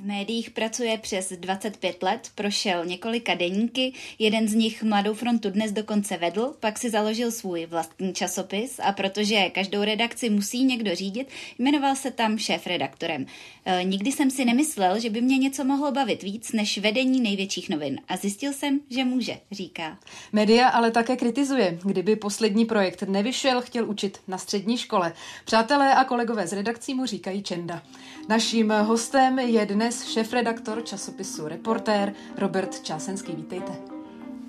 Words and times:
V 0.00 0.06
médiích 0.06 0.50
pracuje 0.50 0.98
přes 0.98 1.32
25 1.32 2.02
let, 2.02 2.30
prošel 2.34 2.84
několika 2.84 3.34
deníky, 3.34 3.92
jeden 4.18 4.48
z 4.48 4.54
nich 4.54 4.82
Mladou 4.82 5.14
frontu 5.14 5.50
dnes 5.50 5.72
dokonce 5.72 6.16
vedl, 6.16 6.54
pak 6.60 6.78
si 6.78 6.90
založil 6.90 7.30
svůj 7.30 7.66
vlastní 7.66 8.14
časopis 8.14 8.80
a 8.82 8.92
protože 8.92 9.50
každou 9.50 9.82
redakci 9.82 10.30
musí 10.30 10.64
někdo 10.64 10.94
řídit, 10.94 11.28
jmenoval 11.58 11.96
se 11.96 12.10
tam 12.10 12.38
šéf-redaktorem. 12.38 13.26
E, 13.64 13.84
nikdy 13.84 14.12
jsem 14.12 14.30
si 14.30 14.44
nemyslel, 14.44 15.00
že 15.00 15.10
by 15.10 15.20
mě 15.20 15.38
něco 15.38 15.64
mohlo 15.64 15.92
bavit 15.92 16.22
víc 16.22 16.52
než 16.52 16.78
vedení 16.78 17.20
největších 17.20 17.68
novin 17.68 18.00
a 18.08 18.16
zjistil 18.16 18.52
jsem, 18.52 18.80
že 18.90 19.04
může, 19.04 19.38
říká. 19.50 19.98
Média 20.32 20.68
ale 20.68 20.90
také 20.90 21.16
kritizuje. 21.16 21.78
Kdyby 21.84 22.16
poslední 22.16 22.64
projekt 22.64 23.02
nevyšel, 23.02 23.60
chtěl 23.60 23.90
učit 23.90 24.20
na 24.28 24.38
střední 24.38 24.76
škole. 24.76 25.12
Přátelé 25.44 25.94
a 25.94 26.04
kolegové 26.04 26.46
z 26.46 26.52
redakcí 26.52 26.94
mu 26.94 27.06
říkají 27.06 27.42
Čenda. 27.42 27.82
Naším 28.28 28.70
hostem 28.70 29.38
je 29.38 29.66
dnes 29.66 29.89
šéf-redaktor 29.90 30.84
časopisu 30.84 31.48
Reportér 31.48 32.12
Robert 32.38 32.82
Čásenský. 32.82 33.32
Vítejte. 33.32 33.72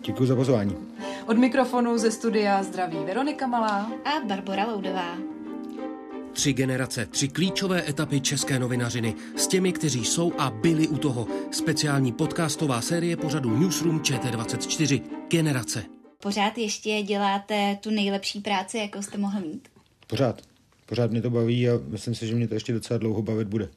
Děkuji 0.05 0.25
za 0.25 0.35
pozvání. 0.35 0.75
Od 1.27 1.37
mikrofonu 1.37 1.97
ze 1.97 2.11
studia 2.11 2.63
zdraví 2.63 2.97
Veronika 2.97 3.47
Malá 3.47 3.91
a 4.05 4.25
Barbara 4.25 4.65
Loudová. 4.65 5.17
Tři 6.33 6.53
generace, 6.53 7.05
tři 7.05 7.27
klíčové 7.27 7.89
etapy 7.89 8.21
české 8.21 8.59
novinařiny 8.59 9.15
s 9.35 9.47
těmi, 9.47 9.71
kteří 9.71 10.05
jsou 10.05 10.33
a 10.37 10.49
byli 10.49 10.87
u 10.87 10.97
toho. 10.97 11.27
Speciální 11.51 12.11
podcastová 12.11 12.81
série 12.81 13.17
pořadu 13.17 13.57
Newsroom 13.57 13.99
ČT24. 13.99 15.01
Generace. 15.27 15.83
Pořád 16.21 16.57
ještě 16.57 17.01
děláte 17.01 17.77
tu 17.81 17.89
nejlepší 17.89 18.39
práci, 18.39 18.77
jakou 18.77 19.01
jste 19.01 19.17
mohl 19.17 19.39
mít? 19.39 19.69
Pořád. 20.07 20.41
Pořád 20.85 21.11
mě 21.11 21.21
to 21.21 21.29
baví 21.29 21.69
a 21.69 21.73
myslím 21.87 22.15
si, 22.15 22.27
že 22.27 22.35
mě 22.35 22.47
to 22.47 22.53
ještě 22.53 22.73
docela 22.73 22.97
dlouho 22.97 23.21
bavit 23.21 23.47
bude. 23.47 23.69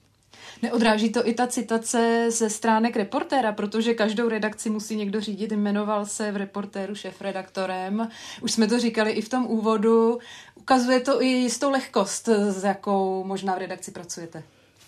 Neodráží 0.64 1.10
to 1.10 1.28
i 1.28 1.34
ta 1.34 1.46
citace 1.46 2.26
ze 2.30 2.50
stránek 2.50 2.96
reportéra, 2.96 3.52
protože 3.52 3.94
každou 3.94 4.28
redakci 4.28 4.70
musí 4.70 4.96
někdo 4.96 5.20
řídit. 5.20 5.52
Jmenoval 5.52 6.06
se 6.06 6.32
v 6.32 6.36
reportéru 6.36 6.94
šéf-redaktorem. 6.94 8.08
Už 8.40 8.52
jsme 8.52 8.66
to 8.66 8.80
říkali 8.80 9.10
i 9.10 9.22
v 9.22 9.28
tom 9.28 9.46
úvodu. 9.46 10.18
Ukazuje 10.54 11.00
to 11.00 11.22
i 11.22 11.26
jistou 11.26 11.70
lehkost, 11.70 12.28
s 12.28 12.64
jakou 12.64 13.24
možná 13.24 13.54
v 13.54 13.58
redakci 13.58 13.90
pracujete. 13.90 14.42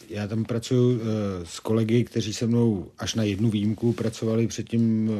Já 0.09 0.29
tam 0.29 0.45
pracuji 0.45 1.01
s 1.45 1.61
kolegy, 1.61 2.05
kteří 2.05 2.33
se 2.33 2.47
mnou 2.47 2.87
až 2.99 3.15
na 3.15 3.23
jednu 3.23 3.51
výjimku 3.51 3.93
pracovali 3.93 4.47
předtím 4.47 5.11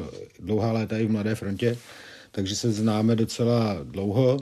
dlouhá 0.41 0.73
léta 0.73 0.99
i 0.99 1.07
v 1.07 1.11
Mladé 1.11 1.35
frontě, 1.35 1.79
takže 2.33 2.57
se 2.57 2.73
známe 2.73 3.17
docela 3.17 3.77
dlouho. 3.83 4.39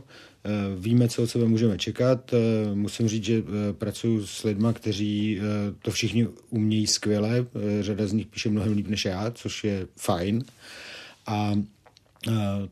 Víme, 0.79 1.09
co 1.09 1.23
od 1.23 1.27
sebe 1.27 1.45
můžeme 1.45 1.79
čekat. 1.79 2.35
Musím 2.75 3.09
říct, 3.09 3.25
že 3.25 3.43
pracuji 3.73 4.27
s 4.27 4.43
lidmi, 4.43 4.69
kteří 4.73 5.41
to 5.83 5.91
všichni 5.91 6.29
umějí 6.51 6.87
skvěle. 6.87 7.47
Řada 7.81 8.07
z 8.07 8.13
nich 8.13 8.27
píše 8.27 8.51
mnohem 8.51 8.73
líp 8.73 8.89
než 8.89 9.05
já, 9.05 9.31
což 9.31 9.65
je 9.65 9.87
fajn. 9.97 10.45
A, 11.27 11.33
a 11.33 11.59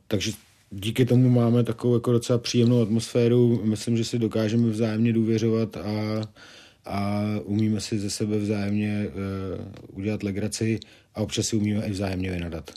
takže 0.08 0.32
díky 0.70 1.04
tomu 1.04 1.28
máme 1.28 1.64
takovou 1.64 1.94
jako 1.94 2.12
docela 2.12 2.38
příjemnou 2.38 2.82
atmosféru. 2.82 3.60
Myslím, 3.64 3.96
že 3.96 4.04
si 4.04 4.18
dokážeme 4.18 4.68
vzájemně 4.68 5.12
důvěřovat 5.12 5.76
a, 5.76 5.82
a 6.84 7.22
umíme 7.44 7.80
si 7.80 7.98
ze 7.98 8.10
sebe 8.10 8.38
vzájemně 8.38 9.08
uh, 9.08 9.98
udělat 9.98 10.22
legraci 10.22 10.80
a 11.14 11.20
občas 11.20 11.46
si 11.46 11.56
umíme 11.56 11.86
i 11.86 11.90
vzájemně 11.90 12.30
vynadat. 12.30 12.70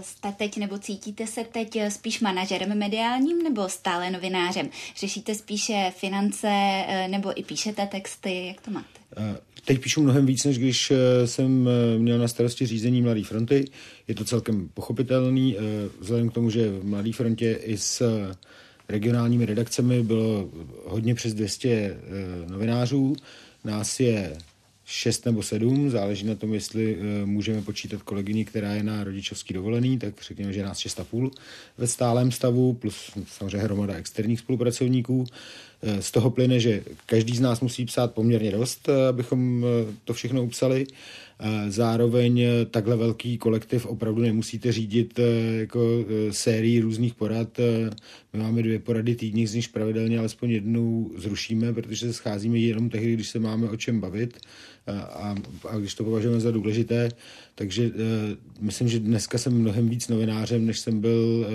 Jste 0.00 0.32
teď 0.32 0.56
nebo 0.56 0.78
cítíte 0.78 1.26
se 1.26 1.44
teď 1.44 1.78
spíš 1.88 2.20
manažerem 2.20 2.78
mediálním 2.78 3.42
nebo 3.42 3.68
stále 3.68 4.10
novinářem? 4.10 4.68
Řešíte 4.96 5.34
spíše 5.34 5.92
finance 5.96 6.48
nebo 7.08 7.40
i 7.40 7.44
píšete 7.44 7.86
texty? 7.86 8.46
Jak 8.46 8.60
to 8.60 8.70
máte? 8.70 9.00
Teď 9.64 9.80
píšu 9.80 10.02
mnohem 10.02 10.26
víc, 10.26 10.44
než 10.44 10.58
když 10.58 10.92
jsem 11.24 11.68
měl 11.98 12.18
na 12.18 12.28
starosti 12.28 12.66
řízení 12.66 13.02
Mladé 13.02 13.24
fronty. 13.24 13.64
Je 14.08 14.14
to 14.14 14.24
celkem 14.24 14.68
pochopitelný, 14.74 15.56
vzhledem 16.00 16.28
k 16.28 16.32
tomu, 16.32 16.50
že 16.50 16.70
v 16.70 16.84
Mladé 16.84 17.12
frontě 17.12 17.58
i 17.62 17.78
s 17.78 18.02
regionálními 18.88 19.46
redakcemi 19.46 20.02
bylo 20.02 20.50
hodně 20.84 21.14
přes 21.14 21.34
200 21.34 22.00
novinářů. 22.50 23.16
Nás 23.64 24.00
je 24.00 24.36
šest 24.90 25.26
nebo 25.26 25.42
sedm, 25.42 25.90
záleží 25.90 26.26
na 26.26 26.34
tom, 26.34 26.54
jestli 26.54 26.96
uh, 26.96 27.02
můžeme 27.24 27.62
počítat 27.62 28.02
kolegyni, 28.02 28.44
která 28.44 28.72
je 28.72 28.82
na 28.82 29.04
rodičovský 29.04 29.54
dovolený, 29.54 29.98
tak 29.98 30.14
řekněme, 30.22 30.52
že 30.52 30.62
nás 30.62 30.78
šest 30.78 31.00
a 31.00 31.04
půl 31.04 31.30
ve 31.78 31.86
stálem 31.86 32.32
stavu, 32.32 32.72
plus 32.72 33.10
samozřejmě 33.26 33.58
hromada 33.58 33.94
externích 33.94 34.40
spolupracovníků. 34.40 35.26
Uh, 35.82 36.00
z 36.00 36.10
toho 36.10 36.30
plyne, 36.30 36.60
že 36.60 36.82
každý 37.06 37.36
z 37.36 37.40
nás 37.40 37.60
musí 37.60 37.84
psát 37.84 38.14
poměrně 38.14 38.50
dost, 38.50 38.88
uh, 38.88 38.94
abychom 38.94 39.64
to 40.04 40.12
všechno 40.12 40.44
upsali. 40.44 40.86
Zároveň 41.68 42.42
takhle 42.70 42.96
velký 42.96 43.38
kolektiv 43.38 43.86
opravdu 43.86 44.22
nemusíte 44.22 44.72
řídit 44.72 45.20
jako 45.58 46.04
sérii 46.30 46.80
různých 46.80 47.14
porad. 47.14 47.58
My 48.32 48.38
máme 48.38 48.62
dvě 48.62 48.78
porady 48.78 49.14
týdně, 49.14 49.46
z 49.46 49.54
nich 49.54 49.68
pravidelně 49.68 50.18
alespoň 50.18 50.50
jednou 50.50 51.10
zrušíme, 51.16 51.72
protože 51.72 52.06
se 52.06 52.12
scházíme 52.12 52.58
jenom 52.58 52.90
tehdy, 52.90 53.14
když 53.14 53.28
se 53.28 53.38
máme 53.38 53.68
o 53.68 53.76
čem 53.76 54.00
bavit 54.00 54.38
a, 54.86 55.34
a 55.68 55.76
když 55.78 55.94
to 55.94 56.04
považujeme 56.04 56.40
za 56.40 56.50
důležité. 56.50 57.08
Takže 57.54 57.90
myslím, 58.60 58.88
že 58.88 59.00
dneska 59.00 59.38
jsem 59.38 59.52
mnohem 59.52 59.88
víc 59.88 60.08
novinářem, 60.08 60.66
než 60.66 60.78
jsem 60.78 61.00
byl 61.00 61.46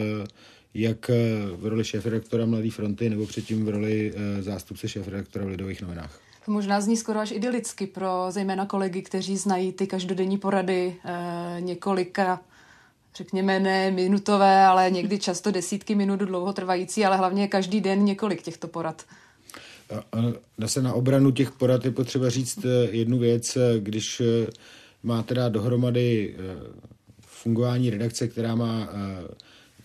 jak 0.75 1.11
v 1.55 1.65
roli 1.65 1.83
šéf-redaktora 1.83 2.45
Mladé 2.45 2.71
fronty 2.71 3.09
nebo 3.09 3.25
předtím 3.25 3.65
v 3.65 3.69
roli 3.69 4.13
uh, 4.13 4.21
zástupce 4.41 4.87
šéf-redaktora 4.87 5.45
v 5.45 5.47
Lidových 5.47 5.81
novinách. 5.81 6.19
To 6.45 6.51
možná 6.51 6.81
zní 6.81 6.97
skoro 6.97 7.19
až 7.19 7.31
idylicky 7.31 7.87
pro 7.87 8.25
zejména 8.29 8.65
kolegy, 8.65 9.01
kteří 9.01 9.37
znají 9.37 9.71
ty 9.71 9.87
každodenní 9.87 10.37
porady 10.37 10.95
eh, 11.05 11.61
několika 11.61 12.41
řekněme 13.15 13.59
ne 13.59 13.91
minutové, 13.91 14.65
ale 14.65 14.91
někdy 14.91 15.19
často 15.19 15.51
desítky 15.51 15.95
minut 15.95 16.19
dlouho 16.19 16.53
trvající, 16.53 17.05
ale 17.05 17.17
hlavně 17.17 17.47
každý 17.47 17.81
den 17.81 18.03
několik 18.03 18.41
těchto 18.41 18.67
porad. 18.67 19.05
Na 20.57 20.67
se 20.67 20.81
na 20.81 20.93
obranu 20.93 21.31
těch 21.31 21.51
porad 21.51 21.85
je 21.85 21.91
potřeba 21.91 22.29
říct 22.29 22.65
eh, 22.65 22.89
jednu 22.91 23.17
věc, 23.19 23.57
eh, 23.57 23.79
když 23.79 24.21
eh, 24.21 24.47
má 25.03 25.23
teda 25.23 25.49
dohromady 25.49 26.35
fungování 27.21 27.89
redakce, 27.89 28.27
která 28.27 28.55
má 28.55 28.89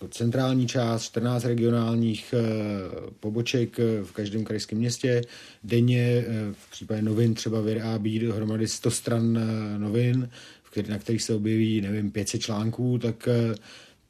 centrální 0.09 0.67
část, 0.67 1.03
14 1.03 1.45
regionálních 1.45 2.33
poboček 3.19 3.77
v 4.03 4.11
každém 4.11 4.43
krajském 4.43 4.79
městě. 4.79 5.21
Denně 5.63 6.25
v 6.51 6.71
případě 6.71 7.01
novin 7.01 7.33
třeba 7.33 7.61
vyrábí 7.61 8.19
dohromady 8.19 8.67
100 8.67 8.91
stran 8.91 9.39
novin, 9.77 10.29
na 10.89 10.99
kterých 10.99 11.23
se 11.23 11.33
objeví, 11.33 11.81
nevím, 11.81 12.11
500 12.11 12.41
článků, 12.41 12.97
tak 12.97 13.27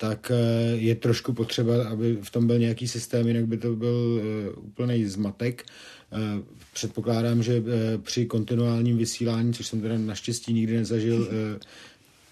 tak 0.02 0.32
je 0.74 0.96
trošku 0.96 1.34
potřeba, 1.34 1.84
aby 1.88 2.18
v 2.22 2.30
tom 2.30 2.48
byl 2.48 2.60
nějaký 2.60 2.88
systém, 2.88 3.28
jinak 3.28 3.46
by 3.46 3.58
to 3.58 3.76
byl 3.76 4.22
úplný 4.58 5.06
zmatek. 5.06 5.66
Předpokládám, 6.74 7.44
že 7.44 7.64
při 7.98 8.26
kontinuálním 8.26 8.98
vysílání, 8.98 9.54
což 9.54 9.68
jsem 9.68 9.82
teda 9.82 9.98
naštěstí 9.98 10.54
nikdy 10.54 10.78
nezažil, 10.78 11.30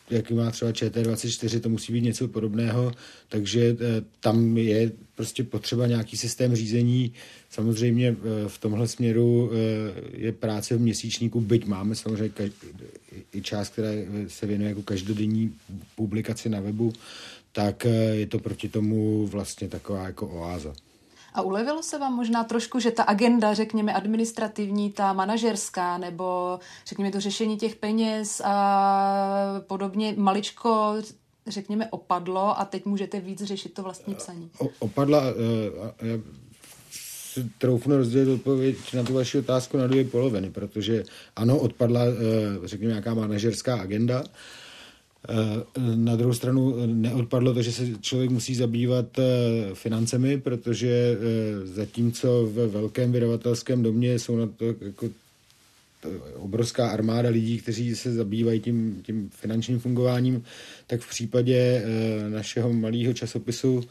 jaký 0.09 0.33
má 0.33 0.51
třeba 0.51 0.71
ČT24, 0.71 1.59
to 1.59 1.69
musí 1.69 1.93
být 1.93 2.01
něco 2.01 2.27
podobného, 2.27 2.91
takže 3.29 3.77
tam 4.19 4.57
je 4.57 4.91
prostě 5.15 5.43
potřeba 5.43 5.87
nějaký 5.87 6.17
systém 6.17 6.55
řízení. 6.55 7.13
Samozřejmě 7.49 8.15
v 8.47 8.57
tomhle 8.57 8.87
směru 8.87 9.51
je 10.13 10.31
práce 10.31 10.75
v 10.75 10.81
měsíčníku, 10.81 11.41
byť 11.41 11.65
máme 11.65 11.95
samozřejmě 11.95 12.31
i 13.33 13.41
část, 13.41 13.69
která 13.69 13.89
se 14.27 14.45
věnuje 14.45 14.69
jako 14.69 14.81
každodenní 14.81 15.53
publikaci 15.95 16.49
na 16.49 16.59
webu, 16.59 16.93
tak 17.51 17.85
je 18.11 18.27
to 18.27 18.39
proti 18.39 18.69
tomu 18.69 19.27
vlastně 19.27 19.67
taková 19.67 20.05
jako 20.05 20.27
oáza. 20.27 20.73
A 21.33 21.41
ulevilo 21.41 21.83
se 21.83 21.97
vám 21.97 22.13
možná 22.13 22.43
trošku, 22.43 22.79
že 22.79 22.91
ta 22.91 23.03
agenda, 23.03 23.53
řekněme, 23.53 23.93
administrativní, 23.93 24.91
ta 24.91 25.13
manažerská, 25.13 25.97
nebo 25.97 26.59
řekněme 26.87 27.11
to 27.11 27.19
řešení 27.19 27.57
těch 27.57 27.75
peněz 27.75 28.41
a 28.45 29.61
podobně 29.67 30.13
maličko 30.17 30.95
řekněme, 31.47 31.87
opadlo 31.89 32.59
a 32.59 32.65
teď 32.65 32.85
můžete 32.85 33.19
víc 33.19 33.43
řešit 33.43 33.73
to 33.73 33.83
vlastní 33.83 34.15
psaní? 34.15 34.49
O, 34.59 34.69
opadla, 34.79 35.23
já 36.01 36.17
si 36.91 37.49
troufnu 37.57 37.97
rozdělit 37.97 38.33
odpověď 38.33 38.93
na 38.93 39.03
tu 39.03 39.13
vaši 39.13 39.37
otázku 39.37 39.77
na 39.77 39.87
dvě 39.87 40.03
poloviny, 40.03 40.51
protože 40.51 41.03
ano, 41.35 41.57
odpadla, 41.57 42.01
řekněme, 42.63 42.91
nějaká 42.91 43.13
manažerská 43.13 43.81
agenda, 43.81 44.23
na 45.95 46.15
druhou 46.15 46.33
stranu 46.33 46.85
neodpadlo 46.85 47.53
to, 47.53 47.61
že 47.61 47.71
se 47.71 47.87
člověk 48.01 48.29
musí 48.29 48.55
zabývat 48.55 49.19
financemi, 49.73 50.37
protože 50.37 51.17
zatímco 51.63 52.49
ve 52.53 52.67
velkém 52.67 53.11
vydavatelském 53.11 53.83
domě 53.83 54.19
jsou 54.19 54.37
na 54.37 54.47
to 54.47 54.65
jako 54.65 55.09
obrovská 56.35 56.89
armáda 56.89 57.29
lidí, 57.29 57.57
kteří 57.57 57.95
se 57.95 58.13
zabývají 58.13 58.59
tím, 58.59 59.01
tím 59.05 59.29
finančním 59.33 59.79
fungováním, 59.79 60.43
tak 60.87 61.01
v 61.01 61.09
případě 61.09 61.85
našeho 62.29 62.73
malého 62.73 63.13
časopisu 63.13 63.83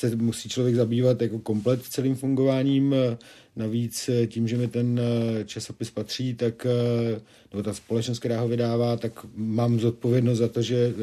se 0.00 0.16
musí 0.16 0.48
člověk 0.48 0.76
zabývat 0.76 1.22
jako 1.22 1.38
komplet 1.38 1.82
celým 1.82 2.14
fungováním. 2.14 2.94
Navíc 3.56 4.10
tím, 4.26 4.48
že 4.48 4.56
mi 4.56 4.68
ten 4.68 5.00
časopis 5.44 5.90
patří, 5.90 6.34
tak, 6.34 6.66
nebo 7.52 7.62
ta 7.62 7.74
společnost, 7.74 8.18
která 8.18 8.40
ho 8.40 8.48
vydává, 8.48 8.96
tak 8.96 9.26
mám 9.34 9.80
zodpovědnost 9.80 10.38
za 10.38 10.48
to, 10.48 10.62
že 10.62 10.94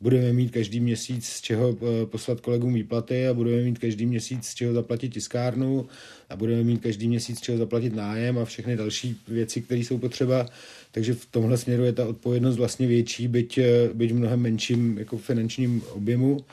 budeme 0.00 0.32
mít 0.32 0.50
každý 0.50 0.80
měsíc 0.80 1.26
z 1.26 1.40
čeho 1.40 1.76
poslat 2.04 2.40
kolegům 2.40 2.74
výplaty 2.74 3.26
a 3.26 3.34
budeme 3.34 3.62
mít 3.62 3.78
každý 3.78 4.06
měsíc 4.06 4.46
z 4.46 4.54
čeho 4.54 4.74
zaplatit 4.74 5.08
tiskárnu 5.08 5.86
a 6.28 6.36
budeme 6.36 6.62
mít 6.62 6.82
každý 6.82 7.08
měsíc 7.08 7.38
z 7.38 7.40
čeho 7.40 7.58
zaplatit 7.58 7.94
nájem 7.94 8.38
a 8.38 8.44
všechny 8.44 8.76
další 8.76 9.16
věci, 9.28 9.60
které 9.60 9.80
jsou 9.80 9.98
potřeba. 9.98 10.46
Takže 10.92 11.14
v 11.14 11.26
tomhle 11.26 11.58
směru 11.58 11.84
je 11.84 11.92
ta 11.92 12.06
odpovědnost 12.06 12.56
vlastně 12.56 12.86
větší, 12.86 13.28
byť, 13.28 13.58
byť 13.94 14.12
v 14.12 14.14
mnohem 14.14 14.40
menším 14.40 14.98
jako 14.98 15.18
finančním 15.18 15.82
objemu. 15.92 16.44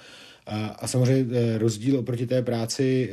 A, 0.45 0.67
a 0.67 0.87
samozřejmě 0.87 1.57
rozdíl 1.57 1.99
oproti 1.99 2.27
té 2.27 2.41
práci 2.41 3.11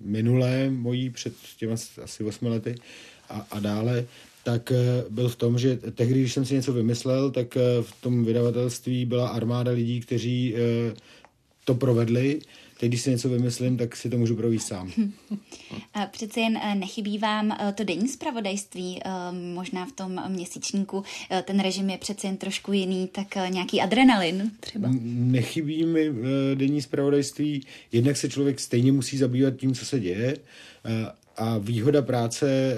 minulé 0.00 0.70
mojí 0.70 1.10
před 1.10 1.34
těma 1.56 1.74
asi 2.02 2.24
osmi 2.24 2.48
lety 2.48 2.74
a, 3.28 3.46
a 3.50 3.60
dále, 3.60 4.06
tak 4.44 4.72
byl 5.10 5.28
v 5.28 5.36
tom, 5.36 5.58
že 5.58 5.76
tehdy, 5.76 6.20
když 6.20 6.32
jsem 6.32 6.44
si 6.44 6.54
něco 6.54 6.72
vymyslel, 6.72 7.30
tak 7.30 7.54
v 7.80 8.00
tom 8.00 8.24
vydavatelství 8.24 9.04
byla 9.04 9.28
armáda 9.28 9.70
lidí, 9.70 10.00
kteří 10.00 10.54
to 11.64 11.74
provedli 11.74 12.40
teď, 12.80 12.88
když 12.88 13.02
si 13.02 13.10
něco 13.10 13.28
vymyslím, 13.28 13.76
tak 13.76 13.96
si 13.96 14.10
to 14.10 14.18
můžu 14.18 14.36
províst 14.36 14.68
sám. 14.68 14.92
Přece 16.10 16.40
jen 16.40 16.56
eh, 16.62 16.74
nechybí 16.74 17.18
vám 17.18 17.52
eh, 17.52 17.72
to 17.72 17.84
denní 17.84 18.08
zpravodajství, 18.08 19.00
eh, 19.04 19.10
možná 19.54 19.86
v 19.86 19.92
tom 19.92 20.22
měsíčníku 20.28 21.04
ten 21.44 21.60
režim 21.60 21.90
je 21.90 21.98
přece 21.98 22.26
jen 22.26 22.36
trošku 22.36 22.72
jiný, 22.72 23.08
tak 23.12 23.26
nějaký 23.48 23.80
adrenalin 23.80 24.50
třeba? 24.60 24.88
Nechybí 25.02 25.86
mi 25.86 26.10
denní 26.54 26.82
zpravodajství, 26.82 27.66
jednak 27.92 28.16
se 28.16 28.28
člověk 28.28 28.60
stejně 28.60 28.92
musí 28.92 29.18
zabývat 29.18 29.56
tím, 29.56 29.74
co 29.74 29.86
se 29.86 30.00
děje 30.00 30.36
a 31.36 31.58
výhoda 31.58 32.02
práce 32.02 32.76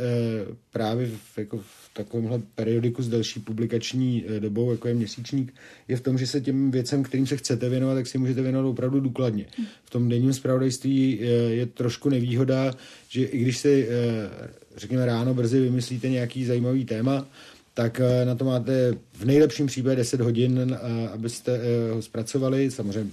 právě 0.70 1.06
v, 1.06 1.38
jako 1.38 1.58
v 1.58 1.79
takovémhle 1.92 2.42
periodiku 2.54 3.02
s 3.02 3.08
delší 3.08 3.40
publikační 3.40 4.24
eh, 4.26 4.40
dobou, 4.40 4.70
jako 4.70 4.88
je 4.88 4.94
měsíčník, 4.94 5.54
je 5.88 5.96
v 5.96 6.00
tom, 6.00 6.18
že 6.18 6.26
se 6.26 6.40
těm 6.40 6.70
věcem, 6.70 7.02
kterým 7.02 7.26
se 7.26 7.36
chcete 7.36 7.68
věnovat, 7.68 7.94
tak 7.94 8.06
si 8.06 8.18
můžete 8.18 8.42
věnovat 8.42 8.68
opravdu 8.68 9.00
důkladně. 9.00 9.46
V 9.84 9.90
tom 9.90 10.08
denním 10.08 10.32
zpravodajství 10.32 11.20
eh, 11.20 11.24
je 11.26 11.66
trošku 11.66 12.08
nevýhoda, 12.08 12.74
že 13.08 13.24
i 13.24 13.38
když 13.38 13.58
si, 13.58 13.88
eh, 13.90 14.48
řekněme, 14.76 15.06
ráno 15.06 15.34
brzy 15.34 15.60
vymyslíte 15.60 16.08
nějaký 16.08 16.44
zajímavý 16.44 16.84
téma, 16.84 17.26
tak 17.74 18.00
na 18.24 18.34
to 18.34 18.44
máte 18.44 18.94
v 19.12 19.24
nejlepším 19.24 19.66
případě 19.66 19.96
10 19.96 20.20
hodin, 20.20 20.78
abyste 21.12 21.60
ho 21.92 22.02
zpracovali. 22.02 22.70
Samozřejmě 22.70 23.10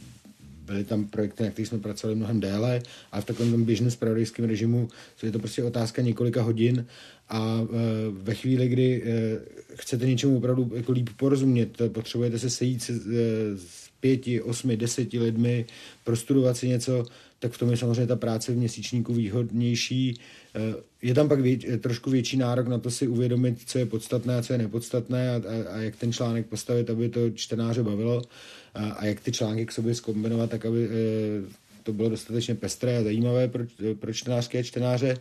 byly 0.68 0.84
tam 0.84 1.06
projekty, 1.06 1.44
na 1.44 1.50
kterých 1.50 1.68
jsme 1.68 1.80
pracovali 1.80 2.16
mnohem 2.16 2.40
déle, 2.40 2.82
a 3.12 3.22
v 3.22 3.26
takovém 3.26 3.52
tom 3.52 3.64
běžném 3.64 3.92
spravodajském 3.92 4.46
režimu 4.46 4.88
je 5.24 5.32
to 5.32 5.40
prostě 5.40 5.64
otázka 5.64 6.02
několika 6.02 6.42
hodin. 6.42 6.86
A 7.30 7.62
e, 7.62 7.68
ve 8.12 8.34
chvíli, 8.34 8.68
kdy 8.68 9.04
e, 9.06 9.40
chcete 9.76 10.06
něčemu 10.06 10.38
opravdu 10.38 10.72
jako 10.76 10.92
líp 10.92 11.10
porozumět, 11.18 11.82
potřebujete 11.88 12.40
se 12.40 12.50
sejít 12.50 12.84
se, 12.84 12.94
e, 12.94 12.98
s 13.58 13.90
pěti, 14.00 14.42
osmi, 14.42 14.78
deseti 14.78 15.20
lidmi, 15.20 15.66
prostudovat 16.04 16.58
si 16.58 16.68
něco, 16.68 17.06
tak 17.40 17.52
v 17.52 17.58
tom 17.58 17.72
je 17.72 17.78
samozřejmě 17.78 18.08
ta 18.08 18.16
práce 18.16 18.52
v 18.52 18.58
měsíčníku 18.58 19.14
výhodnější. 19.14 20.20
Je 21.02 21.14
tam 21.14 21.28
pak 21.30 21.40
vět, 21.40 21.82
trošku 21.82 22.10
větší 22.10 22.38
nárok 22.38 22.68
na 22.68 22.78
to 22.78 22.92
si 22.92 23.08
uvědomit, 23.08 23.58
co 23.66 23.80
je 23.80 23.86
podstatné 23.86 24.38
a 24.38 24.42
co 24.42 24.54
je 24.54 24.60
nepodstatné 24.60 25.36
a, 25.36 25.36
a, 25.36 25.74
a 25.74 25.78
jak 25.78 25.96
ten 25.96 26.14
článek 26.14 26.46
postavit, 26.46 26.90
aby 26.90 27.10
to 27.10 27.30
čtenáře 27.30 27.84
bavilo 27.84 28.22
a, 28.74 28.90
a 28.90 29.06
jak 29.06 29.20
ty 29.20 29.32
články 29.32 29.66
k 29.66 29.72
sobě 29.72 29.96
zkombinovat, 29.96 30.50
tak 30.50 30.66
aby 30.66 30.90
to 31.84 31.94
bylo 31.94 32.10
dostatečně 32.10 32.56
pestré 32.56 32.98
a 32.98 33.04
zajímavé 33.04 33.48
pro, 33.48 33.64
pro 34.00 34.14
čtenářské 34.14 34.64
čtenáře 34.64 35.18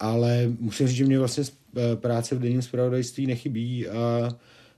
ale 0.00 0.52
musím 0.60 0.88
říct, 0.88 0.96
že 0.96 1.04
mě 1.04 1.18
vlastně 1.18 1.44
eh, 1.76 1.96
práce 1.96 2.34
v 2.34 2.38
denním 2.38 2.62
zpravodajství 2.62 3.26
nechybí 3.26 3.88
a 3.88 4.28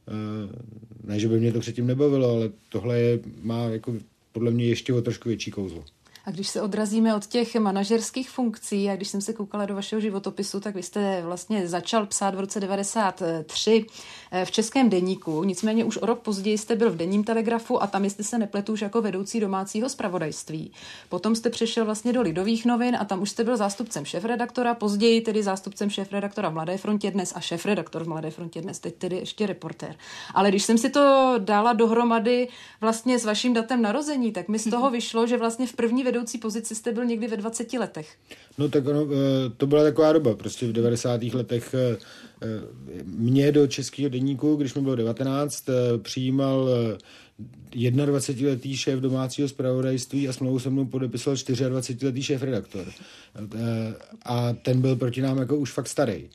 eh, 0.08 0.56
ne, 1.04 1.20
že 1.20 1.28
by 1.28 1.40
mě 1.40 1.52
to 1.52 1.60
předtím 1.60 1.86
nebavilo, 1.86 2.30
ale 2.30 2.50
tohle 2.68 3.00
je, 3.00 3.18
má 3.42 3.64
jako 3.64 3.94
podle 4.32 4.50
mě 4.50 4.64
ještě 4.64 4.92
o 4.92 5.02
trošku 5.02 5.28
větší 5.28 5.50
kouzlo. 5.50 5.84
A 6.30 6.32
když 6.32 6.48
se 6.48 6.62
odrazíme 6.62 7.14
od 7.14 7.26
těch 7.26 7.54
manažerských 7.54 8.30
funkcí, 8.30 8.90
a 8.90 8.96
když 8.96 9.08
jsem 9.08 9.20
se 9.20 9.32
koukala 9.32 9.66
do 9.66 9.74
vašeho 9.74 10.00
životopisu, 10.00 10.60
tak 10.60 10.74
vy 10.74 10.82
jste 10.82 11.22
vlastně 11.22 11.68
začal 11.68 12.06
psát 12.06 12.34
v 12.34 12.40
roce 12.40 12.60
93 12.60 13.86
eh, 14.32 14.44
v 14.44 14.50
Českém 14.50 14.90
deníku, 14.90 15.44
nicméně 15.44 15.84
už 15.84 15.96
o 15.96 16.06
rok 16.06 16.20
později 16.20 16.58
jste 16.58 16.76
byl 16.76 16.90
v 16.90 16.96
denním 16.96 17.24
telegrafu 17.24 17.82
a 17.82 17.86
tam, 17.86 18.04
jestli 18.04 18.24
se 18.24 18.38
nepletu, 18.38 18.72
už 18.72 18.80
jako 18.80 19.02
vedoucí 19.02 19.40
domácího 19.40 19.88
zpravodajství. 19.88 20.72
Potom 21.08 21.36
jste 21.36 21.50
přešel 21.50 21.84
vlastně 21.84 22.12
do 22.12 22.22
Lidových 22.22 22.66
novin 22.66 22.96
a 23.00 23.04
tam 23.04 23.22
už 23.22 23.30
jste 23.30 23.44
byl 23.44 23.56
zástupcem 23.56 24.04
šéfredaktora, 24.04 24.74
později 24.74 25.20
tedy 25.20 25.42
zástupcem 25.42 25.90
šéfredaktora 25.90 26.48
v 26.48 26.52
Mladé 26.52 26.76
frontě 26.76 27.10
dnes 27.10 27.32
a 27.36 27.40
šéfredaktor 27.40 28.04
v 28.04 28.08
Mladé 28.08 28.30
frontě 28.30 28.60
dnes, 28.60 28.78
teď 28.78 28.94
tedy 28.94 29.16
ještě 29.16 29.46
reportér. 29.46 29.96
Ale 30.34 30.48
když 30.48 30.62
jsem 30.62 30.78
si 30.78 30.90
to 30.90 31.34
dala 31.38 31.72
dohromady 31.72 32.48
vlastně 32.80 33.18
s 33.18 33.24
vaším 33.24 33.54
datem 33.54 33.82
narození, 33.82 34.32
tak 34.32 34.48
mi 34.48 34.58
z 34.58 34.70
toho 34.70 34.90
vyšlo, 35.00 35.26
že 35.26 35.36
vlastně 35.36 35.66
v 35.66 35.72
první 35.72 36.04
vedoucí 36.04 36.19
pozici 36.38 36.74
jste 36.74 36.92
byl 36.92 37.04
někdy 37.04 37.28
ve 37.28 37.36
20 37.36 37.72
letech. 37.72 38.16
No 38.58 38.68
tak 38.68 38.86
ono, 38.86 39.02
eh, 39.02 39.50
to 39.56 39.66
byla 39.66 39.82
taková 39.82 40.12
doba, 40.12 40.34
prostě 40.34 40.66
v 40.66 40.72
90. 40.72 41.34
letech 41.34 41.74
eh, 41.74 41.96
eh, 42.42 42.46
mě 43.04 43.52
do 43.52 43.66
českého 43.66 44.08
denníku, 44.08 44.56
když 44.56 44.74
mi 44.74 44.82
bylo 44.82 44.96
19, 44.96 45.64
přijímal 46.02 46.68
21-letý 47.72 48.76
šéf 48.76 49.00
domácího 49.00 49.48
zpravodajství 49.48 50.28
a 50.28 50.32
smlouvu 50.32 50.58
se 50.58 50.70
mnou 50.70 50.84
podepisoval 50.84 51.36
24-letý 51.36 52.22
šéf 52.22 52.42
redaktor. 52.42 52.86
A 54.24 54.52
ten 54.52 54.80
byl 54.80 54.96
proti 54.96 55.20
nám 55.20 55.38
jako 55.38 55.56
už 55.56 55.72
fakt 55.72 55.88
starý. 55.88 56.28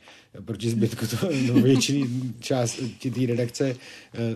Proti 0.44 0.70
zbytku 0.70 1.06
to 1.06 1.16
no, 1.46 1.54
většiny 1.54 2.08
části 2.40 3.10
té 3.10 3.26
redakce. 3.26 3.76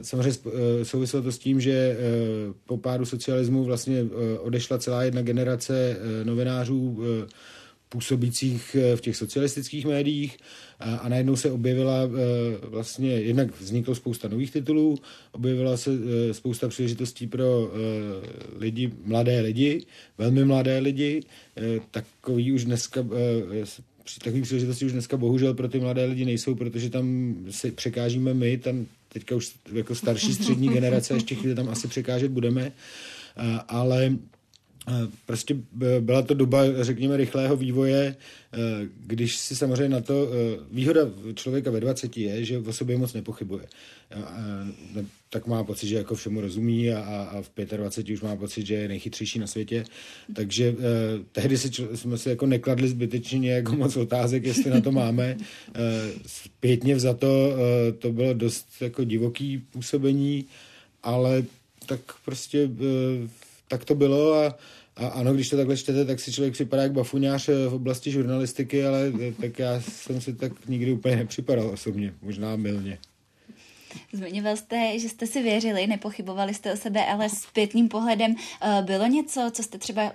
Samozřejmě 0.03 0.41
souviselo 0.83 1.23
to 1.23 1.33
s 1.33 1.39
tím, 1.39 1.61
že 1.61 1.97
po 2.67 2.77
pádu 2.77 3.05
socialismu 3.05 3.65
vlastně 3.65 4.05
odešla 4.39 4.79
celá 4.79 5.03
jedna 5.03 5.23
generace 5.23 5.97
novinářů 6.25 6.99
působících 7.91 8.77
eh, 8.79 8.97
v 8.97 9.01
těch 9.01 9.17
socialistických 9.17 9.87
médiích 9.87 10.39
a, 10.81 10.97
a 10.97 11.09
najednou 11.09 11.37
se 11.37 11.51
objevila 11.51 11.97
eh, 12.05 12.67
vlastně, 12.67 13.11
jednak 13.11 13.61
vzniklo 13.61 13.95
spousta 13.95 14.29
nových 14.29 14.51
titulů, 14.51 14.99
objevila 15.33 15.77
se 15.77 15.91
eh, 15.91 16.35
spousta 16.35 16.69
příležitostí 16.69 17.27
pro 17.27 17.73
lidi, 18.59 18.93
mladé 19.05 19.41
lidi, 19.41 19.83
velmi 20.19 20.45
mladé 20.45 20.79
lidi, 20.79 21.23
takový 21.91 22.53
už 22.53 22.65
dneska 22.65 23.05
takový 24.25 24.43
příležitosti 24.43 24.87
už 24.87 24.93
dneska 24.93 25.17
bohužel 25.17 25.55
pro 25.55 25.69
ty 25.69 25.81
mladé 25.81 26.05
lidi 26.05 26.25
nejsou, 26.25 26.55
protože 26.55 26.91
tam 26.91 27.37
si 27.51 27.71
překážíme 27.71 28.35
my, 28.35 28.59
tam 28.59 28.87
teďka 29.09 29.37
už 29.37 29.53
jako 29.73 29.95
starší 29.95 30.35
střední 30.35 30.69
generace, 30.69 31.15
ještě 31.15 31.35
chvíli 31.35 31.55
tam 31.55 31.69
asi 31.69 31.89
překážet 31.89 32.31
budeme, 32.31 32.73
ale 33.69 34.17
Prostě 35.27 35.57
byla 36.01 36.23
to 36.23 36.35
doba, 36.35 36.63
řekněme, 36.81 37.17
rychlého 37.17 37.57
vývoje, 37.57 38.03
e, 38.03 38.17
když 39.07 39.37
si 39.37 39.57
samozřejmě 39.57 39.89
na 39.89 40.01
to... 40.01 40.29
Výhoda 40.73 41.01
člověka 41.35 41.71
ve 41.71 41.81
20 41.81 42.17
je, 42.17 42.45
že 42.45 42.59
o 42.59 42.73
sobě 42.73 42.99
moc 42.99 43.13
nepochybuje. 43.13 43.67
Tak 45.31 45.47
má 45.47 45.65
pocit, 45.65 45.87
že 45.89 45.97
jako 45.97 46.15
všemu 46.15 46.41
rozumí 46.41 46.93
a, 46.93 47.43
v 47.43 47.77
25 47.77 48.15
už 48.15 48.21
má 48.21 48.37
pocit, 48.37 48.67
že 48.67 48.75
je 48.75 48.89
nejchytřejší 48.89 49.39
na 49.39 49.47
světě. 49.47 49.85
Takže 50.35 50.75
eh, 50.79 51.25
tehdy 51.33 51.59
si, 51.59 51.71
jsme 51.95 52.19
si 52.19 52.29
jako 52.29 52.47
nekladli 52.47 52.89
zbytečně 52.89 53.53
jako 53.53 53.77
moc 53.77 53.97
otázek, 53.97 54.45
jestli 54.45 54.71
na 54.71 54.81
to 54.81 54.93
máme. 54.93 55.37
Eh, 55.75 55.81
zpětně 56.27 57.01
za 57.01 57.15
to 57.15 57.53
eh, 57.53 57.93
to 57.93 58.13
bylo 58.13 58.35
dost 58.35 58.67
jako 58.81 59.05
divoký 59.05 59.59
působení, 59.59 60.45
ale 61.03 61.45
tak 61.87 62.01
prostě 62.25 62.71
eh, 62.71 63.29
tak 63.71 63.85
to 63.85 63.95
bylo 63.95 64.35
a, 64.35 64.59
a 64.97 65.07
ano, 65.07 65.35
když 65.35 65.49
to 65.49 65.57
takhle 65.57 65.77
čtete, 65.77 66.05
tak 66.05 66.21
si 66.21 66.33
člověk 66.33 66.53
připadá 66.55 66.83
jak 66.83 66.93
bafuňář 66.93 67.49
v 67.49 67.75
oblasti 67.75 68.11
žurnalistiky, 68.11 68.85
ale 68.85 69.13
tak 69.41 69.59
já 69.59 69.81
jsem 69.81 70.21
si 70.21 70.35
tak 70.35 70.53
nikdy 70.69 70.93
úplně 70.93 71.17
nepřipadal 71.17 71.71
osobně, 71.71 72.15
možná 72.23 72.57
milně. 72.57 72.99
Zmiňoval 74.13 74.57
jste, 74.57 74.99
že 74.99 75.09
jste 75.09 75.27
si 75.27 75.43
věřili, 75.43 75.87
nepochybovali 75.87 76.55
jste 76.55 76.73
o 76.73 76.77
sebe, 76.77 77.07
ale 77.07 77.29
s 77.29 77.47
pětným 77.53 77.89
pohledem 77.89 78.35
bylo 78.83 79.07
něco, 79.07 79.51
co 79.53 79.63
jste 79.63 79.79
třeba 79.79 80.13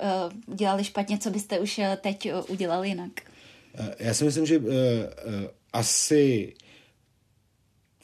dělali 0.55 0.83
špatně, 0.83 1.17
co 1.17 1.29
byste 1.29 1.59
už 1.59 1.81
teď 2.01 2.29
udělali 2.47 2.87
jinak? 2.87 3.11
Já 3.99 4.13
si 4.13 4.23
myslím, 4.23 4.45
že 4.45 4.59
asi 5.73 6.53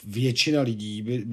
většina 0.06 0.62
lidí, 0.62 1.02
by, 1.02 1.24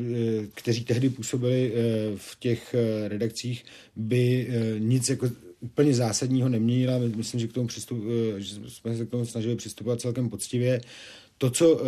kteří 0.53 0.83
tehdy 0.83 1.09
působili 1.09 1.73
v 2.15 2.39
těch 2.39 2.75
redakcích, 3.07 3.65
by 3.95 4.47
nic 4.79 5.09
jako 5.09 5.29
úplně 5.59 5.93
zásadního 5.93 6.49
neměnila. 6.49 6.99
Myslím, 7.15 7.39
že, 7.39 7.47
k 7.47 7.53
tomu 7.53 7.67
přistup, 7.67 8.03
že 8.37 8.55
jsme 8.67 8.97
se 8.97 9.05
k 9.05 9.09
tomu 9.09 9.25
snažili 9.25 9.55
přistupovat 9.55 10.01
celkem 10.01 10.29
poctivě. 10.29 10.81
To, 11.37 11.49
co 11.49 11.81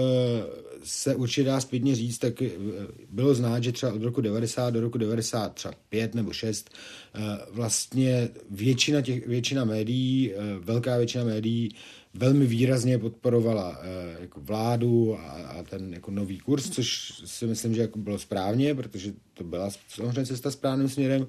se 0.84 1.16
určitě 1.16 1.44
dá 1.44 1.62
zpětně 1.62 1.96
říct, 1.96 2.18
tak 2.18 2.34
bylo 3.10 3.36
znát, 3.36 3.64
že 3.64 3.72
třeba 3.72 3.94
od 3.94 4.04
roku 4.04 4.22
90 4.22 4.70
do 4.70 4.82
roku 4.82 4.98
90, 4.98 5.54
třeba 5.54 5.74
5 5.90 6.16
nebo 6.16 6.34
6, 6.34 6.70
vlastně 7.52 8.30
většina, 8.50 9.02
těch, 9.02 9.28
většina 9.28 9.66
médií, 9.66 10.32
velká 10.60 10.98
většina 10.98 11.24
médií 11.24 11.70
velmi 12.14 12.46
výrazně 12.46 12.98
podporovala 12.98 13.80
eh, 13.82 14.22
jako 14.22 14.40
vládu 14.40 15.18
a, 15.20 15.22
a 15.32 15.64
ten 15.64 15.94
jako 15.94 16.12
nový 16.12 16.40
kurz, 16.40 16.70
což 16.70 17.14
si 17.26 17.48
myslím, 17.48 17.76
že 17.76 17.82
jako 17.82 18.00
bylo 18.00 18.20
správně, 18.20 18.76
protože 18.76 19.14
to 19.34 19.44
byla 19.44 19.70
samozřejmě 19.88 20.26
cesta 20.26 20.52
správným 20.52 20.90
směrem, 20.90 21.28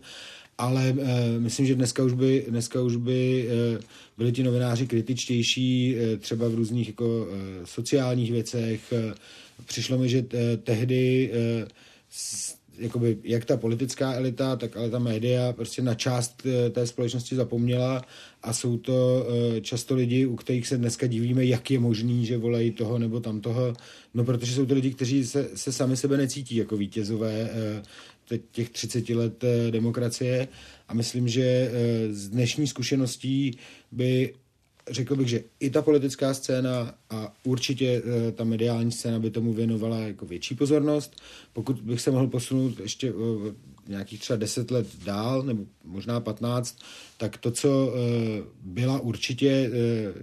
ale 0.59 0.89
e, 0.89 1.39
myslím, 1.39 1.67
že 1.67 1.75
dneska 1.75 2.03
už 2.03 2.12
by, 2.12 2.47
dneska 2.49 2.83
už 2.83 2.97
by 2.97 3.49
e, 3.49 3.81
byli 4.19 4.33
ti 4.33 4.43
novináři 4.43 4.87
kritičtější 4.87 5.97
e, 5.97 6.17
třeba 6.17 6.49
v 6.49 6.55
různých 6.55 6.89
jako 6.89 7.27
e, 7.31 7.67
sociálních 7.67 8.33
věcech. 8.33 8.93
Přišlo 9.65 9.99
mi, 9.99 10.09
že 10.09 10.25
e, 10.35 10.57
tehdy 10.57 11.31
e, 11.33 11.67
s, 12.11 12.55
jakoby, 12.79 13.19
jak 13.25 13.45
ta 13.45 13.57
politická 13.57 14.12
elita, 14.12 14.57
tak 14.57 14.76
ale 14.76 14.91
ta 14.91 14.99
média 14.99 15.52
prostě 15.52 15.83
na 15.83 15.95
část 15.95 16.43
té 16.71 16.87
společnosti 16.87 17.37
zapomněla 17.37 18.02
a 18.43 18.52
jsou 18.52 18.79
to 18.79 19.26
často 19.61 19.95
lidi, 19.95 20.26
u 20.26 20.37
kterých 20.37 20.67
se 20.67 20.79
dneska 20.79 21.07
divíme, 21.07 21.45
jak 21.45 21.71
je 21.71 21.79
možný, 21.79 22.26
že 22.26 22.38
volají 22.38 22.71
toho 22.71 22.99
nebo 22.99 23.21
tamtoho, 23.21 23.75
no 24.14 24.25
protože 24.25 24.55
jsou 24.55 24.67
to 24.67 24.75
lidi, 24.75 24.91
kteří 24.91 25.26
se, 25.26 25.49
se 25.55 25.73
sami 25.73 25.97
sebe 25.97 26.17
necítí 26.17 26.57
jako 26.57 26.76
vítězové 26.76 27.50
těch 28.52 28.71
30 28.71 29.09
let 29.09 29.45
demokracie. 29.71 30.49
A 30.88 30.95
myslím, 30.95 31.29
že 31.29 31.71
z 32.11 32.29
dnešní 32.29 32.67
zkušeností 32.67 33.59
by 33.93 34.35
řekl 34.91 35.17
bych, 35.17 35.29
že 35.29 35.45
i 35.61 35.71
ta 35.71 35.83
politická 35.83 36.35
scéna 36.35 36.95
a 37.11 37.35
určitě 37.45 38.03
ta 38.35 38.45
mediální 38.45 38.93
scéna 38.93 39.19
by 39.19 39.31
tomu 39.31 39.53
věnovala 39.53 39.99
jako 39.99 40.27
větší 40.27 40.55
pozornost. 40.55 41.17
Pokud 41.53 41.81
bych 41.81 42.01
se 42.01 42.11
mohl 42.11 42.27
posunout 42.27 42.81
ještě 42.81 43.12
nějakých 43.89 44.21
třeba 44.21 44.37
10 44.37 44.71
let 44.71 44.87
dál, 45.05 45.43
nebo 45.43 45.65
možná 45.85 46.21
15, 46.21 46.79
tak 47.19 47.37
to, 47.37 47.51
co 47.51 47.95
byla 48.62 49.01
určitě 49.01 49.71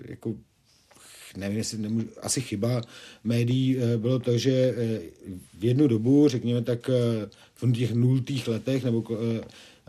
jako 0.05 0.35
nevím, 1.37 1.57
jestli 1.57 1.77
nemůžu, 1.77 2.07
asi 2.21 2.41
chyba 2.41 2.81
médií 3.23 3.77
bylo 3.97 4.19
to, 4.19 4.37
že 4.37 4.75
v 5.59 5.65
jednu 5.65 5.87
dobu, 5.87 6.27
řekněme 6.27 6.61
tak 6.61 6.89
v 7.55 7.71
těch 7.71 7.93
nultých 7.93 8.47
letech 8.47 8.83
nebo 8.83 9.03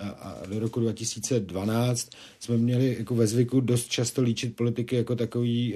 a 0.00 0.42
do 0.46 0.58
roku 0.58 0.80
2012 0.80 2.10
jsme 2.40 2.56
měli 2.56 2.96
jako 2.98 3.14
ve 3.14 3.26
zvyku 3.26 3.60
dost 3.60 3.88
často 3.88 4.22
líčit 4.22 4.56
politiky 4.56 4.96
jako 4.96 5.16
takový 5.16 5.74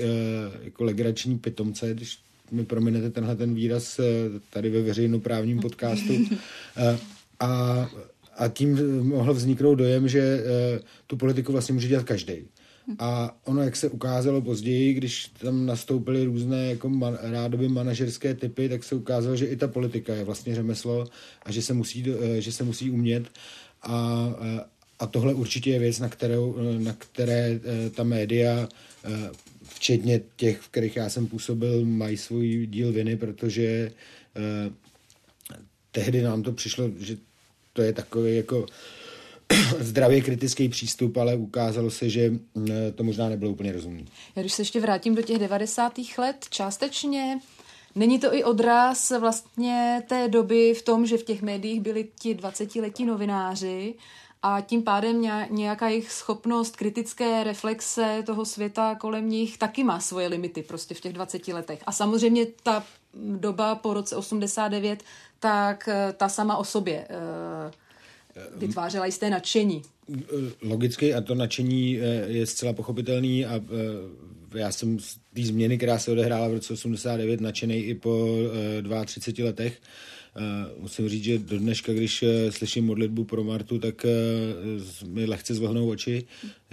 jako 0.62 0.84
legrační 0.84 1.38
pitomce, 1.38 1.94
když 1.94 2.18
mi 2.50 2.64
prominete 2.64 3.10
tenhle 3.10 3.36
ten 3.36 3.54
výraz 3.54 4.00
tady 4.50 4.70
ve 4.70 4.82
veřejnoprávním 4.82 5.60
podcastu. 5.60 6.14
A, 7.40 7.90
a 8.36 8.48
tím 8.48 9.02
mohl 9.02 9.34
vzniknout 9.34 9.74
dojem, 9.74 10.08
že 10.08 10.44
tu 11.06 11.16
politiku 11.16 11.52
vlastně 11.52 11.74
může 11.74 11.88
dělat 11.88 12.04
každý. 12.04 12.34
A 12.98 13.36
ono, 13.44 13.62
jak 13.62 13.76
se 13.76 13.88
ukázalo 13.88 14.42
později, 14.42 14.94
když 14.94 15.26
tam 15.26 15.66
nastoupily 15.66 16.24
různé 16.24 16.66
jako 16.66 16.88
man, 16.88 17.18
rádoby 17.22 17.68
manažerské 17.68 18.34
typy, 18.34 18.68
tak 18.68 18.84
se 18.84 18.94
ukázalo, 18.94 19.36
že 19.36 19.46
i 19.46 19.56
ta 19.56 19.68
politika 19.68 20.14
je 20.14 20.24
vlastně 20.24 20.54
řemeslo 20.54 21.06
a 21.42 21.52
že 21.52 21.62
se 21.62 21.74
musí, 21.74 22.04
že 22.38 22.52
se 22.52 22.64
musí 22.64 22.90
umět. 22.90 23.24
A, 23.84 24.34
a 24.98 25.06
tohle 25.06 25.34
určitě 25.34 25.70
je 25.70 25.78
věc, 25.78 25.98
na, 25.98 26.08
kterou, 26.08 26.56
na 26.78 26.92
které 26.92 27.60
ta 27.94 28.02
média, 28.02 28.68
včetně 29.62 30.20
těch, 30.36 30.60
v 30.60 30.68
kterých 30.68 30.96
já 30.96 31.08
jsem 31.08 31.26
působil, 31.26 31.84
mají 31.84 32.16
svůj 32.16 32.66
díl 32.66 32.92
viny, 32.92 33.16
protože 33.16 33.92
tehdy 35.92 36.22
nám 36.22 36.42
to 36.42 36.52
přišlo, 36.52 36.90
že 36.98 37.16
to 37.72 37.82
je 37.82 37.92
takový 37.92 38.36
jako 38.36 38.66
zdravě 39.80 40.20
kritický 40.20 40.68
přístup, 40.68 41.16
ale 41.16 41.36
ukázalo 41.36 41.90
se, 41.90 42.08
že 42.08 42.32
to 42.94 43.04
možná 43.04 43.28
nebylo 43.28 43.50
úplně 43.50 43.72
rozumné. 43.72 44.04
Já 44.36 44.42
když 44.42 44.52
se 44.52 44.62
ještě 44.62 44.80
vrátím 44.80 45.14
do 45.14 45.22
těch 45.22 45.38
90. 45.38 45.92
let, 46.18 46.46
částečně 46.50 47.38
Není 47.94 48.18
to 48.18 48.34
i 48.34 48.44
odraz 48.44 49.12
vlastně 49.20 50.02
té 50.08 50.28
doby 50.28 50.74
v 50.74 50.82
tom, 50.82 51.06
že 51.06 51.16
v 51.16 51.22
těch 51.22 51.42
médiích 51.42 51.80
byli 51.80 52.08
ti 52.18 52.34
20-letí 52.34 53.04
novináři 53.04 53.94
a 54.42 54.60
tím 54.60 54.82
pádem 54.82 55.22
nějaká 55.50 55.88
jejich 55.88 56.12
schopnost 56.12 56.76
kritické 56.76 57.44
reflexe 57.44 58.22
toho 58.26 58.44
světa 58.44 58.94
kolem 58.94 59.28
nich 59.28 59.58
taky 59.58 59.84
má 59.84 60.00
svoje 60.00 60.28
limity 60.28 60.62
prostě 60.62 60.94
v 60.94 61.00
těch 61.00 61.12
20 61.12 61.48
letech. 61.48 61.82
A 61.86 61.92
samozřejmě 61.92 62.46
ta 62.62 62.84
doba 63.14 63.74
po 63.74 63.94
roce 63.94 64.16
89, 64.16 65.02
tak 65.40 65.88
eh, 65.88 66.12
ta 66.16 66.28
sama 66.28 66.56
o 66.56 66.64
sobě 66.64 67.06
eh, 67.08 67.72
vytvářela 68.56 69.06
jisté 69.06 69.30
nadšení. 69.30 69.82
Logicky 70.62 71.14
a 71.14 71.20
to 71.20 71.34
nadšení 71.34 71.98
eh, 71.98 72.04
je 72.26 72.46
zcela 72.46 72.72
pochopitelný 72.72 73.46
a 73.46 73.60
já 74.54 74.73
jsem 74.73 74.99
z 74.99 75.16
té 75.34 75.42
změny, 75.42 75.76
která 75.76 75.99
se 75.99 76.11
odehrála 76.11 76.49
v 76.49 76.52
roce 76.52 76.73
89, 76.73 77.40
nadšený 77.40 77.76
i 77.76 77.94
po 77.94 78.38
32 79.06 79.46
letech. 79.46 79.80
Musím 80.78 81.08
říct, 81.08 81.25
že 81.25 81.38
do 81.38 81.58
dneška, 81.58 81.92
když 81.92 82.25
slyším 82.50 82.84
modlitbu 82.84 83.25
pro 83.25 83.44
Martu, 83.44 83.78
tak 83.78 84.06
mi 85.06 85.26
lehce 85.26 85.54
zvlhnou 85.54 85.88
oči. 85.88 86.25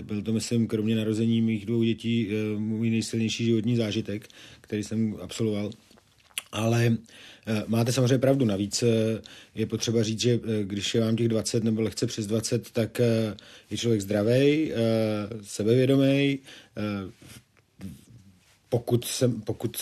Byl 0.04 0.22
to, 0.22 0.34
myslím, 0.34 0.68
kromě 0.68 0.96
narození 0.96 1.42
mých 1.42 1.66
dvou 1.66 1.84
dětí 1.84 2.30
můj 2.58 2.90
nejsilnější 2.90 3.46
životní 3.46 3.76
zážitek, 3.76 4.28
který 4.62 4.84
jsem 4.84 5.18
absolvoval. 5.22 5.70
Ale 6.52 6.98
Eh, 7.48 7.64
máte 7.68 7.92
samozřejmě 7.92 8.18
pravdu. 8.18 8.46
Navíc 8.46 8.84
eh, 8.84 9.22
je 9.56 9.66
potřeba 9.66 10.04
říct, 10.04 10.20
že 10.20 10.40
eh, 10.44 10.64
když 10.64 10.96
je 10.96 11.02
vám 11.02 11.16
těch 11.16 11.28
20 11.28 11.64
nebo 11.64 11.82
lehce 11.82 12.08
přes 12.08 12.28
20, 12.28 12.72
tak 12.72 13.02
je 13.70 13.78
člověk 13.78 14.02
zdravý, 14.02 14.72
sebevědomý. 15.42 16.40
Pokud, 18.70 19.06
jsem, 19.06 19.42
pokud 19.42 19.78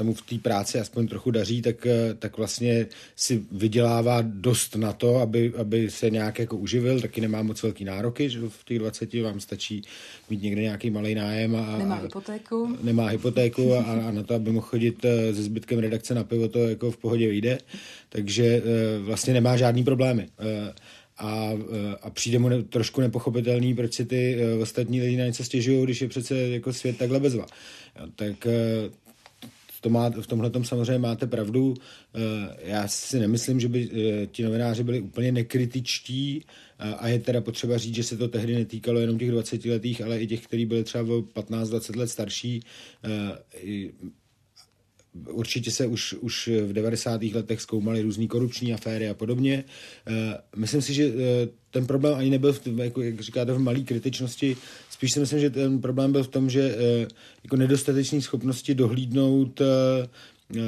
se 0.00 0.04
mu 0.04 0.14
v 0.14 0.22
té 0.22 0.38
práci 0.38 0.80
aspoň 0.80 1.08
trochu 1.08 1.30
daří, 1.30 1.62
tak, 1.62 1.86
eh, 1.86 2.14
tak 2.18 2.36
vlastně 2.36 2.86
si 3.16 3.44
vydělává 3.52 4.22
dost 4.22 4.76
na 4.76 4.92
to, 4.92 5.16
aby, 5.16 5.52
aby 5.56 5.90
se 5.90 6.10
nějak 6.10 6.38
jako 6.38 6.56
uživil, 6.56 7.00
taky 7.00 7.20
nemá 7.20 7.42
moc 7.42 7.62
velký 7.62 7.84
nároky, 7.84 8.30
že 8.30 8.40
v 8.48 8.64
těch 8.64 8.78
20 8.78 9.14
vám 9.22 9.40
stačí 9.40 9.82
mít 10.30 10.42
někde 10.42 10.62
nějaký 10.62 10.90
malý 10.90 11.14
nájem 11.14 11.56
a, 11.56 11.78
nemá 11.78 11.96
hypotéku. 11.96 12.76
Nemá 12.82 13.06
hypotéku 13.06 13.74
a, 13.74 13.82
a 13.82 14.10
na 14.10 14.22
to, 14.22 14.34
aby 14.34 14.52
mohl 14.52 14.66
chodit 14.66 15.04
eh, 15.04 15.34
se 15.34 15.42
zbytkem 15.42 15.78
redakce 15.78 16.14
na 16.14 16.24
pivo, 16.24 16.48
to 16.48 16.58
jako 16.58 16.90
v 16.90 16.96
pohodě 16.96 17.28
vyjde, 17.28 17.58
takže 18.08 18.44
eh, 18.44 18.98
vlastně 18.98 19.34
nemá 19.34 19.56
žádný 19.56 19.84
problémy 19.84 20.28
a, 21.20 21.50
a 22.02 22.10
přijde 22.10 22.38
mu 22.38 22.48
ne, 22.48 22.62
trošku 22.62 23.00
nepochopitelný, 23.00 23.74
proč 23.74 23.94
si 23.94 24.04
ty 24.04 24.38
ostatní 24.62 25.00
lidi 25.00 25.16
na 25.16 25.24
něco 25.24 25.44
stěžují, 25.44 25.84
když 25.84 26.00
je 26.00 26.08
přece 26.08 26.34
jako 26.36 26.72
svět 26.72 26.98
takhle 26.98 27.20
bezva. 27.20 27.46
Tak 28.16 28.46
to 29.80 29.90
má, 29.90 30.10
v 30.10 30.26
tomhle 30.26 30.50
tom 30.50 30.64
samozřejmě 30.64 30.98
máte 30.98 31.26
pravdu. 31.26 31.74
Eh, 32.14 32.56
já 32.62 32.88
si 32.88 33.18
nemyslím, 33.18 33.60
že 33.60 33.68
by 33.68 33.90
eh, 33.92 34.26
ti 34.26 34.42
novináři 34.42 34.84
byli 34.84 35.00
úplně 35.00 35.32
nekritičtí 35.32 36.44
eh, 36.78 36.94
a 36.94 37.08
je 37.08 37.18
teda 37.18 37.40
potřeba 37.40 37.78
říct, 37.78 37.94
že 37.94 38.02
se 38.04 38.16
to 38.16 38.28
tehdy 38.28 38.54
netýkalo 38.54 39.00
jenom 39.00 39.18
těch 39.18 39.30
20 39.30 39.64
letých, 39.64 40.02
ale 40.02 40.20
i 40.20 40.26
těch, 40.26 40.46
kteří 40.46 40.66
byli 40.66 40.84
třeba 40.84 41.04
o 41.04 41.20
15-20 41.20 41.96
let 41.96 42.08
starší. 42.08 42.62
Určitě 45.30 45.70
se 45.70 45.86
už, 45.86 46.12
už 46.12 46.50
v 46.66 46.72
90. 46.72 47.22
letech 47.22 47.60
zkoumaly 47.60 48.02
různé 48.02 48.26
korupční 48.26 48.74
aféry 48.74 49.08
a 49.08 49.14
podobně. 49.14 49.64
Myslím 50.56 50.82
si, 50.82 50.94
že 50.94 51.12
ten 51.70 51.86
problém 51.86 52.14
ani 52.14 52.30
nebyl, 52.30 52.52
v, 52.52 52.60
jako, 52.76 53.02
jak 53.02 53.20
říkáte, 53.20 53.52
v 53.52 53.58
malé 53.58 53.80
kritičnosti 53.80 54.56
Spíš 55.00 55.12
si 55.12 55.20
myslím, 55.20 55.40
že 55.40 55.50
ten 55.50 55.80
problém 55.80 56.12
byl 56.12 56.24
v 56.24 56.28
tom, 56.28 56.50
že 56.50 56.76
eh, 56.78 57.08
jako 57.44 57.56
nedostatečné 57.56 58.20
schopnosti 58.20 58.74
dohlídnout 58.74 59.60
eh, 59.60 59.64
eh, 60.56 60.60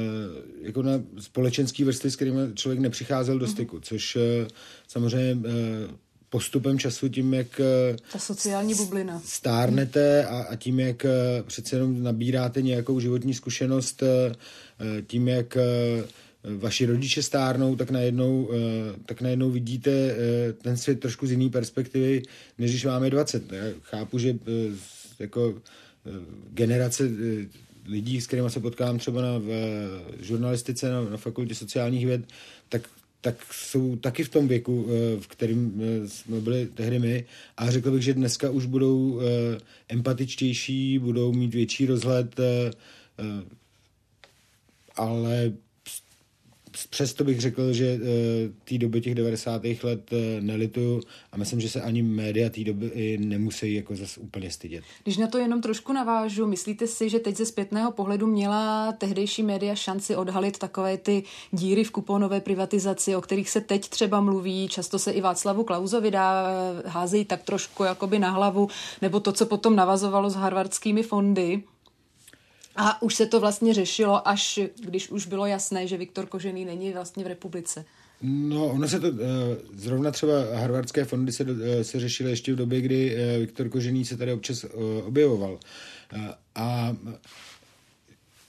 jako 0.61 0.81
na 0.81 1.03
společenský 1.19 1.83
vrstvy, 1.83 2.11
s 2.11 2.15
kterými 2.15 2.39
člověk 2.55 2.79
nepřicházel 2.79 3.39
do 3.39 3.45
mhm. 3.45 3.51
styku, 3.53 3.79
což 3.79 4.17
samozřejmě 4.87 5.37
postupem 6.33 6.79
času, 6.79 7.09
tím, 7.09 7.33
jak 7.33 7.61
ta 8.11 8.19
sociální 8.19 8.75
bublina 8.75 9.21
stárnete 9.25 10.25
a, 10.25 10.41
a 10.41 10.55
tím, 10.55 10.79
jak 10.79 11.05
přece 11.47 11.75
jenom 11.75 12.03
nabíráte 12.03 12.61
nějakou 12.61 12.99
životní 12.99 13.33
zkušenost, 13.33 14.03
tím, 15.07 15.27
jak 15.27 15.57
vaši 16.57 16.85
rodiče 16.85 17.23
stárnou, 17.23 17.75
tak 17.75 17.91
najednou, 17.91 18.49
tak 19.05 19.21
najednou 19.21 19.51
vidíte 19.51 20.15
ten 20.61 20.77
svět 20.77 20.99
trošku 20.99 21.27
z 21.27 21.31
jiné 21.31 21.49
perspektivy, 21.49 22.23
než 22.57 22.71
když 22.71 22.85
máme 22.85 23.09
20. 23.09 23.51
Já 23.51 23.63
chápu, 23.81 24.19
že 24.19 24.35
jako 25.19 25.61
generace 26.53 27.09
lidí, 27.85 28.21
s 28.21 28.27
kterými 28.27 28.49
se 28.49 28.59
potkávám 28.59 28.97
třeba 28.97 29.21
na 29.21 29.37
v 29.37 29.49
žurnalistice, 30.21 30.89
na, 30.89 31.01
na 31.01 31.17
fakultě 31.17 31.55
sociálních 31.55 32.05
věd, 32.05 32.21
tak 32.69 32.81
tak 33.23 33.53
jsou 33.53 33.95
taky 33.95 34.23
v 34.23 34.29
tom 34.29 34.47
věku, 34.47 34.87
eh, 34.87 35.19
v 35.19 35.27
kterým 35.27 35.81
eh, 35.81 36.07
jsme 36.07 36.39
byli 36.39 36.65
tehdy 36.65 36.99
my. 36.99 37.25
A 37.57 37.71
řekl 37.71 37.91
bych, 37.91 38.01
že 38.01 38.13
dneska 38.13 38.49
už 38.49 38.65
budou 38.65 39.19
eh, 39.21 39.57
empatičtější, 39.89 40.99
budou 40.99 41.33
mít 41.33 41.53
větší 41.53 41.85
rozhled, 41.85 42.39
ale 44.95 45.53
přesto 46.89 47.23
bych 47.23 47.41
řekl, 47.41 47.73
že 47.73 47.93
uh, 47.93 47.99
té 48.63 48.77
doby 48.77 49.01
těch 49.01 49.15
90. 49.15 49.61
let 49.83 50.11
uh, 50.11 50.17
nelituju 50.39 51.01
a 51.31 51.37
myslím, 51.37 51.61
že 51.61 51.69
se 51.69 51.81
ani 51.81 52.03
média 52.03 52.49
té 52.49 52.63
doby 52.63 53.17
nemusí 53.21 53.73
jako 53.73 53.95
zase 53.95 54.19
úplně 54.19 54.51
stydět. 54.51 54.83
Když 55.03 55.17
na 55.17 55.27
to 55.27 55.37
jenom 55.37 55.61
trošku 55.61 55.93
navážu, 55.93 56.47
myslíte 56.47 56.87
si, 56.87 57.09
že 57.09 57.19
teď 57.19 57.37
ze 57.37 57.45
zpětného 57.45 57.91
pohledu 57.91 58.27
měla 58.27 58.91
tehdejší 58.91 59.43
média 59.43 59.75
šanci 59.75 60.15
odhalit 60.15 60.57
takové 60.57 60.97
ty 60.97 61.23
díry 61.51 61.83
v 61.83 61.91
kuponové 61.91 62.41
privatizaci, 62.41 63.15
o 63.15 63.21
kterých 63.21 63.49
se 63.49 63.61
teď 63.61 63.89
třeba 63.89 64.21
mluví, 64.21 64.67
často 64.67 64.99
se 64.99 65.11
i 65.11 65.21
Václavu 65.21 65.63
Klauzovi 65.63 66.11
dá, 66.11 66.47
házejí 66.85 67.25
tak 67.25 67.43
trošku 67.43 67.83
jakoby 67.83 68.19
na 68.19 68.29
hlavu, 68.29 68.67
nebo 69.01 69.19
to, 69.19 69.31
co 69.31 69.45
potom 69.45 69.75
navazovalo 69.75 70.29
s 70.29 70.35
harvardskými 70.35 71.03
fondy? 71.03 71.63
A 72.75 73.01
už 73.01 73.15
se 73.15 73.25
to 73.25 73.39
vlastně 73.39 73.73
řešilo, 73.73 74.27
až 74.27 74.59
když 74.79 75.09
už 75.09 75.27
bylo 75.27 75.45
jasné, 75.45 75.87
že 75.87 75.97
Viktor 75.97 76.25
Kožený 76.25 76.65
není 76.65 76.93
vlastně 76.93 77.23
v 77.23 77.27
republice. 77.27 77.85
No, 78.21 78.65
ono 78.65 78.87
se 78.87 78.99
to, 78.99 79.07
eh, 79.07 79.11
zrovna 79.73 80.11
třeba 80.11 80.33
harvardské 80.55 81.05
fondy 81.05 81.31
se, 81.31 81.45
eh, 81.63 81.83
se 81.83 81.99
řešily 81.99 82.29
ještě 82.29 82.53
v 82.53 82.55
době, 82.55 82.81
kdy 82.81 83.15
eh, 83.15 83.39
Viktor 83.39 83.69
Kožený 83.69 84.05
se 84.05 84.17
tady 84.17 84.33
občas 84.33 84.65
objevoval. 85.03 85.59
A 86.55 86.95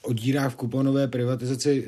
o 0.03 0.13
dírách 0.13 0.53
v 0.53 0.57
kuponové 0.57 1.09
privatizaci 1.09 1.87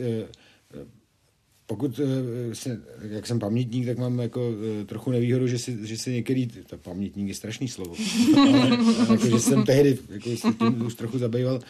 pokud, 1.67 2.01
eh, 2.01 2.55
se, 2.55 2.81
jak 3.11 3.27
jsem 3.27 3.39
pamětník, 3.39 3.87
tak 3.87 3.99
mám 3.99 4.19
jako 4.19 4.53
eh, 4.81 4.85
trochu 4.85 5.11
nevýhodu, 5.11 5.47
že 5.47 5.59
si, 5.59 5.87
že 5.87 5.99
si 5.99 6.13
některý, 6.13 6.47
to 6.47 6.79
pamětník 6.79 7.29
je 7.29 7.35
strašný 7.35 7.69
slovo, 7.69 7.95
ale, 8.49 8.79
jako, 9.11 9.29
že 9.29 9.41
jsem 9.41 9.65
tehdy 9.65 9.99
jako, 10.09 10.37
se 10.37 10.49
tím 10.59 10.87
už 10.87 10.95
trochu 10.95 11.19
zabýval. 11.19 11.61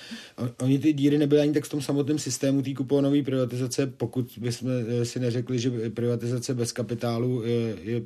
Oni 0.63 0.79
ty 0.79 0.93
díry 0.93 1.19
nebyly 1.19 1.41
ani 1.41 1.53
tak 1.53 1.65
v 1.65 1.69
tom 1.69 1.83
samotném 1.83 2.19
systému 2.19 2.63
té 2.63 2.75
kuponové 2.75 3.23
privatizace, 3.23 3.87
pokud 3.87 4.39
bychom 4.41 4.69
eh, 4.71 5.05
si 5.05 5.21
neřekli, 5.21 5.59
že 5.59 5.91
privatizace 5.91 6.55
bez 6.55 6.73
kapitálu 6.73 7.43
je, 7.43 7.77
je, 7.83 8.03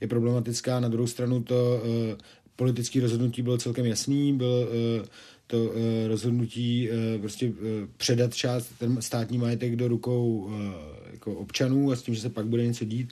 je 0.00 0.08
problematická. 0.08 0.80
Na 0.80 0.88
druhou 0.88 1.06
stranu 1.06 1.42
to 1.42 1.82
politické 2.56 3.00
rozhodnutí 3.00 3.42
bylo 3.42 3.58
celkem 3.58 3.86
jasný, 3.86 4.32
byl 4.32 4.68
to 5.46 5.64
uh, 5.64 5.72
rozhodnutí 6.06 6.88
uh, 6.90 7.20
prostě 7.20 7.46
uh, 7.46 7.54
předat 7.96 8.34
část, 8.34 8.72
ten 8.78 9.02
státní 9.02 9.38
majetek 9.38 9.76
do 9.76 9.88
rukou 9.88 10.50
jako 11.12 11.34
občanů 11.34 11.92
a 11.92 11.96
s 11.96 12.02
tím, 12.02 12.14
že 12.14 12.20
se 12.20 12.30
pak 12.30 12.46
bude 12.46 12.66
něco 12.66 12.84
dít. 12.84 13.08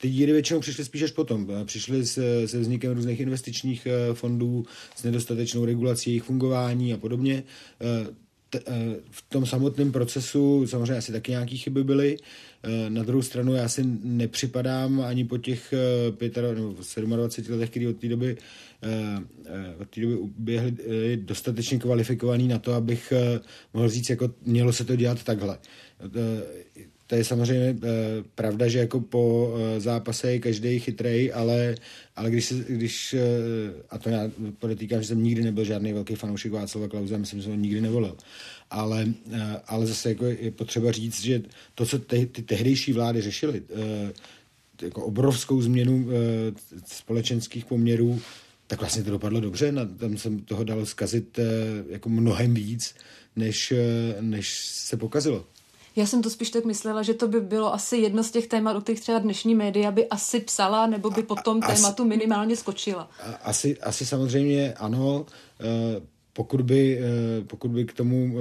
Ty 0.00 0.10
díry 0.10 0.32
většinou 0.32 0.60
přišly 0.60 0.84
spíš 0.84 1.02
až 1.02 1.10
potom. 1.10 1.48
Přišly 1.64 2.06
se, 2.06 2.48
se 2.48 2.60
vznikem 2.60 2.92
různých 2.92 3.20
investičních 3.20 3.86
fondů, 4.12 4.64
s 4.96 5.02
nedostatečnou 5.02 5.64
regulací 5.64 6.10
jejich 6.10 6.22
fungování 6.22 6.94
a 6.94 6.96
podobně. 6.96 7.42
V 9.10 9.22
tom 9.28 9.46
samotném 9.46 9.92
procesu 9.92 10.66
samozřejmě 10.66 10.96
asi 10.96 11.12
taky 11.12 11.30
nějaké 11.30 11.56
chyby 11.56 11.84
byly. 11.84 12.16
Na 12.88 13.02
druhou 13.02 13.22
stranu 13.22 13.54
já 13.54 13.68
si 13.68 13.82
nepřipadám 14.02 15.00
ani 15.00 15.24
po 15.24 15.38
těch 15.38 15.74
25, 16.10 16.54
nebo 16.54 16.68
27 16.72 17.12
letech, 17.12 17.70
kdy 17.70 17.86
od 17.86 17.96
té 17.96 18.08
doby 18.08 18.36
Eh, 18.82 19.18
eh, 19.46 19.74
od 19.80 19.90
té 19.90 20.00
doby 20.00 20.14
uběhli 20.14 20.76
eh, 20.78 21.16
dostatečně 21.16 21.78
kvalifikovaný 21.78 22.48
na 22.48 22.58
to, 22.58 22.74
abych 22.74 23.12
mohl 23.74 23.88
říct, 23.88 24.10
jako 24.10 24.30
mělo 24.42 24.72
se 24.72 24.84
to 24.84 24.96
dělat 24.96 25.24
takhle. 25.24 25.58
To 27.08 27.14
je 27.14 27.24
samozřejmě 27.24 27.76
pravda, 28.34 28.68
že 28.68 28.78
jako 28.78 29.00
po 29.00 29.54
zápase 29.78 30.32
je 30.32 30.38
každý 30.38 30.78
chytrej, 30.78 31.32
ale, 31.34 31.74
ale 32.16 32.30
když, 32.30 32.44
se, 32.44 32.54
když, 32.68 33.14
a 33.90 33.98
to 33.98 34.08
já 34.08 34.30
podotýkám, 34.58 35.02
že 35.02 35.08
jsem 35.08 35.22
nikdy 35.22 35.42
nebyl 35.42 35.64
žádný 35.64 35.92
velký 35.92 36.14
fanoušek 36.14 36.52
Václava 36.52 36.88
Klauze, 36.88 37.18
myslím, 37.18 37.40
že 37.40 37.44
jsem 37.44 37.52
ho 37.52 37.58
nikdy 37.58 37.80
nevolil. 37.80 38.16
Ale, 38.70 39.06
ale 39.66 39.86
zase 39.86 40.08
jako 40.08 40.24
je 40.24 40.50
potřeba 40.50 40.92
říct, 40.92 41.20
že 41.20 41.42
to, 41.74 41.86
co 41.86 41.98
te, 41.98 42.26
ty 42.26 42.42
tehdejší 42.42 42.92
vlády 42.92 43.20
řešily, 43.20 43.62
jako 44.82 45.04
obrovskou 45.04 45.62
změnu 45.62 46.08
společenských 46.86 47.64
poměrů, 47.64 48.20
tak 48.68 48.80
vlastně 48.80 49.02
to 49.02 49.10
dopadlo 49.10 49.40
dobře, 49.40 49.72
na, 49.72 49.84
tam 49.84 50.16
jsem 50.16 50.38
toho 50.38 50.64
dal 50.64 50.86
zkazit 50.86 51.38
eh, 51.38 51.44
jako 51.88 52.08
mnohem 52.08 52.54
víc, 52.54 52.94
než, 53.36 53.72
eh, 53.72 54.16
než 54.20 54.58
se 54.58 54.96
pokazilo. 54.96 55.46
Já 55.98 56.06
jsem 56.06 56.22
to 56.22 56.30
spíš 56.30 56.50
tak 56.50 56.64
myslela, 56.64 57.02
že 57.02 57.14
to 57.14 57.28
by 57.28 57.40
bylo 57.40 57.74
asi 57.74 57.96
jedno 57.96 58.24
z 58.24 58.30
těch 58.30 58.46
témat, 58.46 58.76
o 58.76 58.80
kterých 58.80 59.00
třeba 59.00 59.18
dnešní 59.18 59.54
média 59.54 59.90
by 59.90 60.08
asi 60.08 60.40
psala, 60.40 60.86
nebo 60.86 61.10
by 61.10 61.22
potom 61.22 61.60
tématu 61.60 62.04
minimálně 62.04 62.56
skočila. 62.56 63.10
Asi, 63.42 63.78
asi 63.78 64.06
samozřejmě 64.06 64.74
ano. 64.74 65.26
Eh, 65.60 66.00
pokud 66.32 66.60
by, 66.60 67.00
pokud 67.46 67.70
by 67.70 67.84
k 67.84 67.92
tomu 67.92 68.38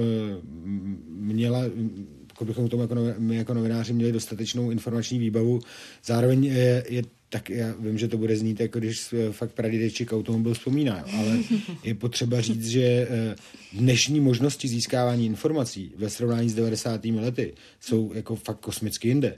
měla 1.08 1.60
pokud 2.38 2.46
bychom 2.46 2.67
k 2.67 2.72
tomu 2.72 2.82
jako, 2.82 2.96
my 3.17 3.36
jako 3.36 3.54
novináři 3.54 3.93
měli 3.93 4.12
dostatečnou 4.12 4.72
informační 4.72 5.20
výbavu. 5.20 5.60
Zároveň 6.06 6.43
je, 6.43 6.84
je 6.89 7.04
tak 7.30 7.50
já 7.50 7.76
vím, 7.80 7.98
že 7.98 8.08
to 8.08 8.18
bude 8.18 8.38
znít, 8.38 8.60
jako 8.60 8.80
když 8.80 9.13
fakt 9.32 9.52
pradědeček 9.52 10.13
automobil 10.13 10.54
vzpomíná, 10.54 11.06
ale 11.13 11.40
je 11.84 11.96
potřeba 11.96 12.42
říct, 12.42 12.68
že 12.68 12.82
eh, 12.82 13.36
dnešní 13.74 14.20
možnosti 14.20 14.68
získávání 14.68 15.26
informací 15.26 15.92
ve 15.96 16.10
srovnání 16.10 16.50
s 16.50 16.56
90. 16.56 17.06
lety 17.06 17.54
jsou 17.80 18.13
jako 18.13 18.36
fakt 18.36 18.60
kosmicky 18.60 19.08
jinde. 19.08 19.36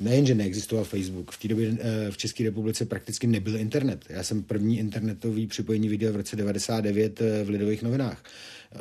Eh, 0.00 0.04
nejen, 0.04 0.26
že 0.26 0.34
neexistoval 0.34 0.84
Facebook, 0.84 1.30
v 1.30 1.42
té 1.42 1.48
době 1.48 1.76
eh, 1.80 2.10
v 2.10 2.16
České 2.16 2.44
republice 2.44 2.84
prakticky 2.84 3.26
nebyl 3.26 3.56
internet. 3.56 4.04
Já 4.08 4.22
jsem 4.22 4.42
první 4.42 4.78
internetový 4.78 5.46
připojení 5.46 5.88
viděl 5.88 6.12
v 6.12 6.16
roce 6.16 6.36
99 6.36 7.20
v 7.44 7.48
Lidových 7.48 7.82
novinách 7.82 8.22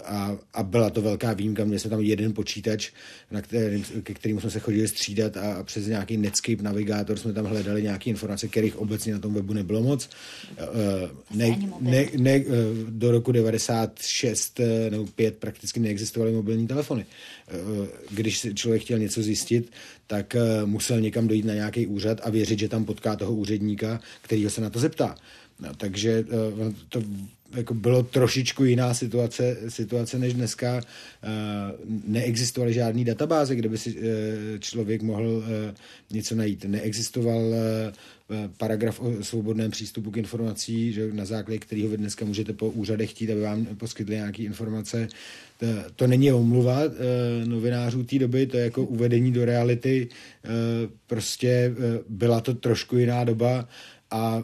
a, 0.05 0.37
a 0.53 0.63
byla 0.63 0.89
to 0.89 1.01
velká 1.01 1.33
výjimka. 1.33 1.63
Měli 1.63 1.79
jsme 1.79 1.89
tam 1.89 2.01
jeden 2.01 2.33
počítač, 2.33 2.91
na 3.31 3.41
který, 3.41 3.83
ke 4.03 4.13
kterému 4.13 4.39
jsme 4.39 4.49
se 4.49 4.59
chodili 4.59 4.87
střídat 4.87 5.37
a, 5.37 5.53
a 5.53 5.63
přes 5.63 5.87
nějaký 5.87 6.17
Netscape 6.17 6.63
navigátor 6.63 7.17
jsme 7.17 7.33
tam 7.33 7.45
hledali 7.45 7.83
nějaké 7.83 8.09
informace, 8.09 8.47
kterých 8.47 8.77
obecně 8.77 9.13
na 9.13 9.19
tom 9.19 9.33
webu 9.33 9.53
nebylo 9.53 9.81
moc. 9.81 10.09
Eh, 10.57 11.09
ne, 11.31 11.59
ne, 11.79 12.05
ne, 12.17 12.31
eh, 12.31 12.43
do 12.89 13.11
roku 13.11 13.31
96 13.31 14.59
eh, 14.59 14.89
nebo 14.89 15.05
5 15.05 15.37
prakticky 15.37 15.79
neexistovaly 15.79 16.31
mobilní 16.31 16.67
telefony. 16.67 17.05
Když 18.11 18.47
člověk 18.53 18.81
chtěl 18.81 18.99
něco 18.99 19.21
zjistit, 19.21 19.71
tak 20.13 20.35
musel 20.65 21.01
někam 21.01 21.27
dojít 21.27 21.45
na 21.45 21.53
nějaký 21.53 21.87
úřad 21.87 22.21
a 22.23 22.29
věřit, 22.29 22.59
že 22.59 22.69
tam 22.69 22.85
potká 22.85 23.15
toho 23.15 23.33
úředníka, 23.33 23.99
který 24.21 24.49
se 24.49 24.61
na 24.61 24.69
to 24.69 24.79
zeptá. 24.79 25.15
No, 25.59 25.73
takže 25.73 26.25
to 26.89 27.01
jako 27.53 27.73
bylo 27.73 28.03
trošičku 28.03 28.63
jiná 28.63 28.93
situace, 28.93 29.57
situace 29.67 30.19
než 30.19 30.33
dneska. 30.33 30.81
Eh, 31.23 31.29
neexistovaly 32.07 32.73
žádné 32.73 33.03
databáze, 33.03 33.55
kde 33.55 33.69
by 33.69 33.77
si 33.77 33.95
eh, 33.97 34.59
člověk 34.59 35.01
mohl 35.01 35.43
eh, 35.45 35.73
něco 36.11 36.35
najít. 36.35 36.65
Neexistoval 36.65 37.41
paragraf 38.57 38.99
o 38.99 39.23
svobodném 39.23 39.71
přístupu 39.71 40.11
k 40.11 40.17
informací, 40.17 40.93
že 40.93 41.13
na 41.13 41.25
základě 41.25 41.59
kterého 41.59 41.89
vy 41.89 41.97
dneska 41.97 42.25
můžete 42.25 42.53
po 42.53 42.69
úřadech 42.69 43.09
chtít, 43.09 43.31
aby 43.31 43.41
vám 43.41 43.65
poskytli 43.65 44.15
nějaké 44.15 44.43
informace. 44.43 45.07
To, 45.59 45.65
to 45.95 46.07
není 46.07 46.31
omluva 46.31 46.79
novinářů 47.45 48.03
té 48.03 48.19
doby, 48.19 48.47
to 48.47 48.57
je 48.57 48.63
jako 48.63 48.83
uvedení 48.85 49.31
do 49.31 49.45
reality. 49.45 50.07
Prostě 51.07 51.75
byla 52.09 52.41
to 52.41 52.53
trošku 52.53 52.97
jiná 52.97 53.23
doba 53.23 53.67
a 54.11 54.43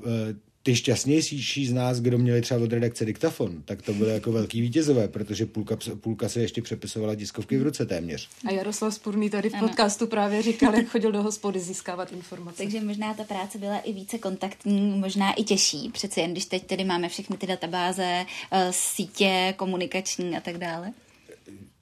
ty 0.69 0.75
šťastnější 0.75 1.67
z 1.67 1.73
nás, 1.73 1.99
kdo 1.99 2.17
měli 2.17 2.41
třeba 2.41 2.60
od 2.60 2.73
redakce 2.73 3.05
diktafon, 3.05 3.62
tak 3.65 3.82
to 3.82 3.93
byly 3.93 4.13
jako 4.13 4.32
velký 4.32 4.62
vítězové, 4.62 5.08
protože 5.08 5.45
půlka, 5.45 5.77
půlka 6.01 6.29
se 6.29 6.41
ještě 6.41 6.62
přepisovala 6.62 7.15
diskovky 7.15 7.58
v 7.58 7.63
ruce 7.63 7.86
téměř. 7.86 8.29
A 8.45 8.51
Jaroslav 8.51 8.93
Spurný 8.93 9.29
tady 9.29 9.49
v 9.49 9.53
ano. 9.53 9.67
podcastu 9.67 10.08
právě 10.08 10.41
říkal, 10.41 10.75
jak 10.75 10.88
chodil 10.89 11.12
do 11.12 11.23
hospody 11.23 11.60
získávat 11.60 12.12
informace. 12.12 12.58
Takže 12.58 12.82
možná 12.82 13.13
ta 13.13 13.23
práce 13.23 13.58
byla 13.58 13.79
i 13.79 13.93
více 13.93 14.17
kontaktní, 14.17 14.99
možná 14.99 15.34
i 15.34 15.43
těžší. 15.43 15.89
Přece 15.93 16.21
jen 16.21 16.32
když 16.32 16.45
teď 16.45 16.65
tedy 16.65 16.84
máme 16.84 17.10
všechny 17.10 17.38
ty 17.38 17.47
databáze, 17.47 18.25
eh, 18.51 18.67
sítě 18.71 19.53
komunikační 19.58 20.38
a 20.38 20.39
tak 20.39 20.58
dále. 20.58 20.93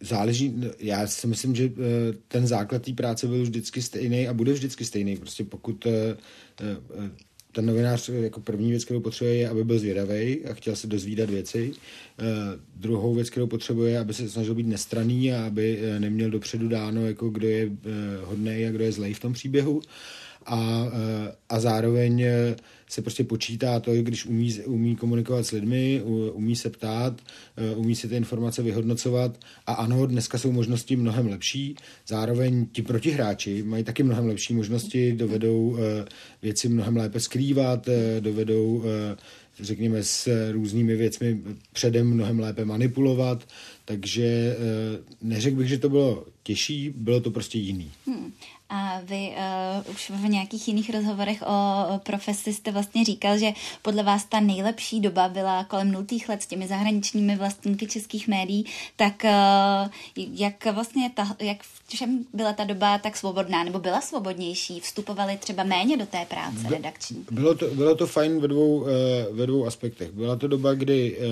záleží, 0.01 0.55
já 0.79 1.07
si 1.07 1.27
myslím, 1.27 1.55
že 1.55 1.71
ten 2.27 2.47
základ 2.47 2.81
té 2.81 2.93
práce 2.93 3.27
byl 3.27 3.41
vždycky 3.41 3.81
stejný 3.81 4.27
a 4.27 4.33
bude 4.33 4.53
vždycky 4.53 4.85
stejný. 4.85 5.17
Prostě 5.17 5.43
pokud 5.43 5.87
ten 7.57 7.65
novinář 7.65 8.09
jako 8.09 8.39
první 8.41 8.69
věc, 8.69 8.85
kterou 8.85 8.99
potřebuje, 8.99 9.35
je, 9.35 9.49
aby 9.49 9.63
byl 9.63 9.79
zvědavý 9.79 10.45
a 10.45 10.53
chtěl 10.53 10.75
se 10.75 10.87
dozvídat 10.87 11.29
věci. 11.29 11.71
Uh, 11.71 12.25
druhou 12.75 13.13
věc, 13.13 13.29
kterou 13.29 13.47
potřebuje, 13.47 13.99
aby 13.99 14.13
se 14.13 14.29
snažil 14.29 14.55
být 14.55 14.67
nestraný 14.67 15.33
a 15.33 15.45
aby 15.45 15.77
uh, 15.77 15.99
neměl 15.99 16.29
dopředu 16.29 16.67
dáno, 16.67 17.07
jako 17.07 17.29
kdo 17.29 17.47
je 17.47 17.65
uh, 17.65 17.73
hodný 18.23 18.65
a 18.65 18.71
kdo 18.71 18.83
je 18.83 18.91
zlej 18.91 19.13
v 19.13 19.19
tom 19.19 19.33
příběhu. 19.33 19.81
A, 20.45 20.87
a 21.49 21.59
zároveň 21.59 22.25
se 22.89 23.01
prostě 23.01 23.23
počítá 23.23 23.79
to, 23.79 23.93
když 23.93 24.25
umí, 24.25 24.53
umí 24.53 24.95
komunikovat 24.95 25.45
s 25.45 25.51
lidmi, 25.51 26.01
umí 26.33 26.55
se 26.55 26.69
ptát, 26.69 27.21
umí 27.75 27.95
si 27.95 28.07
ty 28.07 28.15
informace 28.15 28.61
vyhodnocovat 28.61 29.39
a 29.65 29.73
ano, 29.73 30.05
dneska 30.05 30.37
jsou 30.37 30.51
možnosti 30.51 30.95
mnohem 30.95 31.27
lepší, 31.27 31.75
zároveň 32.07 32.65
ti 32.71 32.81
protihráči 32.81 33.63
mají 33.63 33.83
taky 33.83 34.03
mnohem 34.03 34.25
lepší 34.25 34.53
možnosti, 34.53 35.11
dovedou 35.11 35.77
věci 36.41 36.69
mnohem 36.69 36.97
lépe 36.97 37.19
skrývat, 37.19 37.89
dovedou 38.19 38.83
řekněme 39.59 40.03
s 40.03 40.51
různými 40.51 40.95
věcmi 40.95 41.41
předem 41.73 42.07
mnohem 42.07 42.39
lépe 42.39 42.65
manipulovat, 42.65 43.47
takže 43.85 44.55
neřekl 45.21 45.55
bych, 45.55 45.67
že 45.67 45.77
to 45.77 45.89
bylo 45.89 46.25
těžší, 46.43 46.93
bylo 46.97 47.19
to 47.19 47.31
prostě 47.31 47.57
jiný. 47.57 47.91
Hmm. 48.05 48.31
A 48.69 49.01
vy 49.03 49.33
uh, 49.85 49.91
už 49.95 50.09
v 50.09 50.29
nějakých 50.29 50.67
jiných 50.67 50.89
rozhovorech 50.89 51.41
o, 51.41 51.99
profesi 51.99 52.53
jste 52.53 52.71
vlastně 52.71 53.05
říkal, 53.05 53.37
že 53.37 53.51
podle 53.81 54.03
vás 54.03 54.25
ta 54.25 54.39
nejlepší 54.39 54.99
doba 54.99 55.29
byla 55.29 55.63
kolem 55.63 55.91
nultých 55.91 56.29
let 56.29 56.43
s 56.43 56.47
těmi 56.47 56.67
zahraničními 56.67 57.35
vlastníky 57.35 57.87
českých 57.87 58.27
médií, 58.27 58.65
tak 58.95 59.23
uh, 59.23 59.89
jak 60.15 60.65
vlastně 60.65 61.11
ta, 61.15 61.35
jak 61.39 61.63
v 61.63 61.97
čem 61.97 62.25
byla 62.33 62.53
ta 62.53 62.63
doba 62.63 62.97
tak 62.97 63.17
svobodná, 63.17 63.63
nebo 63.63 63.79
byla 63.79 64.01
svobodnější? 64.01 64.79
Vstupovali 64.79 65.37
třeba 65.37 65.63
méně 65.63 65.97
do 65.97 66.05
té 66.05 66.25
práce 66.25 66.69
redakční? 66.69 67.25
Bylo 67.31 67.55
to, 67.55 67.67
bylo 67.67 67.95
to 67.95 68.07
fajn 68.07 68.39
ve 68.39 68.47
dvou, 68.47 68.79
uh, 68.79 68.87
ve 69.31 69.47
dvou 69.47 69.65
aspektech. 69.65 70.11
Byla 70.11 70.35
to 70.35 70.47
doba, 70.47 70.73
kdy 70.73 71.17
uh, 71.17 71.25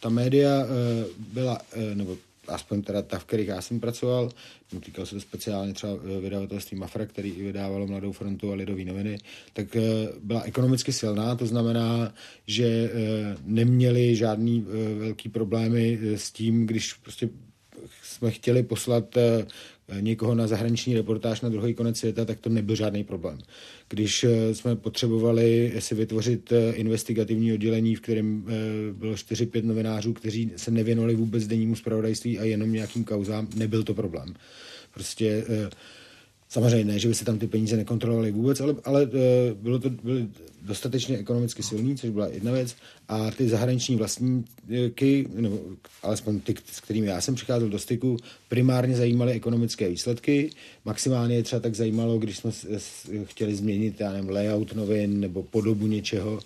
ta 0.00 0.08
média 0.08 0.50
byla, 1.18 1.58
nebo 1.94 2.16
aspoň 2.48 2.82
teda 2.82 3.02
ta, 3.02 3.18
v 3.18 3.24
kterých 3.24 3.48
já 3.48 3.62
jsem 3.62 3.80
pracoval, 3.80 4.28
no, 4.72 4.80
týkalo 4.80 5.06
se 5.06 5.14
to 5.14 5.20
speciálně 5.20 5.72
třeba 5.72 5.92
eh, 5.92 6.20
vydavatelství 6.20 6.78
Mafra, 6.78 7.06
který 7.06 7.30
i 7.30 7.42
vydávalo 7.42 7.86
Mladou 7.86 8.12
frontu 8.12 8.52
a 8.52 8.54
Lidový 8.54 8.84
noviny, 8.84 9.18
tak 9.52 9.76
eh, 9.76 9.82
byla 10.22 10.42
ekonomicky 10.42 10.92
silná, 10.92 11.34
to 11.34 11.46
znamená, 11.46 12.14
že 12.46 12.66
eh, 12.66 13.36
neměli 13.44 14.16
žádný 14.16 14.66
velký 14.98 15.28
problémy 15.28 15.98
s 16.02 16.32
tím, 16.32 16.66
když 16.66 16.92
prostě 16.92 17.28
jsme 18.02 18.30
chtěli 18.30 18.62
poslat 18.62 19.04
někoho 20.00 20.34
na 20.34 20.46
zahraniční 20.46 20.94
reportáž 20.94 21.40
na 21.40 21.48
druhý 21.48 21.74
konec 21.74 21.98
světa, 21.98 22.24
tak 22.24 22.40
to 22.40 22.50
nebyl 22.50 22.76
žádný 22.76 23.04
problém. 23.04 23.38
Když 23.88 24.24
eh, 24.24 24.54
jsme 24.54 24.76
potřebovali 24.76 25.72
si 25.78 25.94
vytvořit 25.94 26.52
eh, 26.52 26.72
investigativní 26.72 27.52
oddělení, 27.52 27.94
v 27.94 28.00
kterém 28.00 28.44
eh, 28.48 28.52
bylo 28.92 29.14
4-5 29.14 29.64
novinářů, 29.64 30.12
kteří 30.12 30.52
se 30.56 30.70
nevěnovali 30.70 31.14
vůbec 31.14 31.46
dennímu 31.46 31.76
zpravodajství 31.76 32.38
a 32.38 32.44
jenom 32.44 32.72
nějakým 32.72 33.04
kauzám, 33.04 33.48
nebyl 33.54 33.82
to 33.82 33.94
problém. 33.94 34.34
Prostě 34.94 35.44
Samozřejmě 36.48 36.92
ne, 36.92 36.98
že 36.98 37.08
by 37.08 37.14
se 37.14 37.24
tam 37.24 37.38
ty 37.38 37.46
peníze 37.46 37.76
nekontrolovaly 37.76 38.32
vůbec, 38.32 38.60
ale, 38.60 38.74
ale 38.84 39.10
bylo 39.54 39.78
to 39.78 39.90
byly 39.90 40.28
dostatečně 40.62 41.18
ekonomicky 41.18 41.62
silný, 41.62 41.96
což 41.96 42.10
byla 42.10 42.28
jedna 42.28 42.52
věc. 42.52 42.76
A 43.08 43.30
ty 43.30 43.48
zahraniční 43.48 43.96
vlastníky, 43.96 45.28
nebo 45.34 45.60
alespoň 46.02 46.40
ty, 46.40 46.54
s 46.72 46.80
kterými 46.80 47.06
já 47.06 47.20
jsem 47.20 47.34
přicházel 47.34 47.68
do 47.68 47.78
styku, 47.78 48.16
primárně 48.48 48.96
zajímaly 48.96 49.32
ekonomické 49.32 49.88
výsledky. 49.88 50.50
Maximálně 50.84 51.36
je 51.36 51.42
třeba 51.42 51.60
tak 51.60 51.74
zajímalo, 51.74 52.18
když 52.18 52.36
jsme 52.36 52.50
chtěli 53.24 53.54
změnit, 53.54 54.00
já 54.00 54.12
nevím, 54.12 54.30
layout 54.30 54.74
novin 54.74 55.20
nebo 55.20 55.42
podobu 55.42 55.86
něčeho, 55.86 56.40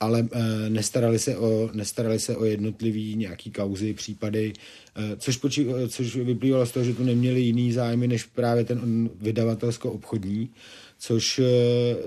ale 0.00 0.28
e, 0.32 0.70
nestarali, 0.70 1.18
se 1.18 1.36
o, 1.36 1.70
nestarali 1.72 2.18
se 2.18 2.36
o 2.36 2.44
jednotlivý 2.44 3.16
nějaký 3.16 3.50
kauzy, 3.50 3.94
případy, 3.94 4.52
e, 4.96 5.16
což, 5.16 5.36
počí, 5.36 5.66
což 5.88 6.16
vyplývalo 6.16 6.66
z 6.66 6.72
toho, 6.72 6.84
že 6.84 6.94
tu 6.94 7.04
neměli 7.04 7.40
jiný 7.40 7.72
zájmy 7.72 8.08
než 8.08 8.24
právě 8.24 8.64
ten 8.64 9.10
vydavatelsko-obchodní 9.20 10.50
což 10.98 11.38
eh, 11.38 11.44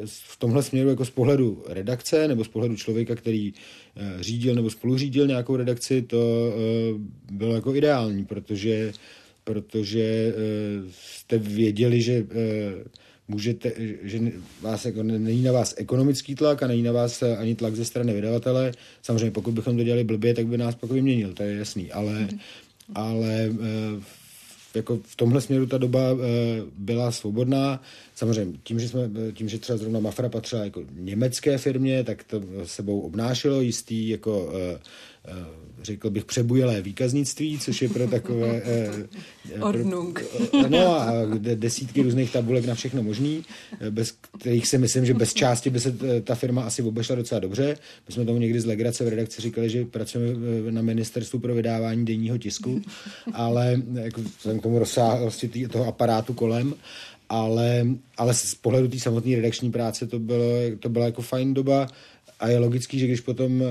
v 0.06 0.38
tomhle 0.38 0.64
směru 0.64 0.90
jako 0.90 1.06
z 1.06 1.10
pohledu 1.10 1.64
redakce 1.68 2.28
nebo 2.28 2.44
z 2.44 2.48
pohledu 2.48 2.76
člověka, 2.76 3.16
který 3.16 3.54
eh, 3.96 4.24
řídil 4.24 4.56
nebo 4.56 4.70
spoluřídil 4.70 5.28
nějakou 5.28 5.56
redakci, 5.56 6.02
to 6.02 6.18
eh, 6.18 7.32
bylo 7.32 7.56
jako 7.56 7.76
ideální, 7.76 8.26
protože, 8.26 8.92
protože 9.44 10.34
jste 10.92 11.38
věděli, 11.38 12.02
že 12.02 12.26
můžete, 13.30 13.72
že 14.02 14.20
vás 14.62 14.86
jako, 14.86 15.04
není 15.04 15.44
na 15.44 15.52
vás 15.52 15.74
ekonomický 15.78 16.36
tlak 16.36 16.64
a 16.64 16.68
není 16.68 16.84
na 16.84 16.92
vás 16.92 17.24
ani 17.24 17.56
tlak 17.56 17.76
ze 17.76 17.86
strany 17.86 18.14
vydavatele. 18.14 18.72
Samozřejmě 19.02 19.32
pokud 19.32 19.54
bychom 19.54 19.78
to 19.78 19.84
dělali 19.84 20.04
blbě, 20.04 20.34
tak 20.34 20.48
by 20.48 20.58
nás 20.58 20.76
pak 20.76 20.92
vyměnil, 20.92 21.34
to 21.34 21.44
je 21.44 21.56
jasný, 21.56 21.92
ale, 21.92 22.14
mm-hmm. 22.14 22.40
ale 22.96 23.50
jako 24.76 25.00
v 25.04 25.16
tomhle 25.16 25.42
směru 25.42 25.66
ta 25.66 25.78
doba 25.78 26.00
e, 26.00 26.16
byla 26.78 27.12
svobodná. 27.12 27.82
Samozřejmě 28.16 28.58
tím, 28.64 28.80
že, 28.80 28.90
jsme, 28.90 29.10
tím, 29.34 29.50
že 29.50 29.60
třeba 29.60 29.78
zrovna 29.78 30.00
Mafra 30.00 30.30
patřila 30.30 30.64
jako 30.64 30.84
německé 30.94 31.58
firmě, 31.58 32.04
tak 32.04 32.24
to 32.24 32.42
sebou 32.66 33.00
obnášelo 33.00 33.62
jistý 33.62 34.10
jako 34.10 34.54
Eh, 34.56 34.80
řekl 35.82 36.10
bych, 36.10 36.26
přebujelé 36.26 36.82
výkaznictví, 36.82 37.60
což 37.60 37.82
je 37.82 37.90
pro 37.90 38.08
takové... 38.08 38.62
Eh, 38.66 38.92
eh, 39.56 39.60
Ordnung. 39.62 40.24
No 40.68 41.02
a 41.02 41.12
desítky 41.36 42.02
různých 42.02 42.32
tabulek 42.32 42.66
na 42.66 42.76
všechno 42.76 43.04
možný, 43.04 43.44
bez 43.90 44.14
kterých 44.40 44.68
si 44.68 44.78
myslím, 44.78 45.06
že 45.06 45.14
bez 45.14 45.34
části 45.34 45.70
by 45.70 45.80
se 45.80 45.96
ta 46.24 46.36
firma 46.36 46.64
asi 46.64 46.82
obešla 46.82 47.16
docela 47.16 47.40
dobře. 47.40 47.78
My 48.08 48.14
jsme 48.14 48.26
tomu 48.26 48.40
někdy 48.40 48.62
z 48.62 48.66
legrace 48.66 49.06
v 49.06 49.08
redakci 49.08 49.42
říkali, 49.42 49.70
že 49.70 49.86
pracujeme 49.86 50.72
na 50.72 50.82
ministerstvu 50.82 51.40
pro 51.40 51.56
vydávání 51.56 52.06
denního 52.06 52.38
tisku, 52.38 52.82
ale 53.34 53.82
jako, 53.94 54.22
k 54.60 54.62
tomu 54.62 54.80
rozsáhlosti 54.80 55.68
toho 55.68 55.86
aparátu 55.86 56.34
kolem, 56.34 56.74
ale, 57.30 57.88
ale 58.18 58.34
z 58.34 58.56
pohledu 58.56 58.88
té 58.88 59.00
samotné 59.00 59.36
redakční 59.36 59.72
práce 59.72 60.08
to, 60.08 60.20
bylo, 60.20 60.46
to 60.80 60.90
byla 60.90 61.06
jako 61.06 61.22
fajn 61.22 61.54
doba 61.54 61.88
a 62.40 62.48
je 62.48 62.60
logický, 62.60 63.00
že 63.00 63.08
když 63.08 63.22
potom 63.22 63.62
eh, 63.62 63.68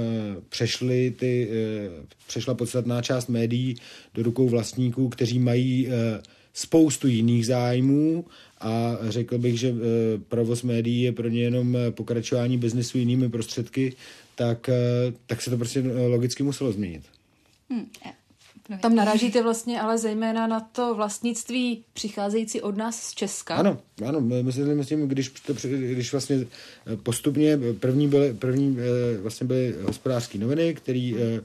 přešly 0.49 1.15
ty, 1.19 1.49
eh, 1.51 1.91
přešla 2.27 2.55
podstatná 2.55 3.03
část 3.03 3.29
médií 3.29 3.77
do 4.15 4.23
rukou 4.23 4.49
vlastníků, 4.49 5.09
kteří 5.09 5.39
mají 5.39 5.89
eh, 5.89 6.23
spoustu 6.55 7.09
jiných 7.09 7.47
zájmů 7.47 8.25
a 8.61 8.99
řekl 9.09 9.39
bych, 9.39 9.59
že 9.59 9.75
provoz 10.29 10.63
médií 10.63 11.03
je 11.03 11.13
pro 11.13 11.29
ně 11.29 11.43
jenom 11.43 11.77
pokračování 11.91 12.59
biznesu 12.59 12.99
jinými 12.99 13.29
prostředky, 13.29 13.97
tak, 14.35 14.71
tak 15.27 15.43
se 15.43 15.51
to 15.51 15.57
prostě 15.57 15.83
logicky 16.09 16.43
muselo 16.43 16.73
změnit. 16.73 17.03
Hmm. 17.71 17.87
Tam 18.81 18.95
narážíte 18.95 19.43
vlastně 19.43 19.81
ale 19.81 19.99
zejména 19.99 20.47
na 20.47 20.61
to 20.61 20.95
vlastnictví 20.95 21.85
přicházející 21.93 22.61
od 22.61 22.77
nás 22.77 23.03
z 23.03 23.15
Česka. 23.15 23.55
Ano, 23.55 23.79
ano, 24.07 24.21
my 24.21 24.53
si 24.53 24.61
myslím, 24.61 25.09
když, 25.09 25.29
to, 25.29 25.53
když 25.69 26.13
vlastně 26.13 26.47
eh, 26.87 26.97
postupně 26.97 27.59
první 27.81 28.09
byly, 28.09 28.35
první 28.35 28.79
eh, 28.79 29.19
vlastně 29.19 29.47
byly 29.47 29.75
hospodářské 29.83 30.39
noviny, 30.39 30.75
který 30.75 31.17
eh, 31.17 31.41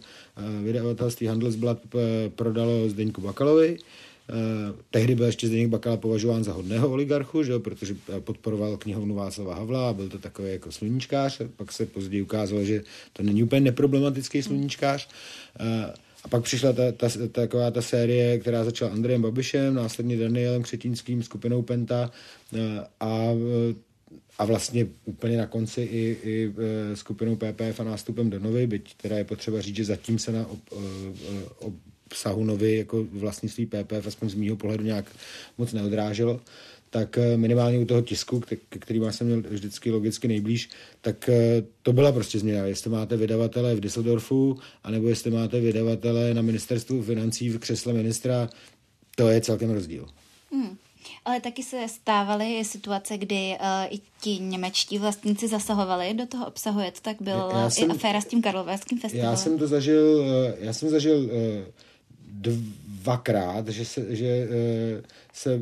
vydavatelství 0.64 1.28
Handelsblad 1.28 1.78
prodalo 2.36 2.90
Zdeňku 2.90 3.22
Bakalovi. 3.22 3.78
Tehdy 4.92 5.16
byl 5.16 5.26
ještě 5.26 5.48
Zdeněk 5.48 5.70
Bakala 5.70 5.98
považován 5.98 6.44
za 6.44 6.54
hodného 6.54 6.90
oligarchu, 6.90 7.44
že, 7.44 7.60
protože 7.60 7.96
podporoval 8.20 8.78
knihovnu 8.78 9.16
Václava 9.16 9.56
Havla 9.56 9.90
a 9.90 9.94
byl 9.94 10.10
to 10.10 10.20
takový 10.20 10.52
jako 10.52 10.72
sluníčkář. 10.72 11.42
Pak 11.56 11.72
se 11.72 11.86
později 11.86 12.22
ukázalo, 12.22 12.64
že 12.64 12.84
to 13.14 13.24
není 13.24 13.44
úplně 13.44 13.62
neproblematický 13.62 14.44
sluníčkář. 14.44 15.10
A 16.24 16.28
pak 16.28 16.44
přišla 16.44 16.74
ta, 16.74 16.92
ta, 16.92 17.08
taková 17.32 17.72
ta 17.72 17.82
série, 17.82 18.40
která 18.40 18.64
začala 18.64 18.92
Andrejem 18.92 19.22
Babišem, 19.22 19.76
následně 19.76 20.18
Danielem 20.18 20.64
Křetínským, 20.64 21.24
skupinou 21.24 21.62
Penta 21.62 22.12
eh, 22.56 22.60
a, 23.00 23.30
a 24.38 24.46
vlastně 24.46 24.88
úplně 25.06 25.38
na 25.38 25.48
konci 25.48 25.82
i, 25.82 26.18
i 26.24 26.54
eh, 26.58 26.96
skupinou 26.96 27.36
PPF 27.36 27.80
a 27.80 27.84
nástupem 27.84 28.30
do 28.30 28.40
Novy, 28.40 28.68
byť 28.68 28.96
teda 28.96 29.18
je 29.18 29.24
potřeba 29.24 29.62
říct, 29.62 29.76
že 29.76 29.86
zatím 29.86 30.20
se 30.20 30.32
na 30.32 30.48
ob, 30.48 30.60
eh, 30.72 31.70
obsahu 32.06 32.44
Novy 32.44 32.76
jako 32.78 33.04
vlastnictví 33.12 33.66
PPF, 33.66 34.08
aspoň 34.08 34.30
z 34.30 34.36
mýho 34.36 34.56
pohledu 34.56 34.84
nějak 34.84 35.06
moc 35.58 35.74
neodráželo 35.74 36.42
tak 36.93 37.17
eh, 37.17 37.38
minimálně 37.38 37.79
u 37.79 37.86
toho 37.86 38.01
tisku, 38.01 38.41
který 38.69 38.99
má 38.99 39.12
jsem 39.12 39.27
měl 39.27 39.41
vždycky 39.49 39.91
logicky 39.91 40.27
nejblíž, 40.27 40.69
tak 41.01 41.29
eh, 41.29 41.63
to 41.82 41.93
byla 41.93 42.12
prostě 42.12 42.39
změna. 42.39 42.65
Jestli 42.65 42.89
máte 42.89 43.17
vydavatele 43.17 43.75
v 43.75 43.79
Düsseldorfu, 43.79 44.60
anebo 44.84 45.10
jestli 45.10 45.32
máte 45.32 45.60
vydavatele 45.60 46.34
na 46.34 46.41
ministerstvu 46.41 47.03
financí 47.03 47.49
v 47.49 47.60
křesle 47.60 47.93
ministra, 47.93 48.49
to 49.15 49.27
je 49.27 49.41
celkem 49.41 49.71
rozdíl. 49.71 50.08
Hmm. 50.51 50.77
Ale 51.25 51.41
taky 51.41 51.63
se 51.63 51.88
stávaly 51.88 52.65
situace, 52.65 53.17
kdy 53.17 53.58
uh, 53.60 53.95
i 53.95 53.99
ti 54.21 54.38
němečtí 54.39 54.97
vlastníci 54.97 55.47
zasahovali 55.47 56.13
do 56.13 56.25
toho 56.25 56.47
obsahu. 56.47 56.79
Je 56.79 56.91
to 56.91 56.99
tak 57.01 57.21
bylo 57.21 57.49
já 57.53 57.69
jsem, 57.69 57.91
i 57.91 57.93
aféra 57.93 58.21
s 58.21 58.25
tím 58.25 58.41
Karlovarským 58.41 58.99
festivalem. 58.99 59.32
Já 59.32 59.38
jsem 59.38 59.58
to 59.60 59.67
zažil, 59.67 60.25
já 60.60 60.73
jsem 60.73 60.89
zažil 60.89 61.17
uh, 61.17 61.29
dvakrát, 63.01 63.67
že 63.67 63.86
se, 63.86 64.15
že 64.15 64.47
se 65.34 65.62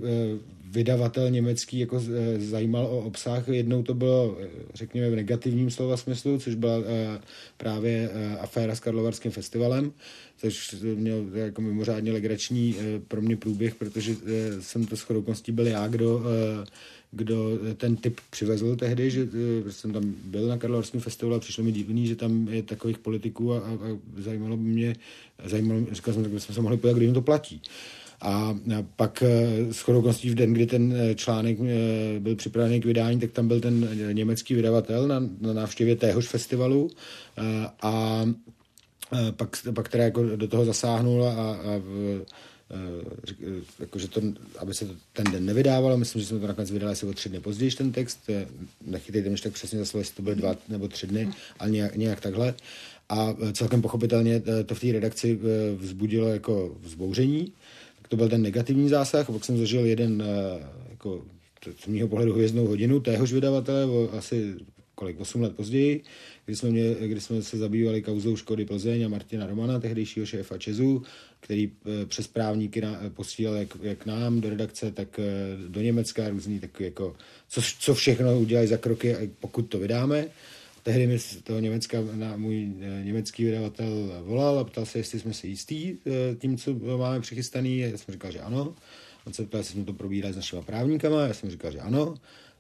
vydavatel 0.72 1.30
německý 1.30 1.80
jako 1.80 2.02
zajímal 2.38 2.86
o 2.86 3.00
obsah. 3.00 3.48
Jednou 3.48 3.84
to 3.84 3.94
bylo, 3.94 4.38
řekněme, 4.74 5.10
v 5.10 5.16
negativním 5.16 5.72
slova 5.72 5.98
smyslu, 5.98 6.40
což 6.40 6.56
byla 6.56 6.78
právě 7.58 8.10
aféra 8.40 8.76
s 8.76 8.80
Karlovarským 8.80 9.32
festivalem, 9.32 9.92
což 10.38 10.76
měl 10.96 11.26
jako 11.34 11.62
mimořádně 11.62 12.12
legrační 12.12 12.76
pro 13.08 13.22
mě 13.22 13.38
průběh, 13.38 13.76
protože 13.76 14.16
jsem 14.60 14.86
to 14.86 14.98
s 14.98 15.02
chodou 15.02 15.26
byl 15.52 15.68
já, 15.68 15.88
kdo 15.88 16.22
kdo 17.12 17.60
ten 17.78 17.96
typ 17.96 18.20
přivezl 18.30 18.76
tehdy, 18.76 19.12
že 19.12 19.28
jsem 19.70 19.94
tam 19.94 20.16
byl 20.26 20.48
na 20.48 20.58
Karlovarském 20.58 21.02
festivalu 21.02 21.36
a 21.36 21.40
přišlo 21.40 21.64
mi 21.64 21.72
divný, 21.72 22.08
že 22.08 22.16
tam 22.16 22.48
je 22.48 22.64
takových 22.64 22.98
politiků 22.98 23.54
a, 23.54 23.58
a, 23.58 23.78
zajímalo 24.18 24.58
by 24.58 24.64
mě, 24.64 24.96
zajímalo, 25.46 25.82
říkal 25.92 26.14
jsem, 26.14 26.24
že 26.24 26.30
bychom 26.30 26.56
se 26.56 26.62
mohli 26.62 26.78
podívat, 26.78 26.98
kdy 26.98 27.06
jim 27.06 27.14
to 27.14 27.22
platí. 27.22 27.62
A 28.22 28.60
pak 28.96 29.24
s 29.72 29.80
chodou 29.80 30.02
v 30.02 30.36
den, 30.36 30.54
kdy 30.54 30.66
ten 30.66 30.96
článek 31.16 31.58
byl 32.20 32.36
připravený 32.36 32.82
k 32.82 32.86
vydání, 32.86 33.20
tak 33.20 33.32
tam 33.32 33.48
byl 33.48 33.60
ten 33.60 33.90
německý 34.12 34.56
vydavatel 34.56 35.08
na, 35.08 35.20
na 35.42 35.54
návštěvě 35.54 35.96
téhož 35.96 36.28
festivalu. 36.28 36.90
A 37.82 38.26
pak, 39.32 39.58
pak 39.74 39.90
teda 39.90 40.04
jako 40.04 40.24
do 40.36 40.48
toho 40.48 40.66
zasáhnul 40.66 41.26
a, 41.26 41.32
a 41.32 41.82
jakože 43.80 44.08
to, 44.08 44.22
aby 44.58 44.74
se 44.74 44.86
to 44.86 44.94
ten 45.14 45.26
den 45.32 45.46
nevydávalo, 45.46 45.98
myslím, 45.98 46.22
že 46.22 46.28
jsme 46.28 46.40
to 46.40 46.48
nakonec 46.48 46.72
vydali 46.72 46.92
asi 46.92 47.06
o 47.06 47.14
tři 47.14 47.30
dny 47.30 47.40
později, 47.40 47.72
ten 47.72 47.92
text, 47.92 48.20
nechytejte 48.86 49.30
mě 49.30 49.38
tak 49.44 49.54
přesně 49.54 49.80
za 49.80 49.86
slovo, 49.86 50.02
jestli 50.02 50.16
to 50.16 50.22
byly 50.22 50.36
dva 50.36 50.56
nebo 50.70 50.88
tři 50.88 51.08
dny, 51.08 51.30
ale 51.60 51.70
nějak, 51.70 51.96
nějak 51.96 52.22
takhle. 52.22 52.54
A 53.10 53.36
celkem 53.54 53.82
pochopitelně 53.82 54.42
to 54.66 54.76
v 54.76 54.80
té 54.80 54.92
redakci 54.92 55.40
vzbudilo 55.76 56.28
jako 56.28 56.78
vzbouření, 56.82 57.54
to 58.12 58.18
byl 58.18 58.30
ten 58.30 58.42
negativní 58.42 58.90
zásah, 58.90 59.28
pak 59.28 59.46
jsem 59.46 59.58
zažil 59.58 59.86
jeden 59.86 60.24
jako 60.90 61.26
z 61.84 61.88
mého 61.88 62.08
pohledu 62.08 62.34
hvězdnou 62.34 62.68
hodinu 62.68 63.00
téhož 63.00 63.34
vydavatele, 63.34 64.10
asi 64.18 64.56
kolik, 64.96 65.20
8 65.20 65.42
let 65.42 65.56
později, 65.56 66.04
kdy 66.46 66.56
jsme, 66.56 66.70
mě, 66.70 66.96
kdy 67.00 67.22
jsme 67.22 67.42
se 67.42 67.58
zabývali 67.58 68.02
kauzou 68.02 68.36
Škody 68.36 68.66
Plzeň 68.66 69.06
a 69.06 69.10
Martina 69.10 69.48
Romana, 69.48 69.80
tehdejšího 69.80 70.26
šéfa 70.26 70.58
Česu, 70.58 71.04
který 71.40 71.72
eh, 71.72 72.06
přes 72.06 72.28
právníky 72.28 72.82
na, 72.82 73.00
posílal 73.14 73.56
jak, 73.56 73.78
jak 73.82 74.06
nám 74.06 74.42
do 74.42 74.50
redakce, 74.50 74.92
tak 74.92 75.20
eh, 75.20 75.24
do 75.68 75.82
Německa 75.82 76.30
různý 76.30 76.60
tak 76.60 76.80
jako, 76.80 77.16
co, 77.50 77.62
co 77.80 77.94
všechno 77.94 78.40
udělají 78.40 78.68
za 78.68 78.78
kroky, 78.78 79.16
pokud 79.40 79.62
to 79.62 79.80
vydáme. 79.80 80.28
Tehdy 80.84 81.08
mi 81.08 81.20
z 81.20 81.42
toho 81.42 81.60
Německa 81.60 81.98
na 82.14 82.38
můj 82.38 82.72
eh, 82.82 83.04
německý 83.04 83.44
vydavatel 83.44 84.22
volal 84.24 84.60
a 84.60 84.64
ptal 84.64 84.86
se, 84.86 85.00
jestli 85.00 85.20
jsme 85.20 85.34
si 85.34 85.48
jistí 85.48 86.00
tím, 86.40 86.58
co 86.58 86.74
máme 86.98 87.20
přichystaný. 87.20 87.80
Já 87.80 87.98
jsem 87.98 88.14
říkal, 88.14 88.32
že 88.32 88.40
ano. 88.40 88.76
On 89.28 89.34
se 89.34 89.46
ptal, 89.46 89.60
jestli 89.60 89.74
jsme 89.74 89.86
to 89.86 89.94
probírali 89.94 90.34
s 90.34 90.36
našimi 90.36 90.62
právníkama. 90.62 91.22
Já 91.22 91.34
jsem 91.34 91.50
říkal, 91.50 91.72
že 91.72 91.80
ano 91.80 92.16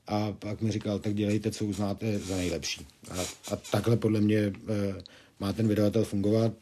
a 0.07 0.31
pak 0.31 0.61
mi 0.61 0.71
říkal, 0.71 0.99
tak 0.99 1.13
dělejte, 1.13 1.51
co 1.51 1.65
uznáte 1.65 2.19
za 2.19 2.35
nejlepší. 2.35 2.87
A, 3.11 3.21
a 3.53 3.55
takhle 3.55 3.97
podle 3.97 4.21
mě 4.21 4.37
e, 4.37 4.53
má 5.39 5.53
ten 5.53 5.67
vydavatel 5.67 6.05
fungovat, 6.05 6.53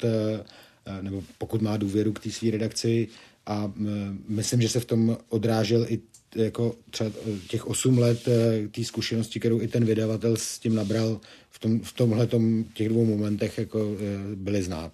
nebo 1.02 1.24
pokud 1.38 1.62
má 1.62 1.78
důvěru 1.78 2.14
k 2.14 2.20
té 2.20 2.32
své 2.32 2.52
redakci 2.52 3.08
a 3.46 3.74
myslím, 4.28 4.62
že 4.62 4.70
se 4.70 4.80
v 4.80 4.86
tom 4.86 5.18
odrážel 5.30 5.86
i 5.90 6.00
jako 6.36 6.76
třeba 6.90 7.12
těch 7.48 7.68
8 7.68 7.98
let 7.98 8.28
té 8.72 8.84
zkušenosti, 8.84 9.40
kterou 9.40 9.62
i 9.62 9.68
ten 9.68 9.86
vydavatel 9.86 10.38
s 10.38 10.60
tím 10.60 10.76
nabral 10.76 11.22
v, 11.50 11.60
tom, 11.60 11.80
v 11.80 11.94
tomhle 11.94 12.28
těch 12.74 12.90
dvou 12.90 13.06
momentech 13.06 13.58
jako 13.58 13.96
byly 14.36 14.64
znát. 14.64 14.92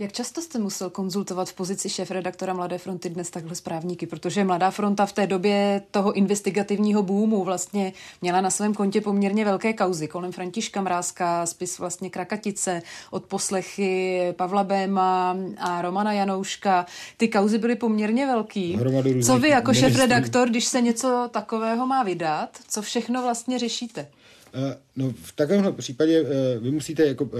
Jak 0.00 0.12
často 0.12 0.42
jste 0.42 0.58
musel 0.58 0.90
konzultovat 0.90 1.48
v 1.48 1.54
pozici 1.54 1.88
šéf-redaktora 1.88 2.52
Mladé 2.52 2.78
fronty 2.78 3.08
dnes 3.08 3.30
takhle 3.30 3.54
s 3.54 3.60
právníky? 3.60 4.06
Protože 4.06 4.44
Mladá 4.44 4.70
fronta 4.70 5.06
v 5.06 5.12
té 5.12 5.26
době 5.26 5.82
toho 5.90 6.12
investigativního 6.12 7.02
boomu 7.02 7.44
vlastně 7.44 7.92
měla 8.22 8.40
na 8.40 8.50
svém 8.50 8.74
kontě 8.74 9.00
poměrně 9.00 9.44
velké 9.44 9.72
kauzy. 9.72 10.08
Kolem 10.08 10.32
Františka 10.32 10.82
Mrázka, 10.82 11.46
spis 11.46 11.78
vlastně 11.78 12.10
Krakatice, 12.10 12.82
od 13.10 13.24
poslechy 13.24 14.22
Pavla 14.36 14.64
Béma 14.64 15.36
a 15.58 15.82
Romana 15.82 16.12
Janouška. 16.12 16.86
Ty 17.16 17.28
kauzy 17.28 17.58
byly 17.58 17.76
poměrně 17.76 18.26
velký. 18.26 18.78
Co 19.26 19.38
vy 19.38 19.48
jako 19.48 19.74
šéf-redaktor, 19.74 20.48
když 20.48 20.64
se 20.64 20.80
něco 20.80 21.28
takového 21.32 21.86
má 21.86 22.02
vydat, 22.02 22.58
co 22.68 22.82
všechno 22.82 23.22
vlastně 23.22 23.58
řešíte? 23.58 24.08
Uh, 24.54 24.60
no 24.96 25.12
v 25.22 25.32
takovémhle 25.32 25.72
případě 25.72 26.22
uh, 26.22 26.28
vy 26.62 26.70
musíte 26.70 27.06
jako 27.06 27.30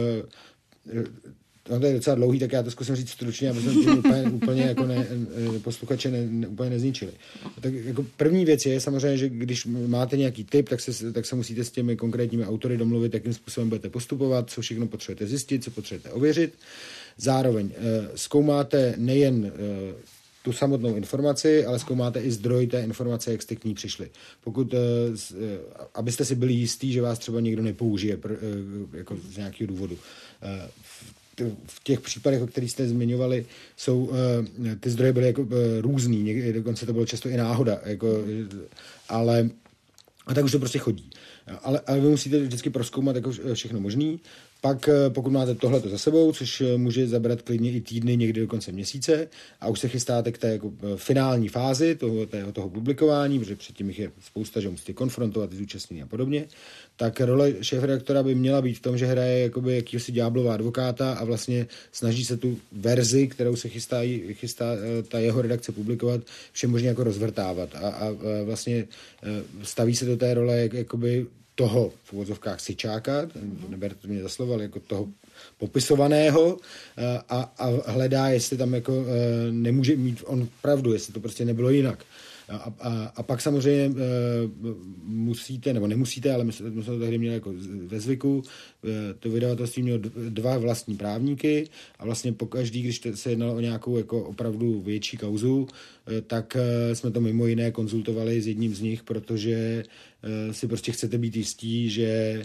No 0.93 1.03
to 1.69 1.87
je 1.87 1.95
docela 1.95 2.17
dlouhý, 2.17 2.39
tak 2.39 2.53
já 2.53 2.63
to 2.63 2.71
zkusím 2.71 2.97
říct 2.97 3.11
stručně, 3.11 3.51
aby 3.51 3.61
jsme 3.61 3.73
tím 3.73 3.99
úplně, 3.99 4.23
úplně 4.23 4.63
jako 4.63 4.87
ne, 4.87 5.07
posluchače 5.63 6.11
ne, 6.11 6.27
ne, 6.27 6.49
úplně 6.49 6.71
nezničili. 6.71 7.13
Tak 7.61 7.75
jako 7.75 8.05
první 8.17 8.45
věc 8.45 8.67
je 8.67 8.81
samozřejmě, 8.81 9.17
že 9.19 9.29
když 9.29 9.67
máte 9.67 10.17
nějaký 10.17 10.45
tip, 10.45 10.69
tak 10.69 10.81
se, 10.81 11.13
tak 11.13 11.27
se 11.27 11.37
musíte 11.37 11.65
s 11.65 11.71
těmi 11.71 11.97
konkrétními 11.97 12.45
autory 12.45 12.77
domluvit, 12.77 13.15
jakým 13.15 13.35
způsobem 13.35 13.69
budete 13.69 13.91
postupovat, 13.91 14.51
co 14.51 14.61
všechno 14.61 14.87
potřebujete 14.87 15.27
zjistit, 15.27 15.65
co 15.65 15.71
potřebujete 15.71 16.11
ověřit. 16.11 16.55
Zároveň 17.17 17.71
eh, 17.77 18.09
zkoumáte 18.15 18.95
nejen 18.97 19.47
eh, 19.47 19.95
tu 20.43 20.53
samotnou 20.53 20.97
informaci, 20.97 21.65
ale 21.65 21.79
zkoumáte 21.79 22.21
i 22.21 22.31
zdroj 22.31 22.67
té 22.67 22.81
informace, 22.81 23.33
jak 23.33 23.43
jste 23.43 23.57
k 23.57 23.65
ní 23.65 23.75
přišli. 23.75 24.11
Pokud, 24.45 24.75
eh, 24.75 24.79
abyste 25.95 26.25
si 26.25 26.35
byli 26.35 26.53
jistí, 26.53 26.93
že 26.93 27.03
vás 27.03 27.19
třeba 27.19 27.41
někdo 27.41 27.63
nepoužije 27.63 28.19
jako 28.93 29.17
z 29.17 29.37
nějakého 29.37 29.69
důvodu 29.69 29.99
v 31.67 31.85
těch 31.85 32.01
případech, 32.01 32.43
o 32.43 32.47
kterých 32.47 32.71
jste 32.71 32.89
zmiňovali, 32.89 33.47
jsou, 33.77 34.05
uh, 34.05 34.17
ty 34.81 34.91
zdroje 34.91 35.13
byly 35.13 35.27
jako 35.27 35.43
uh, 35.43 35.49
různý, 35.81 36.53
dokonce 36.53 36.87
to 36.87 36.93
bylo 36.93 37.07
často 37.07 37.29
i 37.29 37.37
náhoda, 37.37 37.81
jako, 37.85 38.07
ale 39.09 39.51
a 40.27 40.35
tak 40.35 40.45
už 40.45 40.53
to 40.53 40.59
prostě 40.59 40.79
chodí. 40.79 41.11
Ale, 41.63 41.81
ale 41.87 42.01
vy 42.01 42.09
musíte 42.09 42.39
vždycky 42.39 42.71
proskoumat 42.71 43.17
jako 43.17 43.33
všechno 43.55 43.81
možný. 43.81 44.21
Pak, 44.61 44.89
eh, 44.89 45.11
pokud 45.11 45.31
máte 45.31 45.55
tohle 45.55 45.81
za 45.81 45.99
sebou, 45.99 46.33
což 46.33 46.61
eh, 46.61 46.79
může 46.79 47.09
zabrat 47.09 47.43
klidně 47.43 47.73
i 47.73 47.81
týdny, 47.81 48.17
někdy 48.17 48.41
do 48.41 48.47
konce 48.47 48.73
měsíce, 48.73 49.29
a 49.61 49.69
už 49.69 49.81
se 49.81 49.89
chystáte 49.89 50.33
k 50.33 50.39
té 50.39 50.49
jako 50.49 50.73
eh, 50.83 50.97
finální 50.97 51.49
fázi 51.49 51.95
toho, 51.95 52.27
toho, 52.27 52.53
toho 52.53 52.69
publikování, 52.69 53.39
protože 53.39 53.57
předtím 53.57 53.89
jich 53.89 53.99
je 53.99 54.11
spousta, 54.21 54.61
že 54.61 54.69
musíte 54.69 54.93
konfrontovat 54.93 55.53
zúčastnění 55.53 56.03
a 56.03 56.07
podobně, 56.07 56.45
tak 56.97 57.21
role 57.21 57.55
šéf-redaktora 57.63 58.23
by 58.23 58.35
měla 58.35 58.63
být 58.63 58.75
v 58.75 58.81
tom, 58.81 58.99
že 58.99 59.07
hraje 59.07 59.43
jakoby 59.43 59.77
jakýhosi 59.77 60.13
ďáblova 60.13 60.55
advokáta 60.55 61.13
a 61.13 61.25
vlastně 61.25 61.67
snaží 61.93 62.25
se 62.25 62.37
tu 62.37 62.59
verzi, 62.73 63.29
kterou 63.29 63.57
se 63.57 63.69
chystá, 63.69 64.01
chystá 64.33 64.65
ta 65.09 65.19
jeho 65.19 65.43
redakce 65.43 65.73
publikovat, 65.73 66.21
všem 66.53 66.71
možně 66.71 66.89
jako 66.89 67.05
rozvrtávat. 67.05 67.75
A, 67.75 67.79
a, 67.79 68.07
a 68.07 68.15
vlastně 68.45 68.87
staví 69.63 69.97
se 69.97 70.05
do 70.05 70.17
té 70.17 70.35
role 70.35 70.59
jak, 70.59 70.73
jakoby 70.73 71.27
toho 71.59 71.93
v 72.05 72.13
úvodzovkách 72.13 72.61
sičáka, 72.61 73.27
neberte 73.69 74.09
mě 74.09 74.23
za 74.23 74.29
slovo, 74.29 74.55
ale 74.55 74.63
jako 74.63 74.81
toho 74.81 75.09
popisovaného 75.59 76.57
eh, 76.99 77.19
a, 77.29 77.53
a 77.59 77.91
hledá, 77.91 78.29
jestli 78.29 78.57
tam 78.57 78.75
jako 78.75 78.95
eh, 78.95 79.53
nemůže 79.53 79.97
mít 79.97 80.23
on 80.27 80.49
pravdu, 80.63 80.93
jestli 80.93 81.13
to 81.13 81.21
prostě 81.21 81.45
nebylo 81.45 81.71
jinak. 81.71 82.05
A, 82.49 82.73
a, 82.81 83.13
a 83.17 83.23
pak 83.23 83.41
samozřejmě 83.41 83.85
e, 83.85 83.93
musíte, 85.05 85.73
nebo 85.73 85.87
nemusíte, 85.87 86.33
ale 86.33 86.45
my 86.45 86.53
jsme, 86.53 86.83
to 86.83 86.99
tehdy 86.99 87.19
měli 87.19 87.35
jako 87.35 87.55
ve 87.87 88.01
zvyku, 88.01 88.43
e, 88.85 89.15
to 89.15 89.31
vydavatelství 89.31 89.83
mělo 89.83 89.99
dva 90.29 90.59
vlastní 90.59 90.97
právníky 90.97 91.69
a 91.99 92.05
vlastně 92.05 92.33
pokaždý, 92.33 92.83
když 92.83 93.01
se 93.15 93.31
jednalo 93.31 93.55
o 93.55 93.61
nějakou 93.61 93.99
jako 93.99 94.25
opravdu 94.25 94.81
větší 94.81 95.17
kauzu, 95.17 95.67
e, 96.19 96.21
tak 96.21 96.57
jsme 96.93 97.11
to 97.11 97.21
mimo 97.21 97.47
jiné 97.47 97.71
konzultovali 97.71 98.43
s 98.43 98.47
jedním 98.47 98.75
z 98.75 98.81
nich, 98.81 99.03
protože 99.03 99.85
si 100.51 100.67
prostě 100.67 100.93
chcete 100.93 101.19
být 101.19 101.37
jistí, 101.37 101.91
že 101.91 102.43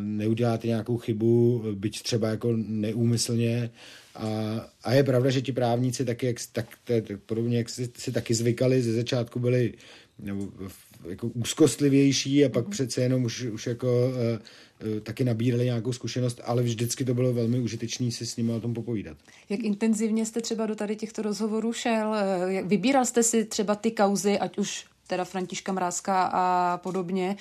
neuděláte 0.00 0.66
nějakou 0.66 0.96
chybu, 0.96 1.64
byť 1.74 2.02
třeba 2.02 2.28
jako 2.28 2.52
neúmyslně, 2.56 3.70
a, 4.14 4.24
a 4.84 4.92
je 4.92 5.04
pravda, 5.04 5.30
že 5.30 5.42
ti 5.42 5.52
právníci 5.52 6.04
taky, 6.04 6.26
jak, 6.26 6.36
tak, 6.52 6.66
tak, 6.84 7.04
podobně, 7.26 7.58
jak 7.58 7.68
si, 7.68 7.90
si 7.96 8.12
taky 8.12 8.34
zvykali, 8.34 8.82
ze 8.82 8.92
začátku 8.92 9.40
byli 9.40 9.74
nebo, 10.18 10.48
jako 11.08 11.26
úzkostlivější 11.26 12.44
a 12.44 12.48
pak 12.48 12.66
mm-hmm. 12.66 12.70
přece 12.70 13.02
jenom 13.02 13.24
už, 13.24 13.42
už 13.42 13.66
jako 13.66 14.08
uh, 14.08 15.00
taky 15.00 15.24
nabírali 15.24 15.64
nějakou 15.64 15.92
zkušenost, 15.92 16.40
ale 16.44 16.62
vždycky 16.62 17.04
to 17.04 17.14
bylo 17.14 17.32
velmi 17.32 17.60
užitečné 17.60 18.10
si 18.10 18.26
s 18.26 18.36
nimi 18.36 18.52
o 18.52 18.60
tom 18.60 18.74
popovídat. 18.74 19.16
Jak 19.48 19.60
intenzivně 19.60 20.26
jste 20.26 20.40
třeba 20.40 20.66
do 20.66 20.74
tady 20.74 20.96
těchto 20.96 21.22
rozhovorů 21.22 21.72
šel? 21.72 22.14
Jak 22.46 22.66
vybíral 22.66 23.04
jste 23.04 23.22
si 23.22 23.44
třeba 23.44 23.74
ty 23.74 23.90
kauzy, 23.90 24.38
ať 24.38 24.58
už 24.58 24.84
teda 25.06 25.24
Františka 25.24 25.72
Mrázka 25.72 26.30
a 26.32 26.78
podobně, 26.78 27.36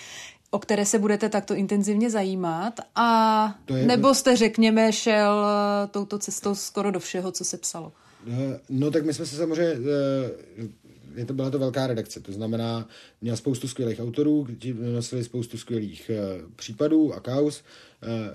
o 0.52 0.60
které 0.60 0.86
se 0.86 1.00
budete 1.00 1.30
takto 1.30 1.56
intenzivně 1.56 2.10
zajímat 2.10 2.80
a 2.96 3.60
je... 3.76 3.86
nebo 3.86 4.14
jste, 4.14 4.36
řekněme, 4.36 4.94
šel 4.94 5.46
eh, 5.46 5.88
touto 5.88 6.20
cestou 6.20 6.56
skoro 6.56 6.92
do 6.92 7.00
všeho, 7.00 7.32
co 7.32 7.44
se 7.44 7.58
psalo? 7.58 7.92
Eh, 8.28 8.60
no 8.70 8.92
tak 8.92 9.06
my 9.06 9.14
jsme 9.14 9.26
se 9.26 9.36
samozřejmě, 9.36 9.74
eh, 9.74 10.68
je 11.16 11.26
to, 11.26 11.34
byla 11.34 11.50
to 11.50 11.60
velká 11.60 11.88
redakce, 11.88 12.20
to 12.20 12.32
znamená, 12.32 12.88
měla 13.22 13.38
spoustu 13.38 13.68
skvělých 13.68 14.00
autorů, 14.00 14.48
ti 14.60 14.74
nosili 14.74 15.24
spoustu 15.24 15.58
skvělých 15.58 16.12
případů 16.56 17.14
a 17.14 17.20
kaus. 17.20 17.64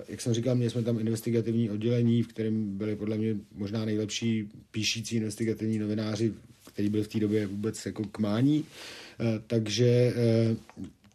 Jak 0.07 0.21
jsem 0.21 0.33
říkal, 0.33 0.55
měli 0.55 0.69
jsme 0.69 0.83
tam 0.83 0.99
investigativní 0.99 1.69
oddělení, 1.69 2.23
v 2.23 2.27
kterém 2.27 2.77
byli 2.77 2.95
podle 2.95 3.17
mě 3.17 3.35
možná 3.55 3.85
nejlepší 3.85 4.49
píšící 4.71 5.15
investigativní 5.15 5.79
novináři, 5.79 6.33
kteří 6.73 6.89
byli 6.89 7.03
v 7.03 7.07
té 7.07 7.19
době 7.19 7.47
vůbec 7.47 7.85
jako 7.85 8.03
k 8.03 8.19
mání. 8.19 8.59
Uh, 8.59 9.25
takže 9.47 10.13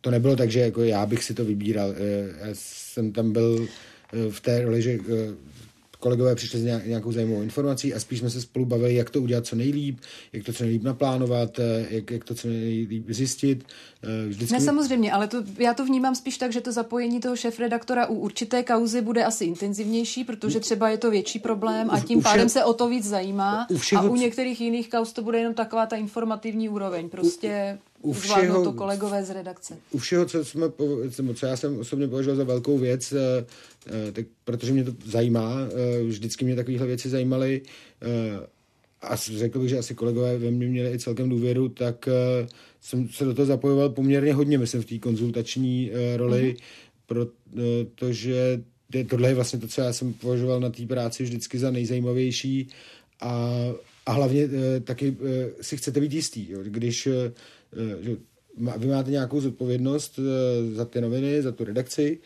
to 0.02 0.10
nebylo 0.10 0.36
tak, 0.36 0.50
že 0.50 0.60
jako 0.60 0.82
já 0.82 1.06
bych 1.06 1.24
si 1.24 1.34
to 1.34 1.44
vybíral. 1.44 1.90
Uh, 1.90 1.96
já 2.40 2.48
jsem 2.52 3.12
tam 3.12 3.32
byl 3.32 3.66
v 4.30 4.40
té 4.40 4.62
roli, 4.62 4.82
že 4.82 4.98
kolegové 6.02 6.34
přišli 6.34 6.60
s 6.60 6.64
nějakou 6.86 7.12
zajímavou 7.12 7.42
informací 7.42 7.94
a 7.94 8.00
spíš 8.00 8.18
jsme 8.18 8.30
se 8.30 8.40
spolu 8.40 8.64
bavili, 8.64 8.94
jak 8.94 9.10
to 9.10 9.20
udělat 9.20 9.46
co 9.46 9.56
nejlíp, 9.56 10.00
jak 10.32 10.44
to 10.44 10.52
co 10.52 10.64
nejlíp 10.64 10.82
naplánovat, 10.82 11.58
eh, 11.58 11.86
jak, 11.90 12.10
jak 12.10 12.24
to 12.24 12.34
co 12.34 12.48
nejlíp 12.48 13.06
zjistit. 13.08 13.64
Eh, 14.02 14.28
vždycky... 14.28 14.54
Ne, 14.54 14.60
samozřejmě, 14.60 15.12
ale 15.12 15.28
to, 15.28 15.42
já 15.58 15.74
to 15.74 15.84
vnímám 15.84 16.14
spíš 16.14 16.38
tak, 16.38 16.52
že 16.52 16.60
to 16.60 16.72
zapojení 16.72 17.20
toho 17.20 17.36
šéf-redaktora 17.36 18.06
u 18.06 18.14
určité 18.14 18.62
kauzy 18.62 19.00
bude 19.00 19.24
asi 19.24 19.44
intenzivnější, 19.44 20.24
protože 20.24 20.60
třeba 20.60 20.88
je 20.88 20.98
to 20.98 21.10
větší 21.10 21.38
problém 21.38 21.90
a 21.90 22.00
tím 22.00 22.22
pádem 22.22 22.48
se 22.48 22.64
o 22.64 22.72
to 22.72 22.88
víc 22.88 23.08
zajímá 23.08 23.66
u 23.70 23.96
a 23.96 24.02
u 24.02 24.16
některých 24.16 24.60
jiných 24.60 24.88
kauz 24.88 25.12
to 25.12 25.22
bude 25.22 25.38
jenom 25.38 25.54
taková 25.54 25.86
ta 25.86 25.96
informativní 25.96 26.68
úroveň. 26.68 27.08
Prostě 27.08 27.78
u 27.91 27.91
všeho, 28.12 28.64
to 28.64 28.72
kolegové 28.72 29.24
z 29.24 29.30
redakce. 29.30 29.76
U 29.90 29.98
všeho, 29.98 30.26
co, 30.26 30.44
jsme, 30.44 30.66
co 31.34 31.46
já 31.46 31.56
jsem 31.56 31.78
osobně 31.78 32.08
považoval 32.08 32.36
za 32.36 32.44
velkou 32.44 32.78
věc, 32.78 33.12
eh, 33.12 33.46
eh, 33.86 34.12
tak 34.12 34.26
protože 34.44 34.72
mě 34.72 34.84
to 34.84 34.92
zajímá, 35.04 35.58
eh, 35.60 36.02
vždycky 36.02 36.44
mě 36.44 36.56
takovéhle 36.56 36.86
věci 36.86 37.08
zajímaly 37.08 37.62
a 39.02 39.16
řekl 39.16 39.58
bych, 39.58 39.68
že 39.68 39.78
asi 39.78 39.94
kolegové 39.94 40.38
ve 40.38 40.50
mně 40.50 40.66
měli 40.66 40.94
i 40.94 40.98
celkem 40.98 41.28
důvěru, 41.28 41.68
tak 41.68 42.08
jsem 42.80 43.08
se 43.08 43.24
do 43.24 43.34
toho 43.34 43.46
zapojoval 43.46 43.88
poměrně 43.88 44.34
hodně, 44.34 44.58
myslím, 44.58 44.82
v 44.82 44.84
té 44.84 44.98
konzultační 44.98 45.90
roli, 46.16 46.54
mm-hmm. 46.54 47.26
protože 47.86 48.62
tohle 49.08 49.28
je 49.28 49.34
vlastně 49.34 49.58
to, 49.58 49.68
co 49.68 49.80
já 49.80 49.92
jsem 49.92 50.12
považoval 50.12 50.60
na 50.60 50.70
té 50.70 50.86
práci 50.86 51.22
vždycky 51.22 51.58
za 51.58 51.70
nejzajímavější 51.70 52.68
a, 53.20 53.56
a 54.06 54.12
hlavně 54.12 54.48
taky 54.84 55.16
si 55.60 55.76
chcete 55.76 56.00
být 56.00 56.12
jistý, 56.12 56.50
jo, 56.50 56.58
když 56.62 57.08
že 58.00 58.16
vy 58.78 58.86
máte 58.86 59.10
nějakou 59.10 59.40
zodpovědnost 59.40 60.18
eh, 60.18 60.74
za 60.74 60.84
ty 60.84 61.00
noviny, 61.00 61.42
za 61.42 61.52
tu 61.52 61.64
redakci, 61.64 62.18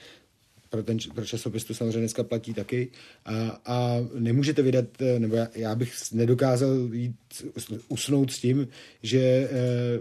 pro, 0.76 0.82
ten, 0.82 0.98
pro 1.14 1.24
časopis 1.24 1.64
to 1.64 1.74
samozřejmě 1.74 1.98
dneska 1.98 2.22
platí 2.22 2.54
taky. 2.54 2.88
A, 3.24 3.60
a 3.66 3.96
nemůžete 4.18 4.62
vydat, 4.62 4.84
eh, 5.00 5.18
nebo 5.18 5.36
já, 5.36 5.48
já 5.54 5.74
bych 5.74 5.92
nedokázal 6.12 6.70
jít 6.92 7.14
usnout 7.88 8.32
s 8.32 8.38
tím, 8.38 8.68
že 9.02 9.18
e, 9.18 9.48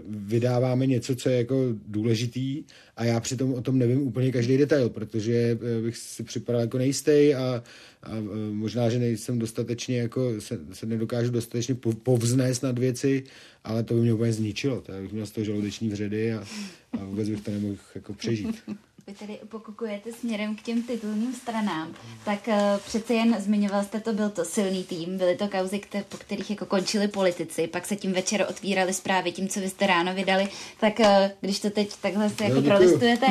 vydáváme 0.08 0.86
něco, 0.86 1.16
co 1.16 1.28
je 1.28 1.36
jako 1.36 1.64
důležitý. 1.86 2.64
A 2.96 3.04
já 3.04 3.20
přitom 3.20 3.54
o 3.54 3.62
tom 3.62 3.78
nevím 3.78 4.02
úplně 4.02 4.32
každý 4.32 4.56
detail, 4.56 4.88
protože 4.88 5.58
bych 5.82 5.96
si 5.96 6.22
připadal 6.22 6.60
jako 6.60 6.78
nejistý 6.78 7.34
a, 7.34 7.62
a 8.02 8.10
možná, 8.52 8.88
že 8.88 8.98
nejsem 8.98 9.38
dostatečně 9.38 9.98
jako 9.98 10.40
se, 10.40 10.58
se 10.72 10.86
nedokážu 10.86 11.30
dostatečně 11.30 11.76
povznést 12.02 12.62
nad 12.62 12.78
věci, 12.78 13.24
ale 13.64 13.82
to 13.82 13.94
by 13.94 14.00
mě 14.00 14.14
úplně 14.14 14.32
zničilo. 14.32 14.80
To 14.80 14.92
bych 14.92 15.12
měl 15.12 15.26
z 15.26 15.30
toho 15.30 15.44
žaludeční 15.44 15.88
vředy 15.88 16.32
a, 16.32 16.44
a 16.92 17.04
vůbec 17.04 17.28
bych 17.28 17.40
to 17.40 17.50
nemohl 17.50 17.76
jako 17.94 18.14
přežít 18.14 18.56
vy 19.08 19.14
tady 19.14 19.38
pokukujete 19.48 20.12
směrem 20.12 20.56
k 20.56 20.62
těm 20.62 20.82
titulním 20.82 21.34
stranám, 21.34 21.94
tak 22.24 22.48
uh, 22.48 22.54
přece 22.86 23.14
jen 23.14 23.36
zmiňoval 23.38 23.84
jste 23.84 24.00
to, 24.00 24.12
byl 24.12 24.30
to 24.30 24.44
silný 24.44 24.84
tým, 24.84 25.18
byly 25.18 25.36
to 25.36 25.48
kauzy, 25.48 25.78
které, 25.78 26.04
po 26.08 26.16
kterých 26.16 26.50
jako 26.50 26.66
končili 26.66 27.08
politici, 27.08 27.66
pak 27.66 27.86
se 27.86 27.96
tím 27.96 28.12
večer 28.12 28.46
otvíraly 28.50 28.92
zprávy 28.92 29.32
tím, 29.32 29.48
co 29.48 29.60
vy 29.60 29.70
jste 29.70 29.86
ráno 29.86 30.14
vydali, 30.14 30.48
tak 30.80 30.98
uh, 30.98 31.06
když 31.40 31.60
to 31.60 31.70
teď 31.70 31.96
takhle 32.00 32.30
se 32.30 32.44
jako 32.44 32.60
no, 32.60 32.62
prolistujete, 32.62 33.26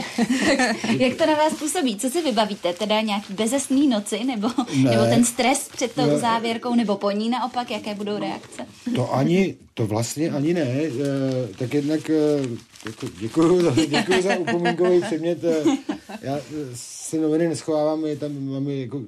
jak 0.99 1.17
to 1.17 1.25
na 1.25 1.33
vás 1.33 1.53
působí? 1.53 1.97
Co 1.97 2.09
si 2.09 2.21
vybavíte? 2.21 2.73
Teda 2.73 3.01
nějaký 3.01 3.33
bezesný 3.33 3.87
noci, 3.87 4.23
nebo, 4.23 4.47
ne. 4.75 4.91
nebo 4.91 5.03
ten 5.03 5.25
stres 5.25 5.69
před 5.69 5.91
tou 5.91 6.05
ne. 6.05 6.19
závěrkou, 6.19 6.75
nebo 6.75 6.95
po 6.95 7.11
ní 7.11 7.29
naopak, 7.29 7.71
jaké 7.71 7.95
budou 7.95 8.17
reakce? 8.19 8.65
To 8.95 9.13
ani, 9.13 9.55
to 9.77 9.87
vlastně 9.87 10.29
ani 10.29 10.53
ne, 10.53 10.61
e, 10.61 10.91
tak 11.59 11.73
jednak 11.73 12.09
e, 12.09 12.39
jako, 12.85 13.07
děkuju, 13.19 13.61
za, 13.61 13.75
za 14.21 14.37
upomínkový 14.37 15.01
předmět. 15.01 15.43
Já 16.21 16.39
si 16.73 17.19
noviny 17.19 17.47
neschovávám, 17.49 18.05
je 18.05 18.15
tam 18.15 18.45
mám 18.45 18.69
jako 18.69 19.01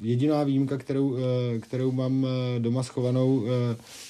jediná 0.00 0.44
výjimka, 0.44 0.78
kterou, 0.78 1.16
kterou 1.60 1.92
mám 1.92 2.26
doma 2.58 2.82
schovanou, 2.82 3.44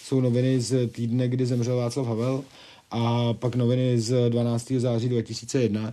jsou 0.04 0.20
noviny 0.20 0.60
z 0.60 0.88
týdne, 0.88 1.28
kdy 1.28 1.46
zemřel 1.46 1.76
Václav 1.76 2.06
Havel 2.06 2.44
a 2.90 3.32
pak 3.34 3.56
noviny 3.56 4.00
z 4.00 4.30
12. 4.30 4.70
září 4.70 5.08
2001. 5.08 5.90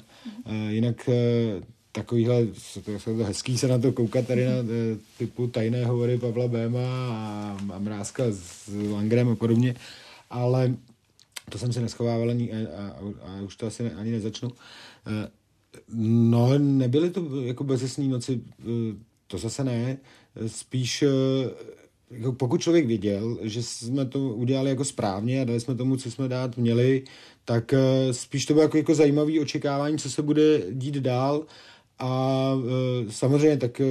Jinak 0.70 1.10
takovýhle, 1.92 2.48
to 2.86 2.92
je 2.92 3.26
hezký 3.26 3.58
se 3.58 3.68
na 3.68 3.78
to 3.78 3.92
koukat 3.92 4.28
tady 4.28 4.46
na 4.46 4.54
typu 5.18 5.48
tajné 5.48 5.86
hovory 5.86 6.18
Pavla 6.18 6.48
Béma 6.48 6.80
a, 7.10 7.58
a 7.74 7.80
Mrázka 7.80 8.24
s 8.30 8.70
Langrem 8.92 9.30
a 9.30 9.36
podobně, 9.36 9.76
ale 10.30 10.76
to 11.50 11.58
jsem 11.58 11.74
si 11.74 11.82
neschovával 11.82 12.30
ani, 12.30 12.52
a, 12.54 12.58
a, 12.78 12.96
a 13.22 13.42
už 13.42 13.56
to 13.56 13.68
asi 13.68 13.84
ne, 13.84 13.92
ani 13.92 14.12
nezačnu. 14.12 14.52
Eh, 15.08 15.30
no, 15.94 16.58
nebyly 16.58 17.10
to 17.10 17.42
jako 17.42 17.64
bezesný 17.64 18.08
noci, 18.08 18.42
eh, 18.60 18.66
to 19.28 19.38
zase 19.38 19.64
ne. 19.64 19.98
Spíš 20.48 21.02
eh, 21.02 21.10
jako 22.12 22.32
pokud 22.32 22.62
člověk 22.62 22.86
věděl, 22.86 23.38
že 23.42 23.64
jsme 23.64 24.06
to 24.06 24.20
udělali 24.20 24.70
jako 24.70 24.86
správně 24.86 25.42
a 25.42 25.46
dali 25.46 25.60
jsme 25.60 25.76
tomu, 25.76 25.98
co 25.98 26.12
jsme 26.12 26.28
dát 26.28 26.58
měli, 26.58 27.04
tak 27.46 27.74
spíš 28.12 28.46
to 28.46 28.54
bylo 28.54 28.64
jako, 28.64 28.78
jako 28.78 28.96
zajímavé 28.96 29.40
očekávání, 29.42 29.98
co 29.98 30.10
se 30.10 30.22
bude 30.22 30.62
dít 30.72 30.96
dál 30.96 31.46
a 32.00 32.54
e, 33.08 33.12
samozřejmě 33.12 33.58
tak 33.58 33.82
e, 33.82 33.86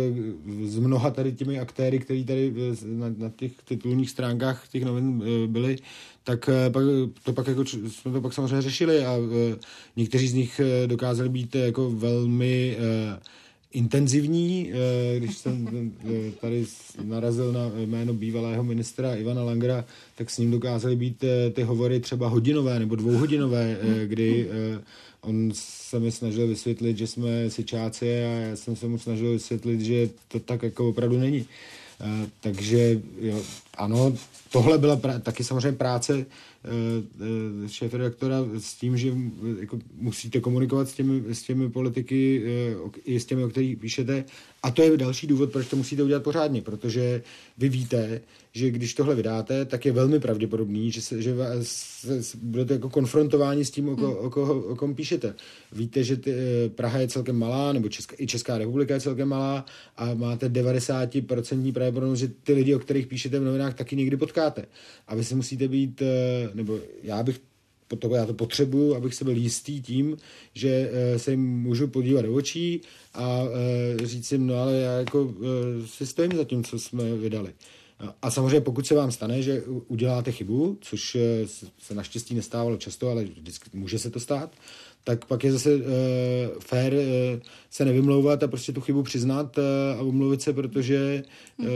z 0.65 0.79
mnoha 0.79 1.11
tady 1.11 1.33
těmi 1.33 1.61
aktéry, 1.61 1.99
který 1.99 2.25
tady 2.25 2.55
e, 2.57 2.87
na, 2.87 3.07
na 3.19 3.31
těch 3.37 3.53
titulních 3.65 4.11
stránkách 4.11 4.69
těch 4.69 4.85
novin 4.85 5.23
e, 5.23 5.47
byli, 5.47 5.77
tak 6.25 6.49
e, 6.49 6.71
pak, 6.71 6.85
to 7.23 7.33
pak 7.33 7.47
jako, 7.47 7.65
jsme 7.65 8.13
to 8.13 8.21
pak 8.21 8.33
samozřejmě 8.33 8.63
řešili 8.63 9.07
a 9.07 9.17
e, 9.17 9.57
někteří 9.97 10.29
z 10.29 10.35
nich 10.35 10.61
e, 10.61 10.87
dokázali 10.87 11.29
být 11.29 11.57
e, 11.57 11.59
jako 11.59 11.91
velmi 11.91 12.77
e, 12.79 13.19
intenzivní, 13.73 14.73
e, 14.73 15.19
když 15.19 15.39
jsem 15.39 15.69
e, 16.05 16.31
tady 16.31 16.65
narazil 17.05 17.53
na 17.53 17.71
jméno 17.77 18.15
bývalého 18.15 18.65
ministra 18.65 19.15
Ivana 19.15 19.43
Langra, 19.43 19.85
tak 20.15 20.31
s 20.31 20.39
ním 20.39 20.51
dokázali 20.51 20.97
být 20.97 21.25
e, 21.25 21.51
ty 21.51 21.63
hovory 21.63 22.01
třeba 22.01 22.29
hodinové 22.29 22.79
nebo 22.79 22.97
dvouhodinové, 22.97 23.77
kdy 24.05 24.49
On 25.29 25.51
se 25.53 26.01
mi 26.01 26.13
snažil 26.13 26.47
vysvětlit, 26.47 26.99
že 26.99 27.07
jsme 27.07 27.51
sičáci 27.51 28.25
a 28.25 28.29
já 28.29 28.57
jsem 28.57 28.77
se 28.77 28.87
mu 28.87 28.99
snažil 28.99 29.33
vysvětlit, 29.33 29.81
že 29.81 30.11
to 30.29 30.41
tak 30.41 30.63
jako 30.63 30.89
opravdu 30.89 31.19
není. 31.19 31.41
Uh, 31.41 32.29
takže 32.41 33.01
jo, 33.21 33.43
ano, 33.77 34.15
tohle 34.51 34.79
byla 34.79 34.97
pra- 34.97 35.21
taky 35.21 35.45
samozřejmě 35.45 35.73
práce 35.73 36.27
uh, 36.65 37.61
uh, 37.63 37.69
šéf 37.69 37.95
redaktora 37.95 38.37
s 38.59 38.75
tím, 38.75 38.97
že 38.97 39.13
jako, 39.61 39.79
musíte 39.95 40.41
komunikovat 40.41 40.89
s 40.89 40.95
těmi, 40.95 41.35
s 41.35 41.43
těmi 41.43 41.71
politiky 41.71 42.43
i 43.05 43.21
s 43.21 43.25
těmi, 43.27 43.45
o 43.45 43.49
kterých 43.49 43.79
píšete. 43.79 44.25
A 44.63 44.71
to 44.71 44.83
je 44.83 44.97
další 44.97 45.27
důvod, 45.27 45.53
proč 45.53 45.69
to 45.69 45.77
musíte 45.77 46.03
udělat 46.03 46.23
pořádně, 46.23 46.63
protože 46.63 47.23
vy 47.59 47.69
víte, 47.69 48.21
že 48.53 48.71
když 48.71 48.95
tohle 48.95 49.15
vydáte, 49.15 49.65
tak 49.65 49.87
je 49.87 49.93
velmi 49.93 50.21
pravděpodobný, 50.21 50.93
že, 50.93 51.03
se, 51.03 51.23
že 51.23 51.35
se, 51.63 52.23
se, 52.23 52.37
budete 52.43 52.75
jako 52.75 52.91
konfrontováni 52.91 53.65
s 53.65 53.71
tím, 53.71 53.89
o, 53.89 53.97
ko, 53.97 54.19
o, 54.19 54.31
koho, 54.31 54.61
o 54.61 54.77
kom 54.77 54.95
píšete. 54.95 55.35
Víte, 55.73 56.05
že 56.05 56.17
ty, 56.17 56.33
eh, 56.33 56.69
Praha 56.69 56.99
je 56.99 57.09
celkem 57.09 57.37
malá, 57.37 57.73
nebo 57.73 57.89
Česká, 57.89 58.17
i 58.19 58.27
Česká 58.27 58.59
republika 58.59 58.95
je 58.95 59.01
celkem 59.01 59.29
malá 59.29 59.65
a 59.97 60.15
máte 60.15 60.49
90% 60.49 61.73
pravděpodobnost, 61.73 62.19
že 62.19 62.29
ty 62.29 62.53
lidi, 62.53 62.75
o 62.75 62.79
kterých 62.79 63.07
píšete 63.07 63.39
v 63.39 63.45
novinách, 63.45 63.75
taky 63.75 63.97
někdy 63.97 64.17
potkáte. 64.17 64.65
A 65.09 65.15
vy 65.15 65.25
si 65.25 65.35
musíte 65.35 65.69
být, 65.69 66.03
eh, 66.03 66.48
nebo 66.55 66.79
já 67.03 67.23
bych 67.23 67.41
to, 67.99 68.15
já 68.15 68.27
to 68.27 68.35
potřebuju, 68.35 68.95
abych 68.95 69.15
se 69.15 69.25
byl 69.25 69.37
jistý 69.37 69.83
tím, 69.83 70.17
že 70.55 70.91
uh, 70.91 71.19
se 71.19 71.31
jim 71.31 71.41
můžu 71.41 71.89
podívat 71.89 72.23
do 72.23 72.35
očí 72.35 72.81
a 73.15 73.43
uh, 73.43 74.07
říct 74.07 74.33
jim, 74.33 74.47
no 74.47 74.55
ale 74.55 74.77
já 74.77 74.93
jako 74.93 75.23
uh, 75.23 75.35
si 75.87 76.07
stojím 76.07 76.33
za 76.37 76.45
tím, 76.45 76.65
co 76.65 76.79
jsme 76.79 77.17
vydali. 77.17 77.53
A 78.23 78.31
samozřejmě 78.31 78.61
pokud 78.61 78.87
se 78.87 78.95
vám 78.95 79.13
stane, 79.13 79.43
že 79.43 79.63
uděláte 79.67 80.33
chybu, 80.33 80.79
což 80.81 81.17
se 81.79 81.95
naštěstí 81.95 82.35
nestávalo 82.35 82.77
často, 82.77 83.09
ale 83.09 83.25
vždycky 83.25 83.71
může 83.73 83.99
se 83.99 84.11
to 84.11 84.21
stát, 84.21 84.53
tak 85.09 85.25
pak 85.25 85.45
je 85.45 85.53
zase 85.53 85.77
uh, 85.77 85.83
fér 86.61 86.93
uh, 86.93 87.01
se 87.71 87.85
nevymlouvat 87.85 88.43
a 88.43 88.49
prostě 88.49 88.73
tu 88.73 88.81
chybu 88.81 89.03
přiznat 89.03 89.59
uh, 89.59 89.65
a 89.99 90.03
omluvit 90.03 90.43
se, 90.43 90.53
protože 90.53 91.23
uh, 91.59 91.67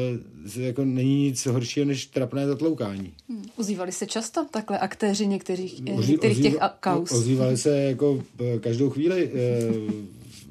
jako 0.57 0.85
není 0.85 1.23
nic 1.23 1.47
horšího 1.47 1.87
než 1.87 2.07
trapné 2.07 2.47
zatloukání. 2.47 3.13
Hmm. 3.29 3.45
Ozývali 3.57 3.93
se 3.93 4.07
často 4.07 4.47
takhle 4.51 4.79
aktéři 4.79 5.27
některých, 5.27 5.83
Ozí, 5.95 6.13
některých 6.13 6.39
ozí, 6.39 6.43
těch 6.43 6.59
kaus? 6.81 7.13
Ozývali 7.13 7.57
se 7.57 7.77
jako 7.77 8.23
každou 8.61 8.91
chvíli. 8.91 9.31
Uh, 9.33 9.93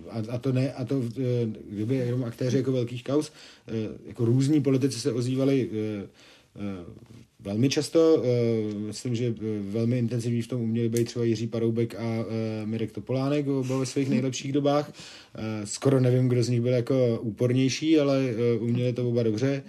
a, 0.10 0.36
a 0.36 0.38
to 0.38 0.52
ne, 0.52 0.74
a 0.74 0.86
to 0.86 1.02
kdyby 1.70 1.96
jenom 1.96 2.24
aktéři 2.24 2.58
jako 2.58 2.72
velkých 2.72 3.04
kaus, 3.04 3.32
jako 4.06 4.26
různí 4.26 4.62
politici 4.62 5.00
se 5.00 5.14
ozývali 5.14 5.70
velmi 7.42 7.70
často. 7.70 8.24
Myslím, 8.88 9.16
že 9.16 9.34
velmi 9.62 10.00
intenzivní 10.00 10.42
v 10.42 10.48
tom 10.48 10.62
uměli 10.62 10.90
být 10.90 11.04
třeba 11.04 11.26
Jiří 11.26 11.48
Paroubek 11.48 11.96
a 11.96 12.26
Mirek 12.66 12.92
Topolánek 12.92 13.48
oba 13.48 13.78
ve 13.78 13.86
svých 13.86 14.10
nejlepších 14.10 14.54
dobách. 14.54 14.94
Skoro 15.64 16.00
nevím, 16.00 16.28
kdo 16.28 16.44
z 16.44 16.50
nich 16.50 16.62
byl 16.62 16.74
jako 16.74 17.20
úpornější, 17.22 18.00
ale 18.00 18.22
uměli 18.60 18.94
to 18.94 19.10
oba 19.10 19.24
dobře 19.24 19.64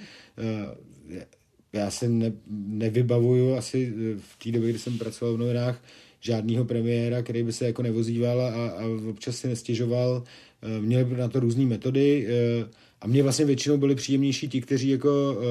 já 1.73 1.91
si 1.91 2.09
ne, 2.09 2.33
nevybavuju 2.51 3.55
asi 3.55 3.93
v 4.17 4.45
té 4.45 4.51
době, 4.51 4.71
kdy 4.71 4.79
jsem 4.79 4.99
pracoval 4.99 5.35
v 5.35 5.39
novinách, 5.39 5.85
žádného 6.21 6.65
premiéra, 6.65 7.23
který 7.23 7.43
by 7.43 7.53
se 7.53 7.67
jako 7.67 7.83
nevozýval 7.83 8.41
a, 8.41 8.69
a 8.69 8.85
občas 9.11 9.37
si 9.37 9.49
nestěžoval. 9.49 10.23
Eh, 10.63 10.81
měli 10.81 11.17
na 11.17 11.29
to 11.29 11.41
různé 11.41 11.67
metody 11.67 12.27
eh, 12.29 12.67
a 13.03 13.07
mě 13.07 13.23
vlastně 13.23 13.45
většinou 13.45 13.77
byli 13.77 13.95
příjemnější 13.95 14.49
ti, 14.49 14.61
kteří 14.61 14.89
jako 14.89 15.37
uh, 15.37 15.43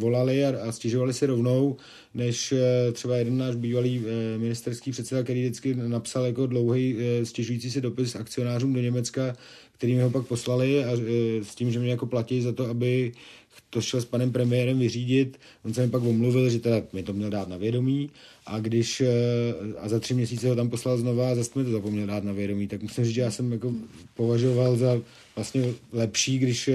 volali 0.00 0.44
a, 0.44 0.68
a 0.68 0.72
stěžovali 0.72 1.12
se 1.12 1.26
rovnou, 1.26 1.76
než 2.14 2.52
uh, 2.52 2.58
třeba 2.92 3.16
jeden 3.16 3.38
náš 3.38 3.54
bývalý 3.54 3.98
uh, 3.98 4.04
ministerský 4.36 4.90
předseda, 4.90 5.22
který 5.22 5.40
vždycky 5.42 5.74
napsal 5.74 6.24
jako 6.24 6.46
dlouhý 6.46 6.94
uh, 6.94 7.00
stěžující 7.24 7.70
se 7.70 7.80
dopis 7.80 8.16
akcionářům 8.16 8.72
do 8.72 8.80
Německa, 8.80 9.36
který 9.78 9.94
mi 9.94 10.02
ho 10.02 10.10
pak 10.10 10.26
poslali 10.26 10.84
a 10.84 10.92
uh, 10.92 10.98
s 11.42 11.54
tím, 11.54 11.70
že 11.72 11.78
mě 11.78 11.90
jako 11.90 12.06
platí 12.06 12.42
za 12.42 12.52
to, 12.52 12.66
aby 12.66 13.12
to 13.70 13.80
šel 13.80 14.00
s 14.00 14.04
panem 14.04 14.32
premiérem 14.32 14.78
vyřídit. 14.78 15.38
On 15.64 15.74
se 15.74 15.86
mi 15.86 15.90
pak 15.90 16.02
omluvil, 16.02 16.50
že 16.50 16.58
teda 16.58 16.82
mi 16.92 17.02
to 17.02 17.12
měl 17.12 17.30
dát 17.30 17.48
na 17.48 17.56
vědomí 17.56 18.10
a 18.46 18.58
když 18.58 19.02
a 19.78 19.88
za 19.88 20.00
tři 20.00 20.14
měsíce 20.14 20.48
ho 20.48 20.56
tam 20.56 20.70
poslal 20.70 20.98
znova 20.98 21.30
a 21.30 21.34
zase 21.34 21.58
mi 21.58 21.64
to 21.64 21.70
zapomněl 21.70 22.06
dát 22.06 22.24
na 22.24 22.32
vědomí, 22.32 22.68
tak 22.68 22.82
musím 22.82 23.04
říct, 23.04 23.14
že 23.14 23.20
já 23.20 23.30
jsem 23.30 23.52
jako 23.52 23.72
považoval 24.14 24.76
za 24.76 25.00
vlastně 25.40 25.64
lepší, 25.92 26.38
když 26.38 26.70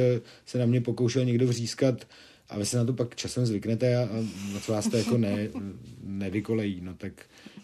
se 0.45 0.57
na 0.57 0.66
mě 0.66 0.82
pokoušel 0.82 1.26
někdo 1.26 1.47
vřískat. 1.47 2.07
A 2.49 2.57
vy 2.57 2.66
se 2.66 2.78
na 2.78 2.86
to 2.86 2.93
pak 2.93 3.16
časem 3.16 3.45
zvyknete 3.45 3.95
a, 3.95 4.09
a 4.57 4.59
co 4.61 4.72
vás 4.72 4.88
to 4.88 4.97
jako 4.97 5.18
ne, 5.18 5.47
nevykolejí, 6.03 6.82
no 6.82 6.93
tak 6.93 7.13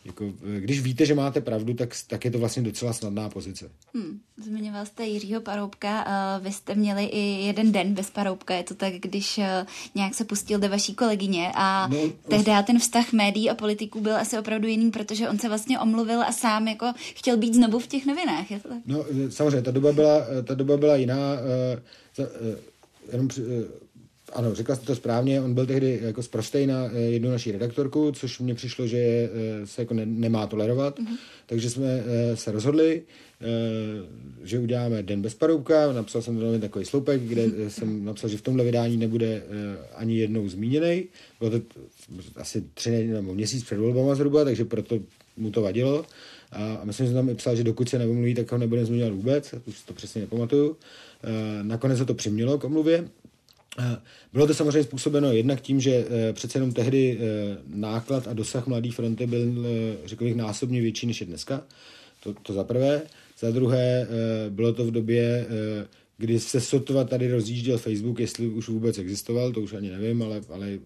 jako, 0.06 0.34
když 0.60 0.82
víte, 0.82 1.06
že 1.06 1.16
máte 1.16 1.42
pravdu, 1.42 1.74
tak, 1.74 1.96
tak 2.08 2.26
je 2.26 2.32
to 2.32 2.40
vlastně 2.40 2.64
docela 2.64 2.94
snadná 2.94 3.30
pozice. 3.30 3.72
Hmm, 3.94 4.20
zmiňoval 4.44 4.86
jste 4.86 5.06
Jiřího 5.06 5.42
Paroubka, 5.42 6.06
uh, 6.06 6.46
vy 6.46 6.52
jste 6.52 6.76
měli 6.76 7.06
i 7.06 7.20
jeden 7.20 7.72
den 7.72 7.94
bez 7.94 8.10
Paroubka, 8.10 8.54
je 8.54 8.64
to 8.64 8.76
tak, 8.76 8.94
když 8.94 9.38
uh, 9.38 9.44
nějak 9.96 10.14
se 10.14 10.26
pustil 10.26 10.60
do 10.60 10.70
vaší 10.70 10.96
kolegyně 10.96 11.52
a 11.56 11.88
no, 11.88 11.98
tehdy 12.30 12.52
ten 12.66 12.80
vztah 12.80 13.14
médií 13.14 13.50
a 13.50 13.56
politiků 13.56 14.02
byl 14.02 14.16
asi 14.16 14.40
opravdu 14.40 14.68
jiný, 14.68 14.92
protože 14.92 15.30
on 15.30 15.40
se 15.40 15.48
vlastně 15.48 15.80
omluvil 15.80 16.22
a 16.22 16.32
sám 16.32 16.68
jako 16.68 16.94
chtěl 16.98 17.38
být 17.38 17.54
znovu 17.54 17.80
v 17.80 17.88
těch 17.88 18.06
novinách, 18.06 18.52
je 18.52 18.60
to 18.60 18.70
tak? 18.70 18.78
No 18.86 19.06
samozřejmě, 19.30 19.62
ta 19.62 19.72
doba 19.72 19.92
byla, 19.92 20.22
ta 20.44 20.54
doba 20.54 20.78
byla 20.78 20.96
jiná, 20.96 21.38
jenom 23.12 23.28
ano, 24.34 24.56
řekla 24.56 24.76
jste 24.76 24.86
to 24.86 24.96
správně, 24.96 25.42
on 25.42 25.54
byl 25.54 25.66
tehdy 25.66 26.00
jako 26.02 26.24
zprostej 26.24 26.68
na 26.68 26.90
eh, 26.94 27.00
jednu 27.00 27.32
naší 27.32 27.52
redaktorku, 27.52 28.12
což 28.12 28.40
mně 28.40 28.56
přišlo, 28.56 28.88
že 28.88 28.98
eh, 28.98 29.30
se 29.68 29.82
jako 29.82 29.94
ne, 29.94 30.06
nemá 30.06 30.48
tolerovat, 30.48 31.00
mm-hmm. 31.00 31.18
takže 31.46 31.70
jsme 31.70 32.04
eh, 32.06 32.38
se 32.38 32.52
rozhodli, 32.52 33.02
že 34.44 34.60
uděláme 34.60 35.04
Den 35.04 35.22
bez 35.22 35.34
paroubka, 35.34 35.94
napsal 35.94 36.22
jsem 36.22 36.40
do 36.40 36.60
takový 36.60 36.86
sloupek, 36.86 37.22
kde 37.22 37.70
jsem 37.70 38.06
napsal, 38.06 38.30
že 38.30 38.38
v 38.38 38.42
tomhle 38.42 38.64
vydání 38.64 38.98
nebude 38.98 39.44
ani 39.96 40.18
jednou 40.18 40.50
zmíněný, 40.50 41.04
bylo 41.40 41.52
to 41.52 41.62
asi 42.36 42.64
tři 42.74 43.08
nebo 43.08 43.34
měsíc 43.34 43.64
před 43.64 43.78
volbama 43.78 44.16
zhruba, 44.16 44.44
takže 44.44 44.66
proto 44.66 45.00
mu 45.38 45.52
to 45.52 45.62
vadilo. 45.62 46.06
A 46.52 46.82
myslím, 46.84 47.08
že 47.08 47.14
tam 47.14 47.30
i 47.30 47.36
psal, 47.36 47.56
že 47.56 47.64
dokud 47.64 47.90
se 47.90 48.00
neumluví, 48.00 48.36
tak 48.36 48.52
ho 48.52 48.58
nebudeme 48.58 48.86
zmiňovat 48.86 49.14
vůbec, 49.14 49.56
už 49.66 49.82
to 49.82 49.94
přesně 49.94 50.22
nepamatuju. 50.22 50.78
Nakonec 51.62 51.98
se 51.98 52.06
to 52.06 52.14
přimělo 52.14 52.58
k 52.58 52.64
omluvě 52.64 53.08
bylo 54.34 54.48
to 54.48 54.54
samozřejmě 54.54 54.84
způsobeno 54.84 55.32
jednak 55.32 55.62
tím, 55.62 55.80
že 55.80 56.06
eh, 56.10 56.34
přece 56.34 56.58
jenom 56.58 56.72
tehdy 56.72 57.18
eh, 57.20 57.58
náklad 57.68 58.28
a 58.28 58.34
dosah 58.34 58.68
Mladé 58.68 58.92
fronty 58.92 59.28
byl, 59.28 59.66
řekl 60.06 60.24
bych, 60.24 60.36
násobně 60.36 60.82
větší 60.82 61.08
než 61.08 61.22
je 61.22 61.28
dneska. 61.28 61.64
To, 62.24 62.34
to 62.34 62.54
za 62.54 62.64
prvé. 62.64 63.02
Za 63.40 63.52
druhé, 63.52 64.08
bylo 64.50 64.74
to 64.74 64.86
v 64.86 64.92
době, 64.92 65.48
kdy 66.18 66.40
se 66.40 66.62
sotva 66.62 67.04
tady 67.04 67.32
rozjížděl 67.32 67.78
Facebook, 67.78 68.20
jestli 68.20 68.48
už 68.48 68.70
vůbec 68.70 68.98
existoval, 68.98 69.52
to 69.52 69.62
už 69.62 69.74
ani 69.74 69.90
nevím, 69.90 70.22
ale, 70.22 70.42
ale 70.50 70.80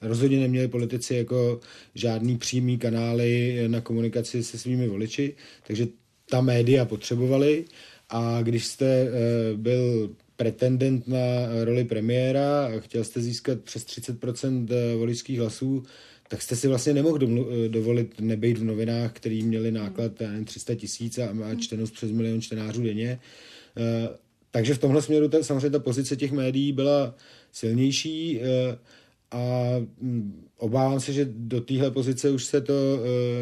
rozhodně 0.00 0.40
neměli 0.40 0.68
politici 0.68 1.14
jako 1.14 1.60
žádný 1.94 2.38
přímý 2.38 2.78
kanály 2.78 3.64
na 3.66 3.80
komunikaci 3.80 4.44
se 4.44 4.58
svými 4.58 4.88
voliči, 4.88 5.34
takže 5.66 5.86
ta 6.30 6.40
média 6.40 6.84
potřebovali 6.84 7.64
a 8.08 8.42
když 8.42 8.66
jste 8.66 9.08
byl 9.56 10.10
pretendent 10.38 11.08
na 11.08 11.18
roli 11.64 11.84
premiéra 11.84 12.66
a 12.66 12.80
chtěl 12.80 13.04
jste 13.04 13.20
získat 13.20 13.60
přes 13.60 13.86
30% 13.86 14.68
eh, 14.70 14.96
voličských 14.96 15.38
hlasů, 15.38 15.82
tak 16.28 16.42
jste 16.42 16.56
si 16.56 16.68
vlastně 16.68 16.94
nemohl 16.94 17.18
eh, 17.22 17.68
dovolit 17.68 18.20
nebejt 18.20 18.58
v 18.58 18.64
novinách, 18.64 19.12
který 19.12 19.42
měli 19.42 19.72
náklad 19.72 20.20
nevím, 20.20 20.44
300 20.44 20.74
tisíc 20.74 21.18
a, 21.18 21.28
a 21.44 21.54
čtenost 21.54 21.94
přes 21.94 22.10
milion 22.10 22.40
čtenářů 22.40 22.82
denně. 22.82 23.20
Eh, 23.76 24.08
takže 24.50 24.74
v 24.74 24.78
tomhle 24.78 25.02
směru 25.02 25.28
ta, 25.28 25.42
samozřejmě 25.42 25.70
ta 25.70 25.78
pozice 25.78 26.16
těch 26.16 26.32
médií 26.32 26.72
byla 26.72 27.14
silnější 27.52 28.40
a 29.30 29.72
mm, 30.00 30.44
obávám 30.56 31.00
se, 31.00 31.12
že 31.12 31.28
do 31.30 31.60
téhle 31.60 31.90
pozice 31.90 32.30
už 32.30 32.44
se 32.44 32.60
to 32.60 32.74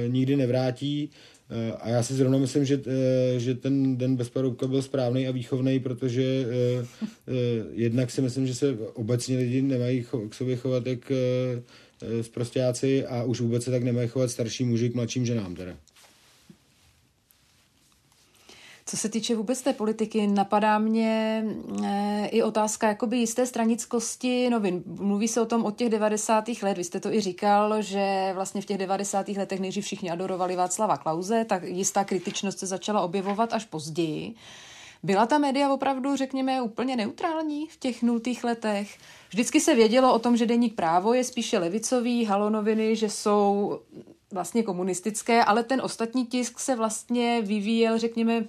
nikdy 0.09 0.37
nevrátí. 0.37 1.11
Eh, 1.51 1.73
a 1.81 1.89
já 1.89 2.03
si 2.03 2.15
zrovna 2.15 2.39
myslím, 2.39 2.65
že, 2.65 2.81
eh, 2.87 3.41
že 3.41 3.55
ten 3.55 3.97
den 3.97 4.17
bez 4.17 4.29
paroubka 4.29 4.67
byl 4.67 4.83
správný 4.83 5.29
a 5.29 5.31
výchovný, 5.31 5.81
protože 5.81 6.23
eh, 6.23 6.87
jednak 7.73 8.11
si 8.11 8.23
myslím, 8.23 8.47
že 8.47 8.55
se 8.55 8.79
obecně 8.95 9.39
lidi 9.39 9.63
nemají 9.63 10.07
k 10.29 10.35
sobě 10.35 10.57
chovat 10.57 10.87
jak 10.87 11.13
zprostějáci 12.21 13.07
a 13.07 13.23
už 13.23 13.41
vůbec 13.41 13.65
se 13.65 13.71
tak 13.71 13.83
nemají 13.83 14.09
chovat 14.09 14.31
starší 14.31 14.65
muži 14.65 14.91
k 14.91 14.95
mladším 14.95 15.27
ženám 15.27 15.55
teda. 15.55 15.77
Co 18.89 18.97
se 18.97 19.09
týče 19.09 19.37
vůbec 19.37 19.63
té 19.63 19.73
politiky, 19.73 20.27
napadá 20.27 20.79
mě 20.79 21.45
e, 21.85 22.27
i 22.27 22.43
otázka 22.43 22.89
jakoby 22.89 23.17
jisté 23.17 23.47
stranickosti 23.47 24.51
novin. 24.51 24.83
Mluví 24.87 25.29
se 25.29 25.41
o 25.41 25.47
tom 25.47 25.65
od 25.65 25.77
těch 25.77 25.89
90. 25.89 26.45
let, 26.63 26.77
vy 26.77 26.85
jste 26.85 27.01
to 27.01 27.13
i 27.13 27.21
říkal, 27.21 27.83
že 27.83 28.31
vlastně 28.35 28.63
v 28.63 28.67
těch 28.67 28.79
90. 28.79 29.29
letech 29.29 29.61
nejdřív 29.61 29.85
všichni 29.85 30.11
adorovali 30.11 30.57
Václava 30.57 30.97
Klauze, 30.97 31.45
tak 31.45 31.63
jistá 31.63 32.05
kritičnost 32.05 32.59
se 32.59 32.67
začala 32.67 33.01
objevovat 33.01 33.53
až 33.53 33.65
později. 33.65 34.35
Byla 35.03 35.27
ta 35.27 35.39
média 35.39 35.73
opravdu, 35.73 36.17
řekněme, 36.17 36.63
úplně 36.63 36.97
neutrální 36.97 37.69
v 37.69 37.77
těch 37.77 38.03
nultých 38.03 38.45
letech? 38.45 38.99
Vždycky 39.29 39.61
se 39.61 39.75
vědělo 39.75 40.15
o 40.15 40.19
tom, 40.19 40.37
že 40.37 40.47
deník 40.47 40.75
právo 40.75 41.15
je 41.15 41.25
spíše 41.25 41.59
levicový, 41.59 42.25
halonoviny, 42.25 42.97
že 42.97 43.11
jsou 43.11 43.79
vlastně 44.33 44.63
komunistické, 44.63 45.45
ale 45.45 45.63
ten 45.63 45.81
ostatní 45.81 46.27
tisk 46.27 46.59
se 46.59 46.77
vlastně 46.77 47.43
vyvíjel, 47.43 47.99
řekněme, 47.99 48.45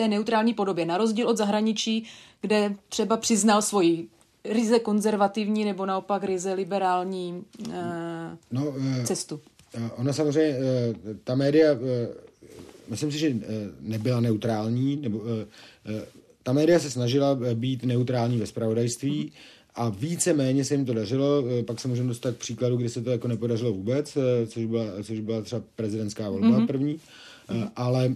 té 0.00 0.08
neutrální 0.08 0.54
podobě, 0.54 0.86
na 0.86 0.98
rozdíl 0.98 1.28
od 1.28 1.36
zahraničí, 1.36 2.04
kde 2.40 2.74
třeba 2.88 3.16
přiznal 3.16 3.62
svoji 3.62 4.08
ryze 4.44 4.78
konzervativní 4.78 5.64
nebo 5.64 5.86
naopak 5.86 6.24
ryze 6.24 6.52
liberální 6.52 7.44
uh, 7.68 7.74
no, 8.52 8.66
uh, 8.68 9.04
cestu. 9.04 9.40
Ona 9.96 10.12
samozřejmě, 10.12 10.56
uh, 10.58 11.16
ta 11.24 11.34
média, 11.34 11.72
uh, 11.72 11.78
myslím 12.88 13.12
si, 13.12 13.18
že 13.18 13.28
uh, 13.30 13.40
nebyla 13.80 14.20
neutrální, 14.20 14.96
nebo 14.96 15.18
uh, 15.18 15.26
uh, 15.26 15.32
ta 16.42 16.52
média 16.52 16.78
se 16.78 16.90
snažila 16.90 17.38
být 17.54 17.84
neutrální 17.84 18.38
ve 18.38 18.46
spravodajství 18.46 19.32
a 19.74 19.88
více 19.88 20.32
méně 20.32 20.64
se 20.64 20.74
jim 20.74 20.84
to 20.84 20.94
dařilo. 20.94 21.44
Pak 21.66 21.80
se 21.80 21.88
můžeme 21.88 22.08
dostat 22.08 22.34
k 22.34 22.38
příkladu, 22.38 22.76
kdy 22.76 22.88
se 22.88 23.02
to 23.02 23.10
jako 23.10 23.28
nepodařilo 23.28 23.72
vůbec, 23.72 24.18
což 24.46 24.64
byla, 24.64 24.84
což 25.02 25.20
byla 25.20 25.42
třeba 25.42 25.62
prezidentská 25.76 26.30
volba 26.30 26.48
mm-hmm. 26.48 26.66
první. 26.66 26.94
Mm-hmm. 26.94 27.70
Ale 27.76 28.14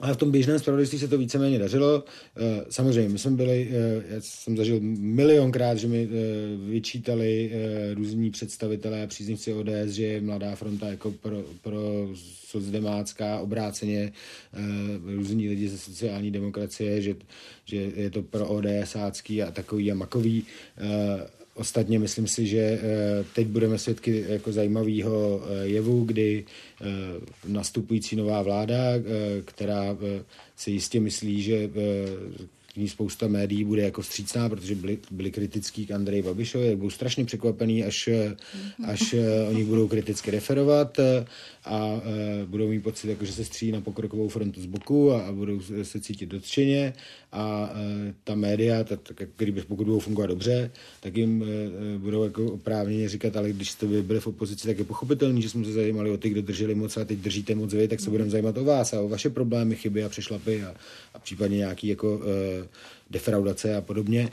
ale 0.00 0.14
v 0.14 0.16
tom 0.16 0.30
běžném 0.30 0.58
spravodajství 0.58 0.98
se 0.98 1.08
to 1.08 1.18
víceméně 1.18 1.58
dařilo. 1.58 2.04
Eh, 2.36 2.64
samozřejmě, 2.70 3.08
my 3.08 3.18
jsme 3.18 3.30
byli, 3.30 3.68
eh, 3.70 4.14
já 4.14 4.20
jsem 4.20 4.56
zažil 4.56 4.78
milionkrát, 4.98 5.78
že 5.78 5.88
mi 5.88 6.08
eh, 6.10 6.16
vyčítali 6.70 7.52
různí 7.94 8.30
představitelé 8.30 9.02
a 9.02 9.06
příznivci 9.06 9.52
ODS, 9.52 9.88
že 9.88 10.04
je 10.04 10.20
Mladá 10.20 10.56
fronta 10.56 10.88
jako 10.88 11.10
pro, 11.10 11.42
pro 11.62 12.08
socdemácká, 12.44 13.38
obráceně 13.38 14.12
různí 15.14 15.48
lidi 15.48 15.68
ze 15.68 15.78
sociální 15.78 16.30
demokracie, 16.30 17.02
že, 17.02 17.16
že 17.64 17.76
je 17.76 18.10
to 18.10 18.22
pro 18.22 18.48
ODSácký 18.48 19.42
a 19.42 19.50
takový 19.50 19.92
a 19.92 19.94
makový. 19.94 20.44
Ostatně 21.56 21.98
myslím 21.98 22.26
si, 22.26 22.46
že 22.46 22.58
eh, 22.58 22.80
teď 23.34 23.46
budeme 23.46 23.78
svědky 23.78 24.24
jako 24.28 24.52
zajímavého 24.52 25.42
eh, 25.44 25.66
jevu, 25.66 26.04
kdy 26.04 26.44
eh, 26.44 26.84
nastupující 27.48 28.16
nová 28.16 28.42
vláda, 28.42 28.76
která 29.44 29.96
si 30.56 30.70
jistě 30.70 31.00
myslí, 31.00 31.42
že 31.42 31.70
ní 32.76 32.88
spousta 32.88 33.28
médií 33.28 33.64
bude 33.64 33.82
jako 33.82 34.02
vstřícná, 34.02 34.48
protože 34.48 34.74
byli, 34.74 34.98
byli 35.10 35.30
kritický 35.30 35.86
k 35.86 35.90
Andreji 35.90 36.22
Babišovi, 36.22 36.76
budou 36.76 36.90
strašně 36.90 37.24
překvapený, 37.24 37.84
až, 37.84 38.08
až 38.84 39.14
oni 39.48 39.64
budou 39.64 39.88
kriticky 39.88 40.30
referovat 40.30 40.98
a 41.64 42.00
budou 42.46 42.68
mít 42.68 42.80
pocit, 42.80 43.08
jako, 43.08 43.24
že 43.24 43.32
se 43.32 43.44
střílí 43.44 43.72
na 43.72 43.80
pokrokovou 43.80 44.28
frontu 44.28 44.60
z 44.60 44.66
boku 44.66 45.12
a, 45.12 45.20
a 45.20 45.32
budou 45.32 45.60
se 45.82 46.00
cítit 46.00 46.26
dotčeně. 46.26 46.92
A 47.32 47.70
ta 48.24 48.34
média, 48.34 48.84
tak, 48.84 49.00
tak, 49.02 49.28
kdyby, 49.36 49.62
pokud 49.62 49.84
budou 49.84 49.98
fungovat 49.98 50.26
dobře, 50.26 50.70
tak 51.00 51.16
jim 51.16 51.44
budou 51.98 52.24
jako 52.24 52.46
oprávněně 52.46 53.08
říkat, 53.08 53.36
ale 53.36 53.52
když 53.52 53.70
jste 53.70 53.86
byli 53.86 54.20
v 54.20 54.26
opozici, 54.26 54.66
tak 54.66 54.78
je 54.78 54.84
pochopitelný, 54.84 55.42
že 55.42 55.48
jsme 55.48 55.64
se 55.64 55.72
zajímali 55.72 56.10
o 56.10 56.16
ty, 56.16 56.30
kdo 56.30 56.42
drželi 56.42 56.74
moc 56.74 56.96
a 56.96 57.04
teď 57.04 57.18
držíte 57.18 57.54
moc 57.54 57.72
vy, 57.72 57.88
tak 57.88 58.00
se 58.00 58.10
budeme 58.10 58.30
zajímat 58.30 58.56
o 58.56 58.64
vás 58.64 58.92
a 58.92 59.00
o 59.00 59.08
vaše 59.08 59.30
problémy, 59.30 59.76
chyby 59.76 60.04
a 60.04 60.08
přešlapy 60.08 60.62
a, 60.62 60.74
a 61.14 61.18
případně 61.18 61.56
nějaký 61.56 61.88
jako 61.88 62.16
uh, 62.16 62.22
defraudace 63.10 63.76
a 63.76 63.80
podobně. 63.80 64.28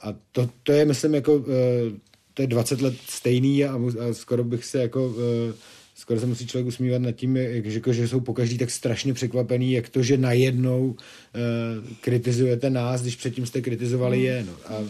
A 0.00 0.14
to, 0.32 0.50
to 0.62 0.72
je, 0.72 0.84
myslím, 0.84 1.14
jako 1.14 1.34
uh, 1.34 1.44
to 2.34 2.42
je 2.42 2.48
20 2.48 2.80
let 2.80 2.94
stejný 3.08 3.64
a, 3.64 3.74
a 3.74 4.12
skoro 4.12 4.44
bych 4.44 4.64
se 4.64 4.78
jako 4.78 5.08
uh, 5.08 5.14
skoro 5.94 6.20
se 6.20 6.26
musí 6.26 6.46
člověk 6.46 6.66
usmívat 6.66 7.02
nad 7.02 7.12
tím, 7.12 7.36
jak, 7.36 7.66
že, 7.66 7.80
že 7.90 8.08
jsou 8.08 8.20
pokaždý 8.20 8.58
tak 8.58 8.70
strašně 8.70 9.14
překvapený, 9.14 9.72
jak 9.72 9.88
to, 9.88 10.02
že 10.02 10.16
najednou 10.16 10.86
uh, 10.86 10.96
kritizujete 12.00 12.70
nás, 12.70 13.02
když 13.02 13.16
předtím 13.16 13.46
jste 13.46 13.60
kritizovali 13.60 14.18
mm. 14.18 14.24
je. 14.24 14.46
No. 14.46 14.52
A, 14.66 14.84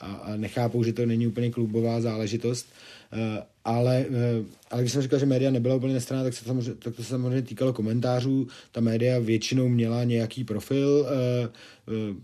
a, 0.00 0.12
a 0.12 0.36
nechápou, 0.36 0.84
že 0.84 0.92
to 0.92 1.06
není 1.06 1.26
úplně 1.26 1.50
klubová 1.50 2.00
záležitost. 2.00 2.66
Uh, 2.66 2.99
ale, 3.64 4.06
uh, 4.08 4.46
ale 4.70 4.82
když 4.82 4.92
jsem 4.92 5.02
říkal, 5.02 5.18
že 5.18 5.26
média 5.26 5.50
nebyla 5.50 5.74
úplně 5.74 5.94
nestraná, 5.94 6.22
tak, 6.24 6.34
se 6.34 6.44
samozřejmě, 6.44 6.74
tak 6.74 6.96
to 6.96 7.02
se 7.02 7.08
samozřejmě 7.08 7.42
týkalo 7.42 7.72
komentářů. 7.72 8.46
Ta 8.72 8.80
média 8.80 9.18
většinou 9.18 9.68
měla 9.68 10.04
nějaký 10.04 10.44
profil. 10.44 11.06
Uh, 11.86 12.16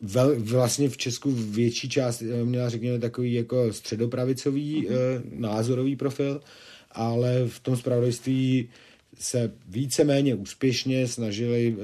vel, 0.00 0.40
vlastně 0.40 0.88
v 0.88 0.96
Česku 0.96 1.30
větší 1.32 1.88
část 1.88 2.22
měla, 2.44 2.68
řekněme, 2.68 2.98
takový 2.98 3.32
jako 3.32 3.72
středopravicový 3.72 4.88
mm-hmm. 4.88 5.22
názorový 5.30 5.96
profil, 5.96 6.40
ale 6.92 7.44
v 7.48 7.60
tom 7.60 7.76
spravodajství 7.76 8.68
se 9.18 9.52
víceméně 9.68 10.34
úspěšně 10.34 11.08
snažili 11.08 11.76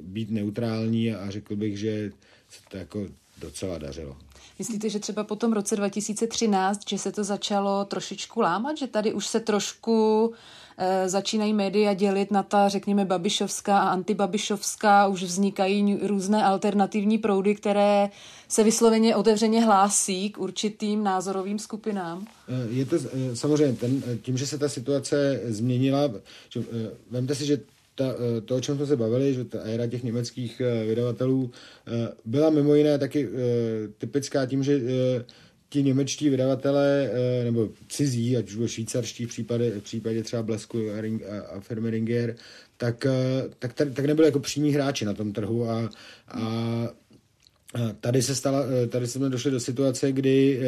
být 0.00 0.30
neutrální 0.30 1.12
a 1.12 1.30
řekl 1.30 1.56
bych, 1.56 1.78
že 1.78 2.10
se 2.48 2.60
to 2.70 2.76
jako 2.76 3.06
docela 3.40 3.78
dařilo. 3.78 4.16
Myslíte, 4.60 4.88
že 4.88 4.98
třeba 4.98 5.24
po 5.24 5.36
tom 5.36 5.52
roce 5.52 5.76
2013, 5.76 6.80
že 6.88 6.98
se 6.98 7.12
to 7.12 7.24
začalo 7.24 7.84
trošičku 7.84 8.40
lámat, 8.40 8.78
že 8.78 8.86
tady 8.86 9.12
už 9.12 9.26
se 9.26 9.40
trošku 9.40 10.32
e, 10.78 11.08
začínají 11.08 11.52
média 11.52 11.94
dělit 11.94 12.30
na 12.30 12.42
ta, 12.42 12.68
řekněme, 12.68 13.04
babišovská 13.04 13.78
a 13.78 13.88
antibabišovská, 13.88 15.06
už 15.06 15.22
vznikají 15.22 15.98
různé 16.02 16.44
alternativní 16.44 17.18
proudy, 17.18 17.54
které 17.54 18.10
se 18.48 18.64
vysloveně 18.64 19.16
otevřeně 19.16 19.64
hlásí 19.64 20.30
k 20.30 20.38
určitým 20.38 21.04
názorovým 21.04 21.58
skupinám? 21.58 22.26
Eh, 22.48 22.68
je 22.70 22.86
to 22.86 22.96
eh, 22.96 23.36
samozřejmě 23.36 23.76
ten, 23.76 24.02
tím, 24.22 24.36
že 24.36 24.46
se 24.46 24.58
ta 24.58 24.68
situace 24.68 25.40
změnila, 25.44 26.10
že, 26.48 26.64
vemte 27.10 27.34
si, 27.34 27.46
že 27.46 27.60
ta, 28.00 28.14
eh, 28.14 28.40
to, 28.40 28.56
o 28.56 28.60
čem 28.60 28.76
jsme 28.76 28.86
se 28.86 28.96
bavili, 28.96 29.34
že 29.34 29.44
ta 29.44 29.60
éra 29.60 29.86
těch 29.86 30.02
německých 30.02 30.60
eh, 30.60 30.84
vydavatelů 30.84 31.50
eh, 31.86 32.08
byla 32.24 32.50
mimo 32.50 32.74
jiné 32.74 32.98
taky 32.98 33.28
typická 33.98 34.46
tím, 34.46 34.62
že 34.62 34.80
ti 35.68 35.82
němečtí 35.82 36.28
vydavatelé, 36.28 37.10
nebo 37.44 37.68
cizí, 37.88 38.36
ať 38.36 38.48
už 38.48 38.54
bylo 38.54 38.68
švýcarští 38.68 39.24
v 39.24 39.28
případě, 39.28 39.70
v 39.70 39.82
případě 39.82 40.22
třeba 40.22 40.42
Blesku 40.42 40.78
a, 40.78 40.98
a, 41.56 41.60
firmy 41.60 41.90
Ringier, 41.90 42.36
tak, 42.76 43.06
tak, 43.58 43.72
tak 43.72 43.98
nebyli 43.98 44.28
jako 44.28 44.40
přímí 44.40 44.72
hráči 44.72 45.04
na 45.04 45.14
tom 45.14 45.32
trhu 45.32 45.70
a, 45.70 45.90
a 46.28 46.88
Tady 48.00 48.22
se 48.22 48.34
stala, 48.34 48.64
tady 48.88 49.06
jsme 49.06 49.28
došli 49.28 49.50
do 49.50 49.60
situace, 49.60 50.12
kdy 50.12 50.60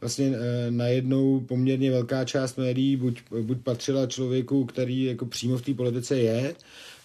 vlastně 0.00 0.32
najednou 0.70 1.40
poměrně 1.40 1.90
velká 1.90 2.24
část 2.24 2.58
médií 2.58 2.96
buď, 2.96 3.22
buď 3.42 3.58
patřila 3.58 4.06
člověku, 4.06 4.64
který 4.64 5.04
jako 5.04 5.26
přímo 5.26 5.56
v 5.58 5.62
té 5.62 5.74
politice 5.74 6.18
je, 6.18 6.54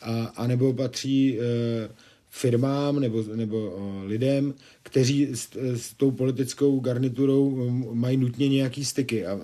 a, 0.02 0.26
anebo 0.26 0.74
patří 0.74 1.40
firmám 2.30 3.00
nebo, 3.00 3.24
nebo 3.36 3.76
lidem, 4.06 4.54
kteří 4.84 5.28
s, 5.34 5.50
s 5.56 5.94
tou 5.94 6.12
politickou 6.12 6.80
garniturou 6.80 7.70
mají 7.94 8.18
nutně 8.18 8.50
nějaký 8.50 8.86
styky 8.86 9.26
a, 9.26 9.32
a 9.32 9.40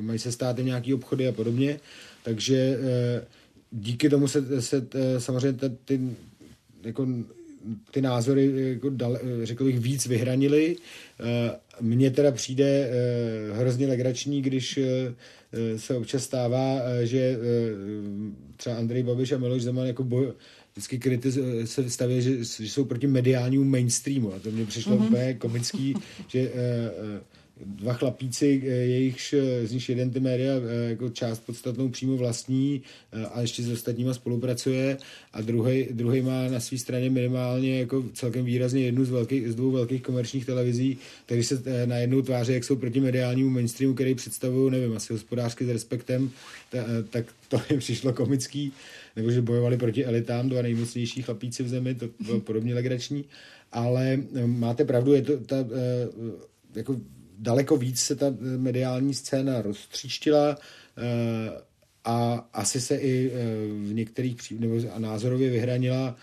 mají 0.00 0.18
se 0.18 0.32
stát 0.32 0.58
nějaký 0.58 0.94
obchody 0.94 1.28
a 1.28 1.32
podobně. 1.32 1.80
Takže 2.22 2.78
díky 3.70 4.10
tomu 4.10 4.28
se, 4.28 4.62
se 4.62 4.86
samozřejmě 5.18 5.58
ty 5.84 6.00
jako 6.84 7.06
ty 7.90 8.02
názory 8.02 8.52
jako 8.56 8.90
dal, 8.90 9.18
řekl 9.42 9.64
bych 9.64 9.80
víc 9.80 10.06
vyhranili. 10.06 10.76
Eh, 11.20 11.56
mně 11.80 12.10
teda 12.10 12.32
přijde 12.32 12.64
eh, 12.64 13.52
hrozně 13.52 13.86
legrační, 13.86 14.42
když 14.42 14.78
eh, 14.78 15.14
se 15.78 15.96
občas 15.96 16.24
stává, 16.24 16.80
že 17.02 17.38
třeba 18.56 18.76
Andrej 18.76 19.02
Babiš 19.02 19.32
a 19.32 19.38
Miloš 19.38 19.62
Zeman 19.62 19.86
jako 19.86 20.04
boj, 20.04 20.32
vždycky 20.72 20.98
kritiz, 20.98 21.38
se 21.64 21.90
staví, 21.90 22.22
že, 22.22 22.44
že 22.44 22.72
jsou 22.72 22.84
proti 22.84 23.06
mediálnímu 23.06 23.64
mainstreamu 23.64 24.34
a 24.34 24.38
to 24.38 24.50
mě 24.50 24.66
přišlo 24.66 24.96
mm-hmm. 24.96 25.06
úplně 25.06 25.34
komický, 25.34 25.94
že 26.28 26.50
dva 27.66 27.92
chlapíci, 27.92 28.62
eh, 28.64 28.70
jejichž 28.70 29.32
eh, 29.32 29.66
z 29.66 29.72
nich 29.72 29.88
jeden 29.88 30.10
ty 30.10 30.20
média 30.20 30.52
eh, 30.54 30.90
jako 30.90 31.10
část 31.10 31.40
podstatnou 31.40 31.88
přímo 31.88 32.16
vlastní 32.16 32.82
a 33.32 33.40
ještě 33.40 33.62
s 33.62 33.70
ostatníma 33.70 34.14
spolupracuje. 34.14 34.96
A 35.32 35.40
druhý, 35.40 35.88
druhý 35.90 36.20
má 36.20 36.48
na 36.48 36.60
své 36.60 36.78
straně 36.78 37.10
minimálně 37.10 37.80
jako 37.80 38.04
celkem 38.12 38.44
výrazně 38.44 38.84
jednu 38.84 39.04
z, 39.04 39.10
velkých, 39.10 39.52
z 39.52 39.54
dvou 39.54 39.70
velkých 39.70 40.02
komerčních 40.02 40.46
televizí, 40.46 40.98
které 41.26 41.42
se 41.42 41.62
najednou 41.86 42.22
tváří, 42.22 42.52
jak 42.52 42.64
jsou 42.64 42.76
proti 42.76 43.00
mediálnímu 43.00 43.50
mainstreamu, 43.50 43.94
který 43.94 44.14
představují, 44.14 44.72
nevím, 44.72 44.96
asi 44.96 45.12
hospodářsky 45.12 45.64
s 45.64 45.68
respektem, 45.68 46.30
ta, 46.70 46.78
tak 47.10 47.26
to 47.48 47.60
mi 47.70 47.78
přišlo 47.78 48.12
komický, 48.12 48.72
nebo 49.16 49.30
že 49.30 49.42
bojovali 49.42 49.76
proti 49.76 50.04
elitám, 50.04 50.48
dva 50.48 50.62
nejmocnější 50.62 51.22
chlapíci 51.22 51.62
v 51.62 51.68
zemi, 51.68 51.94
to 51.94 52.08
bylo 52.26 52.40
podobně 52.40 52.74
legrační, 52.74 53.24
ale 53.72 54.18
máte 54.46 54.84
pravdu, 54.84 55.12
je 55.12 55.22
to 55.22 55.38
ta, 55.38 55.56
jako 56.74 56.96
daleko 57.42 57.76
víc 57.76 58.00
se 58.00 58.16
ta 58.16 58.26
mediální 58.40 59.14
scéna 59.14 59.62
roztříštila 59.62 60.56
eh, 60.98 61.62
a 62.04 62.48
asi 62.52 62.80
se 62.80 62.96
i 62.96 63.30
eh, 63.30 63.44
v 63.88 63.94
některých 63.94 64.50
nebo 64.50 64.74
názorově 64.98 65.50
vyhranila. 65.50 66.16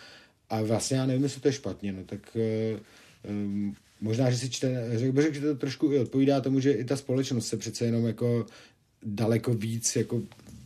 A 0.49 0.61
vlastně 0.61 0.97
já 0.97 1.05
nevím, 1.05 1.24
jestli 1.24 1.41
to 1.41 1.47
je 1.47 1.53
špatně, 1.53 1.93
no 1.93 2.03
tak 2.03 2.38
eh, 2.38 2.80
možná, 4.01 4.32
že 4.32 4.38
si 4.38 4.49
čte, 4.49 4.89
řekl 4.99 5.11
bych, 5.11 5.34
že 5.34 5.41
to 5.41 5.55
trošku 5.55 5.91
i 5.93 5.99
odpovídá 5.99 6.41
tomu, 6.41 6.59
že 6.59 6.72
i 6.72 6.84
ta 6.84 6.97
společnost 6.97 7.47
se 7.47 7.57
přece 7.57 7.86
jenom 7.86 8.07
jako 8.07 8.45
daleko 9.03 9.53
víc 9.53 9.95
jako 9.95 10.22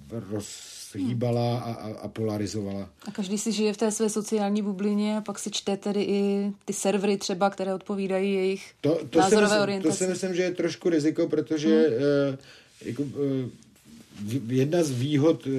roz, 0.10 0.73
hýbala 1.00 1.60
a, 1.60 1.74
a, 1.74 1.88
a 1.94 2.08
polarizovala. 2.08 2.90
A 3.08 3.12
každý 3.12 3.38
si 3.38 3.52
žije 3.52 3.74
v 3.74 3.78
té 3.78 3.92
své 3.92 4.10
sociální 4.10 4.62
bublině 4.62 5.18
a 5.18 5.22
pak 5.22 5.40
si 5.40 5.52
čte 5.52 5.78
tedy 5.78 6.02
i 6.02 6.52
ty 6.66 6.74
servery 6.74 7.18
třeba, 7.18 7.50
které 7.50 7.74
odpovídají 7.74 8.34
jejich 8.34 8.74
to, 8.82 9.06
to 9.10 9.20
názorové 9.20 9.48
myslím, 9.48 9.62
orientaci. 9.62 9.98
To 9.98 10.06
si 10.06 10.10
myslím, 10.10 10.36
že 10.36 10.44
je 10.44 10.52
trošku 10.52 10.90
riziko, 10.90 11.28
protože 11.28 11.88
hmm. 11.88 11.98
uh, 12.34 12.38
jako, 12.86 13.04
uh, 13.04 14.52
jedna 14.52 14.84
z 14.84 14.92
výhod 14.92 15.48
uh, 15.48 15.54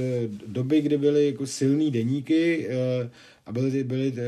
doby, 0.46 0.80
kdy 0.80 0.98
byly 0.98 1.26
jako 1.26 1.46
silný 1.46 1.90
deníky 1.90 2.68
uh, 2.68 3.10
a 3.46 3.52
byly, 3.52 3.84
byly 3.84 4.12
uh, 4.12 4.18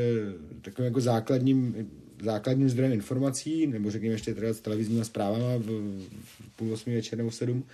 takovým 0.63 0.85
jako 0.87 1.01
základním 1.01 1.89
základním 2.23 2.69
zdrojem 2.69 2.93
informací, 2.93 3.67
nebo 3.67 3.91
řekněme 3.91 4.15
ještě 4.15 4.35
teda 4.35 4.55
s 4.55 4.61
televizníma 4.61 5.05
zprávama 5.05 5.57
v, 5.57 5.67
v 6.25 6.57
půl 6.57 6.73
osmi 6.73 6.95
večer 6.95 7.19
nebo 7.19 7.31
sedm, 7.31 7.65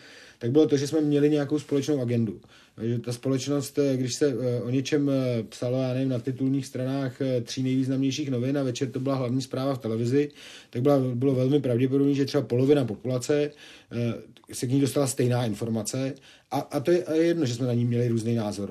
tak 0.43 0.51
bylo 0.51 0.67
to, 0.67 0.77
že 0.77 0.87
jsme 0.87 1.01
měli 1.01 1.31
nějakou 1.31 1.59
společnou 1.59 2.01
agendu. 2.01 2.41
Že 2.83 2.99
ta 2.99 3.13
společnost, 3.13 3.79
eh, 3.79 3.97
když 3.97 4.15
se 4.15 4.27
eh, 4.27 4.63
o 4.63 4.71
něčem 4.71 5.11
eh, 5.11 5.43
psalo, 5.43 5.83
já 5.83 5.95
nevím, 5.95 6.09
na 6.09 6.19
titulních 6.19 6.67
stranách 6.67 7.19
tří 7.43 7.63
nejvýznamnějších 7.63 8.31
novin 8.31 8.59
a 8.59 8.63
večer 8.63 8.91
to 8.91 9.01
byla 9.01 9.15
hlavní 9.15 9.43
zpráva 9.43 9.75
v 9.75 9.79
televizi, 9.79 10.31
tak 10.71 10.83
byla, 10.83 10.99
bylo 11.15 11.35
velmi 11.35 11.61
pravděpodobné, 11.61 12.15
že 12.15 12.25
třeba 12.25 12.43
polovina 12.43 12.85
populace 12.85 13.51
se 14.53 14.67
k 14.67 14.71
ní 14.71 14.81
dostala 14.81 15.07
stejná 15.07 15.45
informace 15.47 16.15
a, 16.51 16.59
a 16.59 16.81
to 16.81 16.91
je 16.91 17.05
jedno, 17.13 17.47
že 17.47 17.55
jsme 17.55 17.67
na 17.67 17.75
ní 17.75 17.85
měli 17.85 18.09
různý 18.09 18.35
názor, 18.35 18.71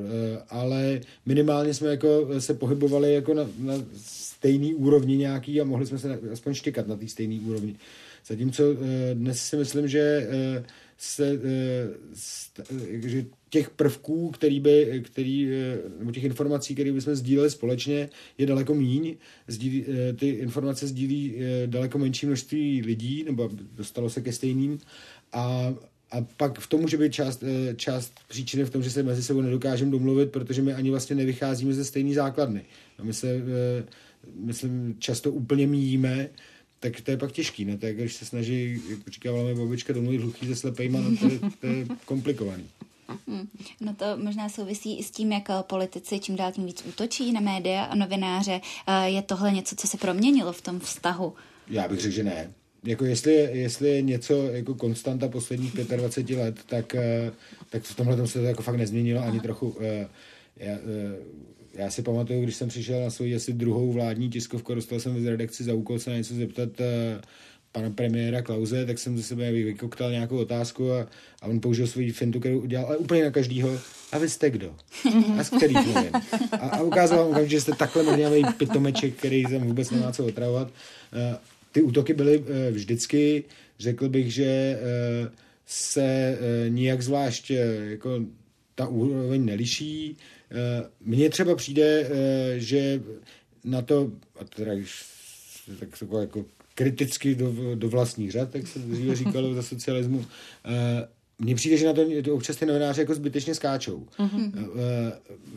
ale 0.49 1.01
minimálně 1.25 1.73
jsme 1.73 1.89
jako 1.89 2.27
se 2.39 2.53
pohybovali 2.53 3.13
jako 3.13 3.33
na, 3.33 3.49
na 3.59 3.73
stejný 4.05 4.75
úrovni 4.75 5.17
nějaký 5.17 5.61
a 5.61 5.63
mohli 5.63 5.85
jsme 5.85 5.99
se 5.99 6.19
aspoň 6.31 6.53
štěkat 6.53 6.87
na 6.87 6.95
té 6.95 7.07
stejné 7.07 7.39
úrovni. 7.39 7.75
Zatímco 8.27 8.63
dnes 9.13 9.41
si 9.41 9.55
myslím, 9.55 9.87
že 9.87 10.27
se, 11.03 11.39
že 13.05 13.25
těch 13.49 13.69
prvků, 13.69 14.29
který 14.29 14.59
by, 14.59 15.03
který, 15.05 15.53
eh, 15.53 15.77
nebo 15.99 16.11
těch 16.11 16.23
informací, 16.23 16.73
které 16.73 16.91
bychom 16.91 17.15
sdíleli 17.15 17.49
společně, 17.49 18.09
je 18.37 18.45
daleko 18.45 18.75
míň. 18.75 19.15
Sdílí, 19.47 19.85
eh, 19.87 20.13
ty 20.13 20.29
informace 20.29 20.87
sdílí 20.87 21.35
eh, 21.35 21.67
daleko 21.67 21.97
menší 21.97 22.25
množství 22.25 22.81
lidí, 22.81 23.23
nebo 23.23 23.49
dostalo 23.75 24.09
se 24.09 24.21
ke 24.21 24.31
stejným. 24.33 24.79
A, 25.33 25.73
a 26.11 26.21
pak 26.37 26.59
v 26.59 26.67
tom 26.67 26.81
může 26.81 26.97
být 26.97 27.13
část, 27.13 27.43
část 27.75 28.13
příčiny 28.27 28.63
v 28.63 28.69
tom, 28.69 28.83
že 28.83 28.89
se 28.89 29.03
mezi 29.03 29.23
sebou 29.23 29.41
nedokážeme 29.41 29.91
domluvit, 29.91 30.31
protože 30.31 30.61
my 30.61 30.73
ani 30.73 30.89
vlastně 30.89 31.15
nevycházíme 31.15 31.73
ze 31.73 31.85
stejné 31.85 32.13
základny. 32.13 32.61
A 32.97 33.03
my 33.03 33.13
se 33.13 33.41
myslím, 34.35 34.95
často 34.99 35.31
úplně 35.31 35.67
míjíme, 35.67 36.29
tak 36.81 37.01
to 37.01 37.11
je 37.11 37.17
pak 37.17 37.31
těžký, 37.31 37.65
no, 37.65 37.77
tak 37.77 37.95
když 37.95 38.13
se 38.13 38.25
snaží, 38.25 38.81
jak 38.89 38.99
říká 39.07 39.31
mi 39.31 39.55
babička, 39.55 39.93
domluvit 39.93 40.21
hluchý 40.21 40.47
se 40.47 40.55
slepejma, 40.55 40.99
no, 41.01 41.17
to, 41.17 41.25
je, 41.29 41.39
to 41.39 41.67
je 41.67 41.85
komplikovaný. 42.05 42.65
Hmm. 43.27 43.47
No 43.81 43.95
to 43.95 44.05
možná 44.17 44.49
souvisí 44.49 44.99
i 44.99 45.03
s 45.03 45.11
tím, 45.11 45.31
jak 45.31 45.43
politici 45.61 46.19
čím 46.19 46.35
dál 46.35 46.51
tím 46.51 46.65
víc 46.65 46.83
útočí 46.85 47.31
na 47.31 47.39
média 47.39 47.83
a 47.83 47.95
novináře. 47.95 48.61
Je 49.05 49.21
tohle 49.21 49.51
něco, 49.51 49.75
co 49.75 49.87
se 49.87 49.97
proměnilo 49.97 50.53
v 50.53 50.61
tom 50.61 50.79
vztahu? 50.79 51.33
Já 51.67 51.87
bych 51.87 51.99
řekl, 51.99 52.15
že 52.15 52.23
ne. 52.23 52.51
Jako 52.83 53.05
jestli, 53.05 53.33
jestli 53.33 53.89
je 53.89 54.01
něco 54.01 54.47
jako 54.47 54.75
konstanta 54.75 55.27
posledních 55.27 55.73
25 55.73 56.37
let, 56.37 56.59
tak, 56.65 56.95
eh, 56.95 57.31
tak 57.69 57.83
v 57.83 57.95
tomhle 57.95 58.27
se 58.27 58.39
to 58.39 58.45
jako 58.45 58.63
fakt 58.63 58.77
nezměnilo 58.77 59.19
Aha. 59.19 59.29
ani 59.29 59.39
trochu. 59.39 59.75
Eh, 59.81 60.07
já, 60.57 60.73
eh, 60.73 60.79
já 61.73 61.89
si 61.89 62.01
pamatuju, 62.01 62.43
když 62.43 62.55
jsem 62.55 62.69
přišel 62.69 63.01
na 63.01 63.09
svou 63.09 63.25
asi 63.35 63.53
druhou 63.53 63.91
vládní 63.91 64.29
tiskovku, 64.29 64.75
dostal 64.75 64.99
jsem 64.99 65.23
z 65.23 65.25
redakci 65.25 65.63
za 65.63 65.73
úkol 65.73 65.99
se 65.99 66.09
na 66.09 66.17
něco 66.17 66.33
zeptat 66.33 66.69
pana 67.71 67.89
premiéra 67.89 68.41
Klauze, 68.41 68.85
tak 68.85 68.99
jsem 68.99 69.17
ze 69.17 69.23
sebe 69.23 69.51
vykoktal 69.51 70.11
nějakou 70.11 70.37
otázku 70.37 70.91
a, 70.91 71.07
a 71.41 71.47
on 71.47 71.59
použil 71.59 71.87
svůj 71.87 72.11
fintu, 72.11 72.39
kterou 72.39 72.59
udělal, 72.59 72.87
ale 72.87 72.97
úplně 72.97 73.23
na 73.23 73.31
každýho. 73.31 73.79
A 74.11 74.17
vy 74.17 74.29
jste 74.29 74.49
kdo? 74.49 74.75
A 75.39 75.43
z 75.43 75.49
který 75.49 75.73
mluvím? 75.73 76.11
A, 76.51 76.55
a 76.55 76.81
ukázal 76.81 77.29
vám, 77.29 77.47
že 77.47 77.61
jste 77.61 77.71
takhle 77.71 78.03
mrňavý 78.03 78.43
pitomeček, 78.57 79.15
který 79.15 79.43
tam 79.43 79.61
vůbec 79.61 79.91
nemá 79.91 80.11
co 80.11 80.25
otravovat. 80.25 80.67
Uh, 80.67 81.37
ty 81.71 81.81
útoky 81.81 82.13
byly 82.13 82.37
uh, 82.37 82.45
vždycky, 82.71 83.43
řekl 83.79 84.09
bych, 84.09 84.33
že 84.33 84.79
se 85.65 86.37
nijak 86.69 87.01
zvlášť 87.01 87.51
jako 87.89 88.19
ta 88.75 88.87
úroveň 88.87 89.45
neliší. 89.45 90.17
Uh, 90.51 90.87
mně 90.99 91.29
třeba 91.29 91.55
přijde, 91.55 92.09
uh, 92.09 92.15
že 92.57 93.01
na 93.63 93.81
to, 93.81 94.11
a 94.39 94.43
teda 94.43 94.75
když 94.75 95.05
tak 95.79 95.89
jako 96.19 96.45
kriticky 96.75 97.35
do, 97.35 97.75
do 97.75 97.89
vlastních 97.89 98.31
řad, 98.31 98.49
tak 98.49 98.67
se 98.67 98.79
dříve 98.79 99.15
říkalo 99.15 99.53
za 99.53 99.63
socialismu. 99.63 100.25
Mně 101.43 101.55
přijde, 101.55 101.77
že 101.77 101.85
na 101.85 101.93
to, 101.93 102.05
to 102.23 102.35
občas 102.35 102.55
ty 102.55 102.65
novináři 102.65 103.01
jako 103.01 103.15
zbytečně 103.15 103.55
skáčou. 103.55 104.07
Mm-hmm. 104.19 104.51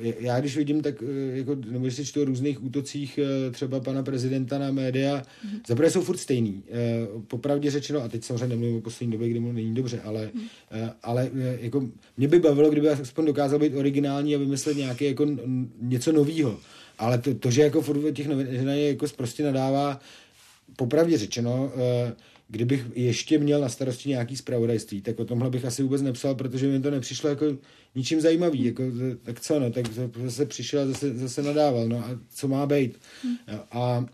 Já 0.00 0.40
když 0.40 0.56
vidím, 0.56 0.82
tak 0.82 0.94
jako, 1.32 1.54
nebo 1.54 1.84
když 1.84 1.94
si 1.94 2.04
čtu 2.04 2.22
o 2.22 2.24
různých 2.24 2.64
útocích 2.64 3.18
třeba 3.52 3.80
pana 3.80 4.02
prezidenta 4.02 4.58
na 4.58 4.70
média, 4.70 5.22
mm-hmm. 5.22 5.60
zaprvé 5.68 5.90
jsou 5.90 6.02
furt 6.02 6.16
stejný. 6.16 6.62
Popravdě 7.28 7.70
řečeno, 7.70 8.02
a 8.02 8.08
teď 8.08 8.24
samozřejmě 8.24 8.46
nemluvím 8.46 8.76
o 8.76 8.80
poslední 8.80 9.12
době, 9.12 9.28
kdy 9.28 9.40
mu 9.40 9.52
není 9.52 9.74
dobře, 9.74 10.00
ale, 10.04 10.30
mm. 10.34 10.40
uh, 10.40 10.88
ale 11.02 11.30
jako 11.60 11.88
mě 12.16 12.28
by 12.28 12.38
bavilo, 12.38 12.70
kdyby 12.70 12.88
aspoň 12.88 13.26
dokázal 13.26 13.58
být 13.58 13.74
originální 13.74 14.34
a 14.34 14.38
vymyslet 14.38 14.76
nějaké 14.76 15.04
jako 15.04 15.26
něco 15.80 16.12
nového. 16.12 16.60
Ale 16.98 17.18
to, 17.18 17.34
to, 17.34 17.50
že 17.50 17.62
jako 17.62 17.82
furt 17.82 18.12
těch 18.12 18.28
novinářů 18.28 18.80
jako 18.80 19.06
prostě 19.16 19.42
nadává, 19.42 20.00
popravdě 20.76 21.18
řečeno, 21.18 21.72
eh, 21.76 22.12
kdybych 22.48 22.84
ještě 22.94 23.38
měl 23.38 23.60
na 23.60 23.68
starosti 23.68 24.08
nějaký 24.08 24.36
zpravodajství, 24.36 25.00
tak 25.00 25.20
o 25.20 25.24
tomhle 25.24 25.50
bych 25.50 25.64
asi 25.64 25.82
vůbec 25.82 26.02
nepsal, 26.02 26.34
protože 26.34 26.66
mi 26.66 26.80
to 26.80 26.90
nepřišlo 26.90 27.30
jako 27.30 27.46
ničím 27.94 28.20
zajímavý. 28.20 28.64
Jako, 28.64 28.82
tak 29.22 29.40
co, 29.40 29.60
no, 29.60 29.70
tak 29.70 29.86
zase 30.24 30.46
přišel 30.46 30.82
a 30.82 30.86
zase, 30.86 31.14
zase 31.14 31.42
nadával, 31.42 31.88
no 31.88 31.98
a 31.98 32.18
co 32.34 32.48
má 32.48 32.66
být. 32.66 32.98
A, 33.70 34.06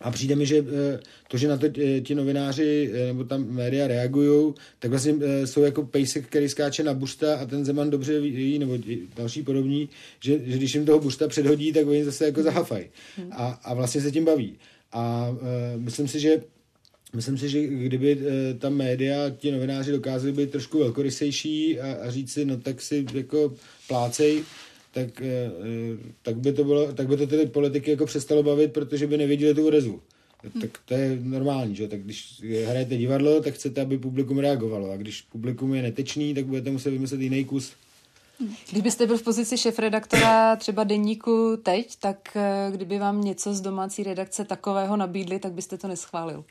a 0.00 0.10
přijde 0.10 0.36
mi, 0.36 0.46
že 0.46 0.58
eh, 0.58 1.00
to, 1.28 1.36
že 1.36 1.48
na 1.48 1.56
to 1.56 1.66
eh, 1.66 2.00
ti 2.00 2.14
novináři 2.14 2.92
nebo 3.06 3.24
tam 3.24 3.44
média 3.44 3.86
reagují, 3.86 4.54
tak 4.78 4.90
vlastně 4.90 5.14
jsou 5.44 5.62
jako 5.62 5.82
pejsek, 5.82 6.26
který 6.26 6.48
skáče 6.48 6.82
na 6.82 6.94
bušta 6.94 7.36
a 7.36 7.46
ten 7.46 7.64
Zeman 7.64 7.90
dobře 7.90 8.20
ví, 8.20 8.58
nebo 8.58 8.78
další 9.16 9.42
podobní, 9.42 9.88
že, 10.20 10.38
že 10.44 10.56
když 10.56 10.74
jim 10.74 10.86
toho 10.86 11.00
bušta 11.00 11.28
předhodí, 11.28 11.72
tak 11.72 11.86
oni 11.86 12.04
zase 12.04 12.24
jako 12.24 12.42
zahafají. 12.42 12.84
Hmm. 13.16 13.28
A, 13.32 13.46
a 13.64 13.74
vlastně 13.74 14.00
se 14.00 14.12
tím 14.12 14.24
baví. 14.24 14.58
A 14.92 15.28
myslím 15.76 16.08
si, 16.08 16.20
že 16.20 16.42
Myslím 17.14 17.38
si, 17.38 17.48
že 17.48 17.66
kdyby 17.66 18.16
uh, 18.16 18.22
ta 18.58 18.68
média, 18.68 19.30
ti 19.30 19.52
novináři 19.52 19.92
dokázali 19.92 20.32
být 20.32 20.50
trošku 20.50 20.78
velkorysejší 20.78 21.80
a, 21.80 21.92
a 21.92 22.10
říct 22.10 22.32
si, 22.32 22.44
no 22.44 22.56
tak 22.56 22.80
si 22.80 23.06
jako 23.14 23.52
plácej, 23.88 24.44
tak, 24.92 25.08
uh, 25.20 25.98
tak, 26.22 26.36
by 26.36 26.52
to 26.52 26.64
bylo, 26.64 26.92
tak 26.92 27.08
by 27.08 27.16
to 27.16 27.26
ty 27.26 27.46
politiky 27.46 27.90
jako 27.90 28.06
přestalo 28.06 28.42
bavit, 28.42 28.72
protože 28.72 29.06
by 29.06 29.16
neviděli 29.16 29.54
tu 29.54 29.66
odezvu. 29.66 30.00
Hmm. 30.42 30.60
Tak 30.60 30.70
to 30.84 30.94
je 30.94 31.18
normální, 31.22 31.76
že? 31.76 31.88
Tak 31.88 32.00
když 32.00 32.42
hrajete 32.66 32.96
divadlo, 32.96 33.40
tak 33.40 33.54
chcete, 33.54 33.80
aby 33.80 33.98
publikum 33.98 34.38
reagovalo. 34.38 34.90
A 34.90 34.96
když 34.96 35.22
publikum 35.22 35.74
je 35.74 35.82
netečný, 35.82 36.34
tak 36.34 36.46
budete 36.46 36.70
muset 36.70 36.90
vymyslet 36.90 37.20
jiný 37.20 37.44
kus. 37.44 37.72
Když 38.70 38.82
byste 38.82 39.06
byl 39.06 39.18
v 39.18 39.22
pozici 39.22 39.58
šéf-redaktora 39.58 40.56
třeba 40.56 40.84
denníku 40.84 41.56
teď, 41.62 41.96
tak 41.96 42.36
eh, 42.36 42.70
kdyby 42.72 42.98
vám 42.98 43.20
něco 43.20 43.54
z 43.54 43.60
domácí 43.60 44.02
redakce 44.02 44.44
takového 44.44 44.96
nabídli, 44.96 45.38
tak 45.38 45.52
byste 45.52 45.78
to 45.78 45.88
neschválil. 45.88 46.44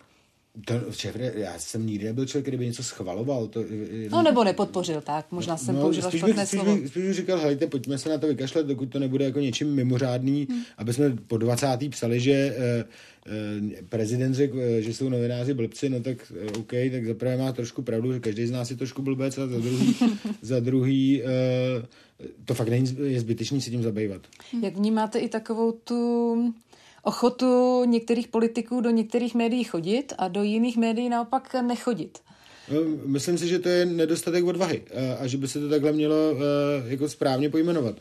To, 0.66 0.92
šéf, 0.92 1.16
já 1.16 1.60
jsem 1.60 1.86
nikdy 1.86 2.06
nebyl 2.06 2.26
člověk, 2.26 2.44
který 2.44 2.58
by 2.58 2.66
něco 2.66 2.84
schvaloval. 2.84 3.48
To, 3.48 3.64
no 4.10 4.24
nebo 4.24 4.44
nepodpořil, 4.44 5.02
tak 5.02 5.32
možná 5.32 5.58
jsem 5.58 5.76
no, 5.76 5.82
použila 5.82 6.12
špatné 6.12 6.46
spíš 6.46 6.60
slovo. 6.60 6.76
By, 6.76 6.90
spíš 6.90 7.04
bych 7.04 7.14
říkal, 7.14 7.40
hejte, 7.40 7.68
pojďme 7.68 7.98
se 7.98 8.10
na 8.10 8.18
to 8.18 8.28
vykašlet, 8.28 8.68
dokud 8.68 8.86
to 8.86 9.00
nebude 9.00 9.26
jako 9.26 9.40
něčím 9.40 9.76
mimořádný, 9.76 10.48
hmm. 10.50 10.62
aby 10.78 10.94
jsme 10.94 11.16
po 11.28 11.38
20. 11.38 11.68
psali, 11.90 12.20
že 12.20 12.32
eh, 12.32 12.86
eh, 13.26 13.84
prezident 13.90 14.34
řekl, 14.34 14.60
eh, 14.62 14.82
že 14.82 14.94
jsou 14.94 15.10
novináři 15.10 15.54
blbci, 15.54 15.90
no 15.90 16.00
tak 16.00 16.34
eh, 16.36 16.58
OK, 16.60 16.72
tak 16.92 17.06
zaprvé 17.06 17.38
má 17.38 17.52
trošku 17.52 17.82
pravdu, 17.82 18.14
že 18.14 18.20
každý 18.20 18.48
z 18.48 18.52
nás 18.52 18.72
je 18.72 18.78
trošku 18.78 19.02
blbec 19.02 19.38
a 19.38 19.48
za 19.48 19.60
druhý, 19.60 19.96
za 20.42 20.60
druhý 20.60 21.24
eh, 21.24 21.88
to 22.46 22.54
fakt 22.54 22.70
není, 22.70 22.98
je 23.04 23.20
zbytečný 23.20 23.62
se 23.62 23.70
tím 23.70 23.84
zabývat. 23.84 24.22
Jak 24.64 24.76
vnímáte 24.78 25.20
i 25.20 25.30
takovou 25.30 25.72
tu 25.72 26.54
ochotu 27.04 27.84
některých 27.86 28.28
politiků 28.28 28.82
do 28.82 28.90
některých 28.90 29.36
médií 29.36 29.64
chodit 29.64 30.14
a 30.18 30.28
do 30.28 30.44
jiných 30.44 30.78
médií 30.78 31.10
naopak 31.10 31.56
nechodit. 31.62 32.20
No, 32.72 32.82
myslím 33.06 33.38
si, 33.38 33.48
že 33.48 33.60
to 33.60 33.70
je 33.70 33.86
nedostatek 33.86 34.46
odvahy 34.46 34.82
a 35.20 35.28
že 35.28 35.38
by 35.38 35.48
se 35.48 35.60
to 35.60 35.70
takhle 35.70 35.92
mělo 35.92 36.16
jako 36.86 37.10
správně 37.10 37.50
pojmenovat. 37.50 37.96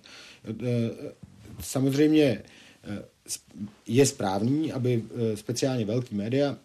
Samozřejmě 1.61 2.43
je 3.87 4.07
správný, 4.07 4.73
aby 4.73 5.03
speciálně 5.35 5.85
velký 5.85 6.15
média 6.15 6.59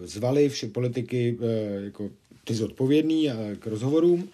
zvali 0.00 0.48
vše 0.48 0.66
politiky 0.66 1.38
jako 1.84 2.10
ty 2.44 2.54
zodpovědný 2.54 3.30
k 3.58 3.66
rozhovorům 3.66 4.28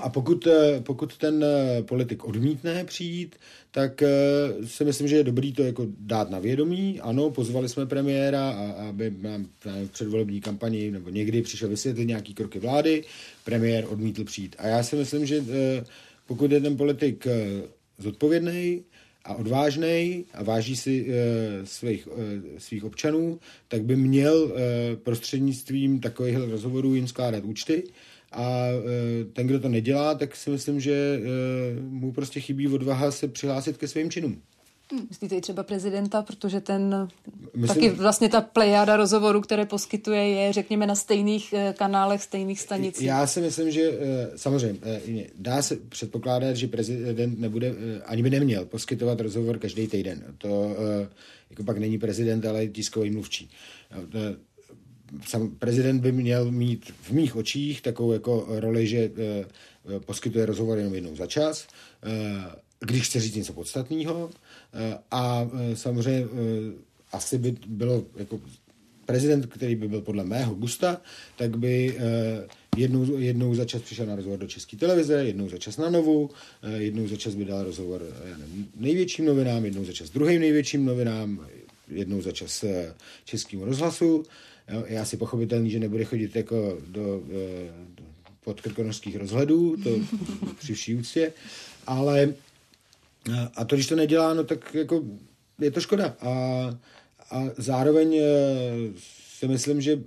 a 0.00 0.08
pokud, 0.08 0.46
eh, 0.46 0.80
pokud 0.80 1.16
ten 1.16 1.44
eh, 1.44 1.82
politik 1.82 2.24
odmítne 2.24 2.84
přijít, 2.84 3.36
tak 3.70 4.02
eh, 4.02 4.08
si 4.64 4.84
myslím, 4.84 5.08
že 5.08 5.16
je 5.16 5.24
dobrý 5.24 5.52
to 5.52 5.62
jako 5.62 5.86
dát 5.98 6.30
na 6.30 6.38
vědomí. 6.38 7.00
Ano, 7.00 7.30
pozvali 7.30 7.68
jsme 7.68 7.86
premiéra, 7.86 8.50
a, 8.50 8.72
aby 8.88 9.14
nám 9.20 9.46
v 9.64 9.90
předvolební 9.90 10.40
kampani 10.40 10.90
nebo 10.90 11.10
někdy 11.10 11.42
přišel 11.42 11.68
vysvětlit 11.68 12.06
nějaký 12.06 12.34
kroky 12.34 12.58
vlády, 12.58 13.04
premiér 13.44 13.86
odmítl 13.88 14.24
přijít. 14.24 14.56
A 14.58 14.66
já 14.66 14.82
si 14.82 14.96
myslím, 14.96 15.26
že 15.26 15.44
pokud 16.26 16.52
je 16.52 16.60
ten 16.60 16.76
politik 16.76 17.26
zodpovědný, 17.98 18.84
a 19.24 19.34
odvážný 19.34 20.24
a 20.34 20.42
váží 20.42 20.76
si 20.76 21.06
e, 21.08 21.66
svých, 21.66 22.08
e, 22.16 22.60
svých 22.60 22.84
občanů, 22.84 23.40
tak 23.68 23.82
by 23.82 23.96
měl 23.96 24.52
e, 24.56 24.96
prostřednictvím 24.96 26.00
takových 26.00 26.36
rozhovorů 26.36 26.94
jim 26.94 27.08
skládat 27.08 27.44
účty 27.44 27.84
a 28.32 28.66
e, 28.66 29.24
ten, 29.24 29.46
kdo 29.46 29.60
to 29.60 29.68
nedělá, 29.68 30.14
tak 30.14 30.36
si 30.36 30.50
myslím, 30.50 30.80
že 30.80 30.92
e, 30.92 31.80
mu 31.80 32.12
prostě 32.12 32.40
chybí 32.40 32.68
odvaha 32.68 33.10
se 33.10 33.28
přihlásit 33.28 33.76
ke 33.76 33.88
svým 33.88 34.10
činům. 34.10 34.42
Hmm. 34.92 35.06
Myslíte 35.08 35.36
i 35.36 35.40
třeba 35.40 35.62
prezidenta, 35.62 36.22
protože 36.22 36.60
ten 36.60 37.08
Myslím, 37.56 37.68
taky 37.68 37.90
vlastně 37.90 38.28
ta 38.28 38.40
plejada 38.40 38.96
rozhovorů, 38.96 39.40
které 39.40 39.66
poskytuje, 39.66 40.28
je 40.28 40.52
řekněme 40.52 40.86
na 40.86 40.94
stejných 40.94 41.52
e, 41.52 41.74
kanálech, 41.78 42.22
stejných 42.22 42.60
stanicích. 42.60 43.06
Já 43.06 43.26
si 43.26 43.40
myslím, 43.40 43.70
že 43.70 43.98
samozřejmě 44.36 45.26
dá 45.38 45.62
se 45.62 45.76
předpokládat, 45.76 46.56
že 46.56 46.68
prezident 46.68 47.38
nebude, 47.38 47.74
ani 48.04 48.22
by 48.22 48.30
neměl 48.30 48.64
poskytovat 48.64 49.20
rozhovor 49.20 49.58
každý 49.58 49.86
týden. 49.86 50.24
To 50.38 50.76
jako 51.50 51.64
pak 51.64 51.78
není 51.78 51.98
prezident, 51.98 52.46
ale 52.46 52.66
tiskový 52.66 53.10
mluvčí 53.10 53.50
sam, 55.26 55.50
prezident 55.50 56.00
by 56.00 56.12
měl 56.12 56.50
mít 56.50 56.92
v 57.02 57.10
mých 57.10 57.36
očích 57.36 57.80
takovou 57.80 58.12
jako 58.12 58.46
roli, 58.48 58.86
že 58.86 58.98
e, 58.98 59.10
poskytuje 60.00 60.46
rozhovor 60.46 60.78
jenom 60.78 60.94
jednou 60.94 61.16
za 61.16 61.26
čas, 61.26 61.66
e, 62.02 62.70
když 62.86 63.02
chce 63.02 63.20
říct 63.20 63.34
něco 63.34 63.52
podstatného 63.52 64.30
a 65.10 65.50
samozřejmě 65.74 66.26
asi 67.12 67.38
by 67.38 67.56
bylo 67.66 68.04
jako 68.16 68.40
prezident, 69.06 69.46
který 69.46 69.76
by 69.76 69.88
byl 69.88 70.00
podle 70.00 70.24
mého 70.24 70.54
gusta, 70.54 71.00
tak 71.36 71.58
by 71.58 71.98
jednou, 72.76 73.18
jednou 73.18 73.54
za 73.54 73.64
čas 73.64 73.82
přišel 73.82 74.06
na 74.06 74.16
rozhovor 74.16 74.38
do 74.38 74.46
České 74.46 74.76
televize, 74.76 75.24
jednou 75.24 75.48
za 75.48 75.58
čas 75.58 75.76
na 75.76 75.90
Novu, 75.90 76.30
jednou 76.76 77.08
za 77.08 77.16
čas 77.16 77.34
by 77.34 77.44
dal 77.44 77.64
rozhovor 77.64 78.02
já 78.24 78.36
nevím, 78.38 78.68
největším 78.76 79.24
novinám, 79.24 79.64
jednou 79.64 79.84
za 79.84 79.92
čas 79.92 80.10
druhým 80.10 80.40
největším 80.40 80.84
novinám, 80.84 81.46
jednou 81.88 82.22
za 82.22 82.32
čas 82.32 82.64
českému 83.24 83.64
rozhlasu 83.64 84.24
je 84.86 85.00
asi 85.00 85.16
pochopitelný, 85.16 85.70
že 85.70 85.78
nebude 85.78 86.04
chodit 86.04 86.36
jako 86.36 86.78
do, 86.86 87.22
eh, 87.30 87.72
do 87.94 88.04
podkrkonožských 88.44 89.16
rozhledů, 89.16 89.76
to 89.76 89.90
při 90.58 90.74
vší 90.74 90.94
úctě, 90.94 91.32
ale 91.86 92.34
a 93.54 93.64
to, 93.64 93.76
když 93.76 93.86
to 93.86 93.96
nedělá, 93.96 94.34
no 94.34 94.44
tak 94.44 94.74
jako 94.74 95.04
je 95.60 95.70
to 95.70 95.80
škoda. 95.80 96.16
A, 96.20 96.30
a 97.30 97.44
zároveň 97.56 98.20
si 99.38 99.48
myslím, 99.48 99.80
že 99.80 100.00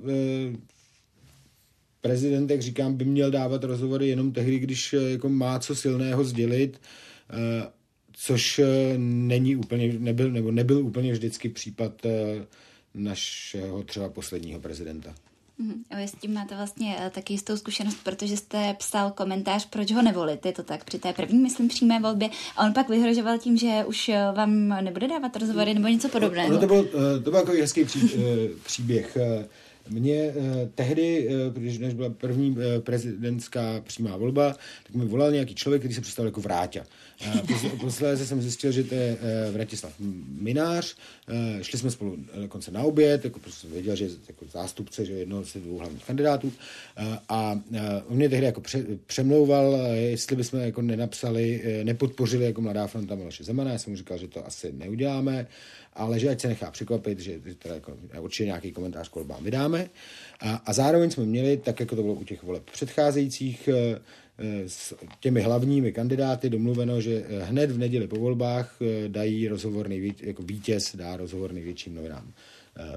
prezident, 2.01 2.51
jak 2.51 2.61
říkám, 2.61 2.93
by 2.93 3.05
měl 3.05 3.31
dávat 3.31 3.63
rozhovory 3.63 4.07
jenom 4.07 4.31
tehdy, 4.31 4.59
když 4.59 4.95
jako 5.07 5.29
má 5.29 5.59
co 5.59 5.75
silného 5.75 6.23
sdělit, 6.23 6.81
což 8.13 8.61
není 8.97 9.55
úplně, 9.55 9.93
nebyl, 9.99 10.31
nebo 10.31 10.51
nebyl 10.51 10.77
úplně 10.77 11.11
vždycky 11.11 11.49
případ 11.49 12.01
našeho 12.93 13.83
třeba 13.83 14.09
posledního 14.09 14.59
prezidenta. 14.59 15.15
Mm, 15.57 15.83
vy 15.97 16.07
s 16.07 16.11
tím 16.11 16.33
máte 16.33 16.55
vlastně 16.55 16.95
uh, 16.95 17.09
taky 17.09 17.33
jistou 17.33 17.57
zkušenost, 17.57 17.97
protože 18.03 18.37
jste 18.37 18.73
psal 18.73 19.11
komentář, 19.11 19.65
proč 19.69 19.91
ho 19.91 20.01
nevolit. 20.01 20.45
Je 20.45 20.51
to 20.51 20.63
tak 20.63 20.83
při 20.83 20.99
té 20.99 21.13
první, 21.13 21.39
myslím, 21.39 21.67
přímé 21.67 21.99
volbě. 21.99 22.29
A 22.57 22.65
on 22.65 22.73
pak 22.73 22.89
vyhrožoval 22.89 23.37
tím, 23.37 23.57
že 23.57 23.83
už 23.85 24.09
eh, 24.09 24.17
vám 24.35 24.69
nebude 24.69 25.07
dávat 25.07 25.35
rozhovory 25.35 25.73
nebo 25.73 25.87
něco 25.87 26.09
podobného. 26.09 26.53
No, 26.53 26.59
to, 26.59 26.67
byl, 26.67 26.83
to 27.23 27.31
byl 27.31 27.39
takový 27.39 27.61
hezký 27.61 27.85
pří, 27.85 28.11
příběh. 28.63 29.17
Mě 29.89 30.15
eh, 30.15 30.69
tehdy, 30.75 31.27
eh, 31.29 31.49
když 31.53 31.77
než 31.77 31.93
byla 31.93 32.09
první 32.09 32.57
eh, 32.59 32.79
prezidentská 32.79 33.81
přímá 33.83 34.17
volba, 34.17 34.55
tak 34.83 34.95
mi 34.95 35.05
volal 35.05 35.31
nějaký 35.31 35.55
člověk, 35.55 35.81
který 35.81 35.93
se 35.93 36.01
představil 36.01 36.27
jako 36.27 36.41
Vráťa. 36.41 36.83
Posledně 37.81 38.25
jsem 38.25 38.41
zjistil, 38.41 38.71
že 38.71 38.83
to 38.83 38.95
je 38.95 39.17
Vratislav 39.51 39.93
Minář. 40.39 40.95
Šli 41.61 41.79
jsme 41.79 41.91
spolu 41.91 42.17
dokonce 42.41 42.71
na 42.71 42.81
oběd, 42.81 43.23
jako 43.23 43.39
prostě 43.39 43.61
jsem 43.61 43.71
věděl, 43.71 43.95
že 43.95 44.05
je 44.05 44.11
jako 44.27 44.45
zástupce 44.51 45.05
že 45.05 45.13
jednoho 45.13 45.45
z 45.45 45.53
dvou 45.53 45.77
hlavních 45.77 46.05
kandidátů. 46.05 46.53
A 47.29 47.59
on 48.07 48.17
mě 48.17 48.29
tehdy 48.29 48.45
jako 48.45 48.61
pře, 48.61 48.85
přemlouval, 49.05 49.77
jestli 49.93 50.35
bychom 50.35 50.59
jako 50.59 50.81
nenapsali, 50.81 51.63
nepodpořili 51.83 52.45
jako 52.45 52.61
Mladá 52.61 52.87
fronta 52.87 53.15
Miloše 53.15 53.43
Zemana. 53.43 53.71
Já 53.71 53.77
jsem 53.77 53.93
mu 53.93 53.97
říkal, 53.97 54.17
že 54.17 54.27
to 54.27 54.47
asi 54.47 54.71
neuděláme 54.71 55.47
ale 55.95 56.19
že 56.19 56.29
ať 56.29 56.41
se 56.41 56.47
nechá 56.47 56.71
překvapit, 56.71 57.19
že 57.19 57.39
teda 57.59 57.75
jako, 57.75 57.97
určitě 58.19 58.45
nějaký 58.45 58.71
komentář 58.71 59.09
k 59.09 59.15
volbám 59.15 59.43
vydáme. 59.43 59.89
A, 60.39 60.55
a 60.65 60.73
zároveň 60.73 61.11
jsme 61.11 61.25
měli, 61.25 61.57
tak 61.57 61.79
jako 61.79 61.95
to 61.95 62.01
bylo 62.01 62.13
u 62.13 62.23
těch 62.23 62.43
voleb 62.43 62.63
předcházejících, 62.71 63.67
eh, 63.67 63.73
eh, 63.73 63.99
s 64.67 64.93
těmi 65.19 65.41
hlavními 65.41 65.91
kandidáty 65.91 66.49
domluveno, 66.49 67.01
že 67.01 67.25
eh, 67.27 67.43
hned 67.43 67.71
v 67.71 67.77
neděli 67.77 68.07
po 68.07 68.15
volbách 68.15 68.77
dají 69.07 69.47
rozhovor 69.47 69.87
nejvíc, 69.87 70.17
jako 70.21 70.43
vítěz 70.43 70.95
dá 70.95 71.17
rozhovor 71.17 71.53
největším 71.53 71.95
novinám 71.95 72.33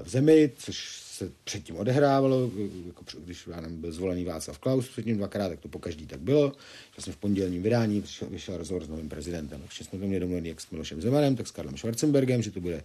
v 0.03 0.09
zemi, 0.09 0.51
což 0.57 1.01
se 1.17 1.31
předtím 1.43 1.75
odehrávalo, 1.75 2.51
jako 2.87 3.03
když 3.25 3.49
byl 3.69 3.91
zvolený 3.91 4.25
Václav 4.25 4.59
Klaus 4.59 4.89
předtím 4.89 5.17
dvakrát, 5.17 5.49
tak 5.49 5.59
to 5.59 5.67
po 5.67 5.79
každý 5.79 6.07
tak 6.07 6.19
bylo. 6.19 6.53
Vlastně 6.95 7.13
v 7.13 7.17
pondělním 7.17 7.63
vydání 7.63 8.01
vyšel, 8.01 8.27
vyšel 8.29 8.57
rozhovor 8.57 8.85
s 8.85 8.89
novým 8.89 9.09
prezidentem. 9.09 9.61
Všichni 9.67 9.89
jsme 9.89 9.99
to 9.99 10.05
měli 10.05 10.19
domluvený 10.19 10.49
jak 10.49 10.61
s 10.61 10.69
Milošem 10.69 11.01
Zemanem, 11.01 11.35
tak 11.35 11.47
s 11.47 11.51
Karlem 11.51 11.77
Schwarzenbergem, 11.77 12.41
že 12.41 12.51
to 12.51 12.61
bude 12.61 12.83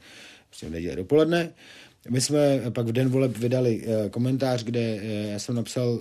prostě 0.48 0.66
v 0.66 0.70
neděli 0.70 0.96
dopoledne. 0.96 1.52
My 2.10 2.20
jsme 2.20 2.60
pak 2.70 2.86
v 2.86 2.92
den 2.92 3.08
voleb 3.08 3.36
vydali 3.36 3.84
komentář, 4.10 4.64
kde 4.64 5.00
já 5.32 5.38
jsem 5.38 5.54
napsal, 5.54 6.00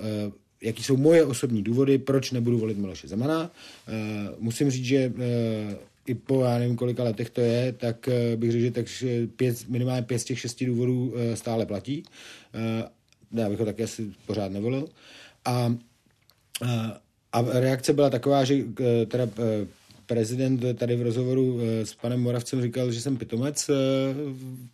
jaký 0.62 0.84
jsou 0.84 0.98
moje 0.98 1.26
osobní 1.26 1.64
důvody, 1.64 1.98
proč 1.98 2.32
nebudu 2.32 2.60
volit 2.60 2.78
Miloše 2.78 3.08
Zemana. 3.08 3.42
Uh, 3.42 4.36
musím 4.40 4.72
říct, 4.72 4.86
že 4.86 5.08
uh, 5.16 5.24
i 6.06 6.16
po, 6.16 6.44
já 6.44 6.58
nevím, 6.58 6.76
kolika 6.76 7.04
letech 7.04 7.30
to 7.30 7.42
je, 7.42 7.72
tak 7.72 8.08
uh, 8.08 8.40
bych 8.40 8.52
řekl, 8.52 8.64
že 8.64 8.72
tak 8.72 8.86
pět, 9.36 9.70
minimálně 9.70 10.02
pět 10.02 10.20
z 10.20 10.24
těch 10.24 10.40
šesti 10.40 10.66
důvodů 10.66 11.14
stále 11.34 11.66
platí. 11.66 12.04
Já 13.32 13.50
bych 13.50 13.60
ho 13.60 13.66
taky 13.66 13.84
asi 13.84 14.12
pořád 14.26 14.52
nevolil. 14.52 14.88
A, 15.46 15.76
a 17.32 17.42
reakce 17.42 17.94
byla 17.94 18.10
taková, 18.10 18.44
že 18.44 18.64
teda 19.08 19.28
prezident 20.12 20.64
tady 20.76 20.96
v 20.96 21.02
rozhovoru 21.02 21.60
s 21.84 21.94
panem 21.96 22.20
Moravcem 22.20 22.62
říkal, 22.62 22.92
že 22.92 23.02
jsem 23.02 23.18
pitomec 23.18 23.70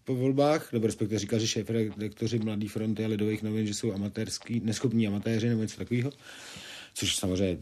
po 0.04 0.16
volbách, 0.16 0.74
nebo 0.74 0.88
respektive 0.88 1.20
říkal, 1.20 1.40
že 1.40 1.48
šéf 1.48 1.70
redaktoři 1.70 2.40
Mladý 2.40 2.68
fronty 2.68 3.06
a 3.06 3.08
Lidových 3.08 3.44
novin, 3.44 3.68
že 3.68 3.74
jsou 3.74 3.94
amatérský, 3.94 4.62
neschopní 4.66 5.08
amatéři 5.08 5.50
nebo 5.50 5.62
něco 5.62 5.78
takového 5.78 6.12
což 6.98 7.16
samozřejmě 7.16 7.58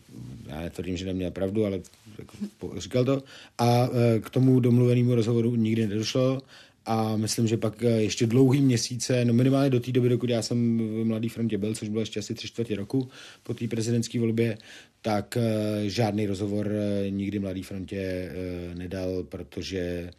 já 0.47 0.61
netvrdím, 0.61 0.97
že 0.97 1.05
neměl 1.05 1.32
pravdu, 1.32 1.65
ale 1.65 1.80
jako, 2.19 2.80
říkal 2.80 3.05
to. 3.05 3.23
A 3.57 3.89
e, 4.15 4.19
k 4.19 4.30
tomu 4.30 4.59
domluvenému 4.59 5.15
rozhovoru 5.15 5.55
nikdy 5.55 5.88
nedošlo 5.88 6.41
a 6.86 7.15
myslím, 7.17 7.47
že 7.47 7.57
pak 7.57 7.83
e, 7.83 7.88
ještě 8.01 8.27
dlouhý 8.27 8.61
měsíce, 8.61 9.25
no 9.25 9.33
minimálně 9.33 9.69
do 9.69 9.79
té 9.79 9.91
doby, 9.91 10.09
dokud 10.09 10.29
já 10.29 10.41
jsem 10.41 10.77
v 10.77 11.05
Mladé 11.05 11.29
frontě 11.29 11.57
byl, 11.57 11.75
což 11.75 11.89
bylo 11.89 12.01
ještě 12.01 12.19
asi 12.19 12.33
tři 12.33 12.47
čtvrtě 12.47 12.75
roku 12.75 13.09
po 13.43 13.53
té 13.53 13.67
prezidentské 13.67 14.19
volbě, 14.19 14.57
tak 15.01 15.38
e, 15.38 15.89
žádný 15.89 16.25
rozhovor 16.25 16.71
nikdy 17.09 17.39
Mladé 17.39 17.63
frontě 17.63 18.31
nedal, 18.73 19.23
protože 19.23 20.11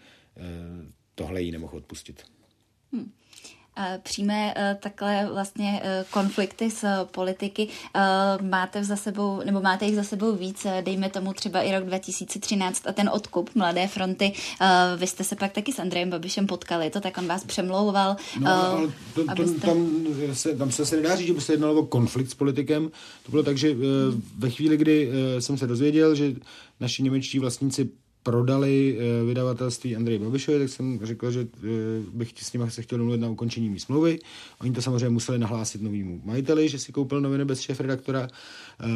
tohle 1.15 1.43
jí 1.43 1.53
nemohl 1.53 1.77
odpustit. 1.77 2.23
Hmm 2.93 3.11
přijme 4.03 4.55
eh, 4.57 4.77
takhle 4.81 5.29
vlastně 5.33 5.81
eh, 5.85 6.05
konflikty 6.11 6.71
s 6.71 7.05
politiky. 7.05 7.69
Eh, 7.95 8.01
máte 8.43 8.85
za 8.85 8.97
sebou, 8.97 9.43
nebo 9.45 9.61
máte 9.61 9.85
jich 9.85 9.97
za 9.97 10.03
sebou 10.03 10.37
víc, 10.37 10.67
dejme 10.81 11.11
tomu 11.11 11.33
třeba 11.33 11.63
i 11.63 11.73
rok 11.73 11.85
2013 11.85 12.87
a 12.87 12.93
ten 12.93 13.11
odkup 13.13 13.55
Mladé 13.55 13.89
fronty. 13.89 14.33
Vy 14.97 15.07
jste 15.07 15.25
se 15.25 15.37
pak 15.37 15.53
taky 15.53 15.73
s 15.73 15.79
Andrejem 15.79 16.11
Babišem 16.11 16.47
potkali, 16.47 16.91
to 16.91 17.01
tak 17.01 17.19
on 17.19 17.27
vás 17.27 17.45
přemlouval. 17.45 18.17
No, 18.41 18.51
ale 18.53 18.89
to, 19.15 19.25
to, 19.25 19.31
abyste... 19.31 19.67
tam, 19.67 20.07
se, 20.33 20.57
tam 20.57 20.71
se, 20.71 20.87
se 20.87 20.97
nedá 20.97 21.17
říct, 21.17 21.27
že 21.27 21.33
by 21.33 21.41
se 21.41 21.53
jednalo 21.53 21.75
o 21.75 21.87
konflikt 21.87 22.31
s 22.31 22.35
politikem. 22.35 22.91
To 23.23 23.31
bylo 23.31 23.43
tak, 23.43 23.59
že 23.59 23.77
ve 24.39 24.51
chvíli, 24.51 24.77
kdy 24.77 25.11
jsem 25.39 25.59
se 25.59 25.67
dozvěděl, 25.67 26.15
že 26.15 26.33
naši 26.81 27.03
němečtí 27.03 27.39
vlastníci 27.39 27.91
prodali 28.27 28.99
uh, 28.99 29.29
vydavatelství 29.29 29.97
Andrej 29.97 30.19
Babišovi, 30.19 30.59
tak 30.59 30.69
jsem 30.69 31.01
řekl, 31.03 31.31
že 31.31 31.41
uh, 31.41 31.49
bych 32.13 32.33
s 32.43 32.53
nimi 32.53 32.71
se 32.71 32.83
chtěl 32.83 32.99
domluvit 32.99 33.21
na 33.21 33.29
ukončení 33.29 33.71
mý 33.71 33.81
smlouvy. 33.81 34.19
Oni 34.61 34.73
to 34.73 34.83
samozřejmě 34.83 35.09
museli 35.09 35.39
nahlásit 35.39 35.83
novému 35.83 36.21
majiteli, 36.25 36.69
že 36.69 36.79
si 36.79 36.93
koupil 36.93 37.21
noviny 37.21 37.45
bez 37.45 37.61
šéf 37.61 37.81
redaktora. 37.81 38.29
Uh, 38.85 38.89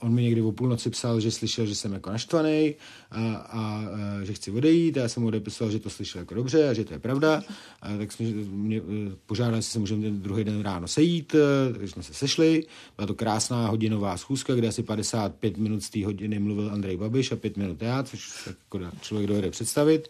on 0.00 0.14
mi 0.14 0.22
někdy 0.22 0.42
o 0.42 0.52
půlnoci 0.52 0.90
psal, 0.90 1.20
že 1.20 1.30
slyšel, 1.30 1.66
že 1.66 1.74
jsem 1.74 1.92
jako 1.92 2.10
naštvaný 2.10 2.74
a, 3.10 3.34
a 3.34 3.84
že 4.22 4.32
chci 4.32 4.50
odejít. 4.50 4.96
A 4.96 5.00
já 5.00 5.08
jsem 5.08 5.22
mu 5.22 5.28
odepisoval, 5.28 5.72
že 5.72 5.78
to 5.78 5.90
slyšel 5.90 6.18
jako 6.18 6.34
dobře 6.34 6.68
a 6.68 6.72
že 6.72 6.84
to 6.84 6.92
je 6.92 6.98
pravda. 6.98 7.42
A 7.82 7.96
tak 7.96 8.12
jsme 8.12 8.26
mě 8.26 8.80
požádali, 9.26 9.58
jestli 9.58 9.72
se 9.72 9.78
můžeme 9.78 10.02
ten 10.02 10.20
druhý 10.20 10.44
den 10.44 10.62
ráno 10.62 10.88
sejít, 10.88 11.34
takže 11.72 11.88
jsme 11.88 12.02
se 12.02 12.14
sešli. 12.14 12.64
Byla 12.96 13.06
to 13.06 13.14
krásná 13.14 13.68
hodinová 13.68 14.16
schůzka, 14.16 14.54
kde 14.54 14.68
asi 14.68 14.82
55 14.82 15.56
minut 15.58 15.82
z 15.82 15.90
té 15.90 16.04
hodiny 16.04 16.38
mluvil 16.38 16.70
Andrej 16.70 16.96
Babiš 16.96 17.32
a 17.32 17.36
5 17.36 17.56
minut 17.56 17.82
já, 17.82 18.02
což 18.02 18.46
jako 18.46 18.75
jako 18.82 18.96
člověk 19.00 19.28
dojede 19.28 19.50
představit. 19.50 20.08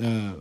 Eh, 0.00 0.34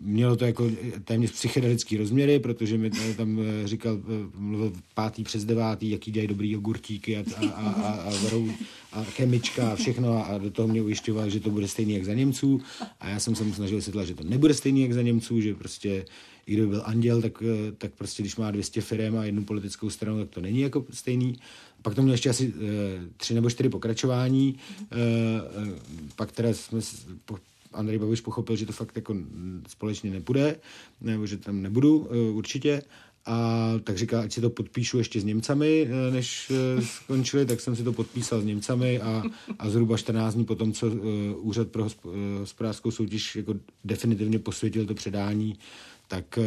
mělo 0.00 0.36
to 0.36 0.44
jako 0.44 0.70
téměř 1.04 1.30
psychedelický 1.30 1.96
rozměry, 1.96 2.38
protože 2.38 2.78
mi 2.78 2.90
tam 3.16 3.40
eh, 3.40 3.68
říkal, 3.68 3.98
eh, 3.98 4.30
mluvil 4.34 4.72
pátý 4.94 5.24
přes 5.24 5.44
devátý, 5.44 5.90
jaký 5.90 6.10
dělají 6.10 6.28
dobrý 6.28 6.50
jogurtíky 6.50 7.16
a, 7.16 7.24
a, 7.36 7.48
a, 7.48 7.70
a, 7.70 7.92
a, 7.92 8.10
varou, 8.24 8.48
a 8.92 9.04
chemička 9.04 9.72
a 9.72 9.76
všechno 9.76 10.30
a 10.30 10.38
do 10.38 10.50
toho 10.50 10.68
mě 10.68 10.82
ujišťoval, 10.82 11.30
že 11.30 11.40
to 11.40 11.50
bude 11.50 11.68
stejný 11.68 11.94
jak 11.94 12.04
za 12.04 12.14
Němců 12.14 12.60
a 13.00 13.08
já 13.08 13.20
jsem 13.20 13.34
se 13.34 13.44
mu 13.44 13.54
snažil 13.54 13.76
vysvětlit, 13.76 14.06
že 14.06 14.14
to 14.14 14.24
nebude 14.24 14.54
stejný 14.54 14.82
jak 14.82 14.92
za 14.92 15.02
Němců, 15.02 15.40
že 15.40 15.54
prostě 15.54 16.04
i 16.46 16.52
kdyby 16.52 16.68
byl 16.68 16.82
anděl, 16.84 17.22
tak, 17.22 17.42
tak 17.78 17.92
prostě 17.92 18.22
když 18.22 18.36
má 18.36 18.50
200 18.50 18.80
firm 18.80 19.18
a 19.18 19.24
jednu 19.24 19.44
politickou 19.44 19.90
stranu, 19.90 20.18
tak 20.18 20.28
to 20.28 20.40
není 20.40 20.60
jako 20.60 20.84
stejný. 20.90 21.36
Pak 21.82 21.94
to 21.94 22.02
mělo 22.02 22.14
ještě 22.14 22.30
asi 22.30 22.54
tři 23.16 23.34
nebo 23.34 23.50
čtyři 23.50 23.68
pokračování, 23.68 24.56
pak 26.16 26.32
teda 26.32 26.54
jsme 26.54 26.80
Andrej 27.72 27.98
Babiš 27.98 28.20
pochopil, 28.20 28.56
že 28.56 28.66
to 28.66 28.72
fakt 28.72 28.96
jako 28.96 29.16
společně 29.68 30.10
nepůjde, 30.10 30.56
nebo 31.00 31.26
že 31.26 31.36
tam 31.36 31.62
nebudu 31.62 31.98
uh, 31.98 32.36
určitě. 32.36 32.82
A 33.26 33.72
tak 33.84 33.98
říká, 33.98 34.20
ať 34.20 34.32
si 34.32 34.40
to 34.40 34.50
podpíšu 34.50 34.98
ještě 34.98 35.20
s 35.20 35.24
Němcami, 35.24 35.88
než 36.12 36.52
skončili, 36.80 37.46
tak 37.46 37.60
jsem 37.60 37.76
si 37.76 37.84
to 37.84 37.92
podpísal 37.92 38.40
s 38.40 38.44
Němcami 38.44 39.00
a, 39.00 39.22
a 39.58 39.70
zhruba 39.70 39.96
14 39.96 40.34
dní 40.34 40.44
potom, 40.44 40.72
co 40.72 40.90
Úřad 41.36 41.68
pro 41.68 41.86
hospodářskou 42.38 42.90
soutěž 42.90 43.36
jako 43.36 43.54
definitivně 43.84 44.38
posvětil 44.38 44.86
to 44.86 44.94
předání, 44.94 45.58
tak, 46.08 46.38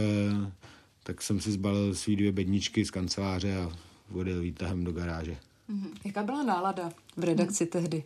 tak 1.03 1.21
jsem 1.21 1.39
si 1.39 1.51
zbalil 1.51 1.95
svý 1.95 2.15
dvě 2.15 2.31
bedničky 2.31 2.85
z 2.85 2.91
kanceláře 2.91 3.57
a 3.57 3.71
odjel 4.13 4.41
výtahem 4.41 4.83
do 4.83 4.91
garáže. 4.91 5.37
Mm-hmm. 5.69 5.89
Jaká 6.05 6.23
byla 6.23 6.43
nálada 6.43 6.91
v 7.17 7.23
redakci 7.23 7.65
tehdy? 7.65 8.03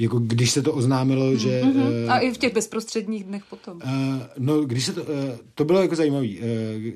Jako 0.00 0.18
když 0.18 0.50
se 0.50 0.62
to 0.62 0.72
oznámilo, 0.72 1.36
že... 1.36 1.62
Mm-hmm. 1.62 2.04
Uh, 2.04 2.12
a 2.12 2.18
i 2.18 2.32
v 2.32 2.38
těch 2.38 2.54
bezprostředních 2.54 3.24
dnech 3.24 3.44
potom. 3.50 3.76
Uh, 3.76 3.90
no, 4.38 4.60
když 4.64 4.86
se 4.86 4.92
to... 4.92 5.02
Uh, 5.02 5.08
to 5.54 5.64
bylo 5.64 5.82
jako 5.82 5.96
zajímavý. 5.96 6.38
Uh, 6.38 6.44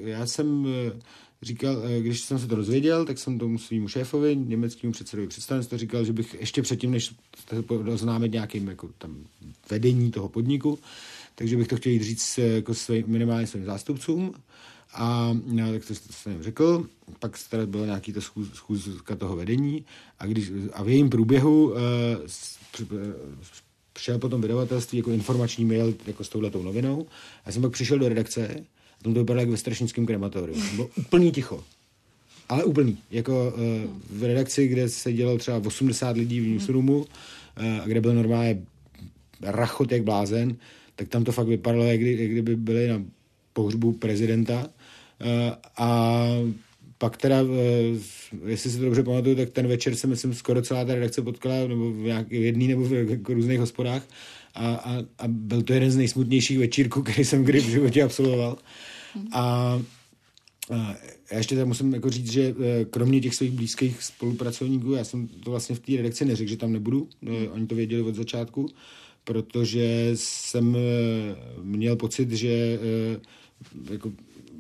já 0.09 0.27
jsem... 0.27 0.65
Uh, 0.65 0.71
říkal, 1.43 1.77
když 2.01 2.21
jsem 2.21 2.39
se 2.39 2.47
to 2.47 2.55
rozvěděl, 2.55 3.05
tak 3.05 3.19
jsem 3.19 3.39
tomu 3.39 3.59
svýmu 3.59 3.89
šéfovi, 3.89 4.37
německému 4.37 4.93
předsedovi 4.93 5.29
představenstva, 5.29 5.79
říkal, 5.79 6.05
že 6.05 6.13
bych 6.13 6.37
ještě 6.41 6.63
předtím, 6.63 6.91
než 6.91 7.15
oznámit 7.93 8.33
nějakým 8.33 8.69
jako 8.69 8.89
tam 8.99 9.17
vedení 9.71 10.11
toho 10.11 10.29
podniku, 10.29 10.79
takže 11.35 11.57
bych 11.57 11.69
to 11.69 11.77
chtěl 11.77 11.93
jít 11.93 12.03
říct 12.03 12.39
jako 12.39 12.75
svý, 12.75 13.05
minimálně 13.07 13.47
svým 13.47 13.65
zástupcům 13.65 14.35
a 14.95 15.37
no, 15.47 15.73
tak 15.73 15.85
to 15.85 15.95
jsem 15.95 16.43
řekl, 16.43 16.87
pak 17.19 17.39
teda 17.51 17.67
bylo 17.67 17.85
nějaký 17.85 18.13
to 18.13 18.21
schůz, 18.21 18.53
schůzka 18.53 19.17
toho 19.17 19.37
vedení 19.37 19.85
a, 20.19 20.27
když, 20.27 20.53
a 20.73 20.83
v 20.83 20.89
jejím 20.89 21.11
průběhu 21.11 21.67
uh, 21.67 21.79
šel 23.99 24.19
potom 24.19 24.41
vydavatelství 24.41 24.99
jako 24.99 25.11
informační 25.11 25.65
mail 25.65 25.95
jako 26.07 26.25
s 26.25 26.29
touhletou 26.29 26.63
novinou. 26.63 27.07
A 27.11 27.43
já 27.47 27.53
jsem 27.53 27.63
pak 27.63 27.73
přišel 27.73 27.99
do 27.99 28.09
redakce 28.09 28.49
a 28.49 29.03
tam 29.03 29.15
to 29.15 29.21
vypadalo 29.21 29.41
jak 29.41 29.51
ve 29.51 29.57
strašnickém 29.57 30.07
krematoriu. 30.07 30.63
Bylo 30.75 30.91
úplný 30.97 31.33
ticho. 31.33 31.65
Ale 32.49 32.65
úplný. 32.65 32.99
Jako 33.11 33.55
uh, 33.57 34.19
v 34.19 34.25
redakci, 34.25 34.69
kde 34.69 34.89
se 34.89 35.13
dělalo 35.13 35.39
třeba 35.39 35.63
80 35.67 36.17
lidí 36.17 36.41
v 36.41 36.47
newsroomu, 36.47 36.99
uh, 36.99 37.07
a 37.83 37.87
kde 37.87 38.01
byl 38.01 38.15
normálně 38.15 38.63
rachot 39.43 39.93
jak 39.93 40.03
blázen, 40.03 40.57
tak 40.97 41.09
tam 41.09 41.25
to 41.25 41.33
fakt 41.33 41.47
vypadalo, 41.47 41.85
jak, 41.85 42.01
kdy, 42.01 42.23
jak 42.23 42.31
kdyby 42.31 42.57
byli 42.57 42.89
na 42.89 43.03
pohřbu 43.53 43.93
prezidenta. 43.93 44.59
Uh, 44.59 45.53
a 45.77 46.27
pak 46.99 47.17
teda, 47.17 47.43
uh, 47.43 47.49
jestli 48.47 48.71
si 48.71 48.79
to 48.79 48.85
dobře 48.85 49.03
pamatuju, 49.03 49.37
tak 49.37 49.51
ten 49.51 49.67
večer 49.67 49.97
se 49.97 50.07
myslím 50.07 50.35
skoro 50.35 50.63
celá 50.63 50.85
ta 50.85 50.95
redakce 50.95 51.23
potkala 51.23 51.69
nebo 51.69 51.93
v, 51.93 51.97
nějak, 51.97 52.29
v 52.29 52.33
jedný 52.33 52.69
nebo 52.69 52.85
v 52.85 52.93
jako 52.93 53.35
různých 53.35 53.61
hospodách 53.61 54.03
a, 54.55 54.75
a, 54.75 54.99
a 55.19 55.29
byl 55.29 55.63
to 55.63 55.73
jeden 55.73 55.91
z 55.91 55.97
nejsmutnějších 55.97 56.59
večírků, 56.59 57.03
který 57.13 57.25
jsem 57.25 57.45
kdy 57.45 57.61
v 57.61 57.69
životě 57.69 58.03
absolvoval. 58.03 58.59
A 59.33 59.83
já 61.31 61.39
ještě 61.39 61.57
tam 61.57 61.69
musím 61.69 61.95
jako 61.95 62.11
říct, 62.11 62.33
že 62.33 62.55
kromě 62.91 63.21
těch 63.21 63.35
svých 63.35 63.51
blízkých 63.51 64.03
spolupracovníků, 64.03 64.93
já 64.93 65.05
jsem 65.05 65.29
to 65.29 65.51
vlastně 65.51 65.75
v 65.75 65.81
té 65.81 65.97
redakci 65.97 66.25
neřekl, 66.25 66.51
že 66.51 66.57
tam 66.57 66.73
nebudu, 66.73 67.09
oni 67.51 67.67
to 67.67 67.75
věděli 67.75 68.03
od 68.03 68.15
začátku, 68.15 68.69
protože 69.25 70.11
jsem 70.15 70.77
měl 71.63 71.97
pocit, 71.97 72.31
že 72.31 72.79
jako 73.91 74.13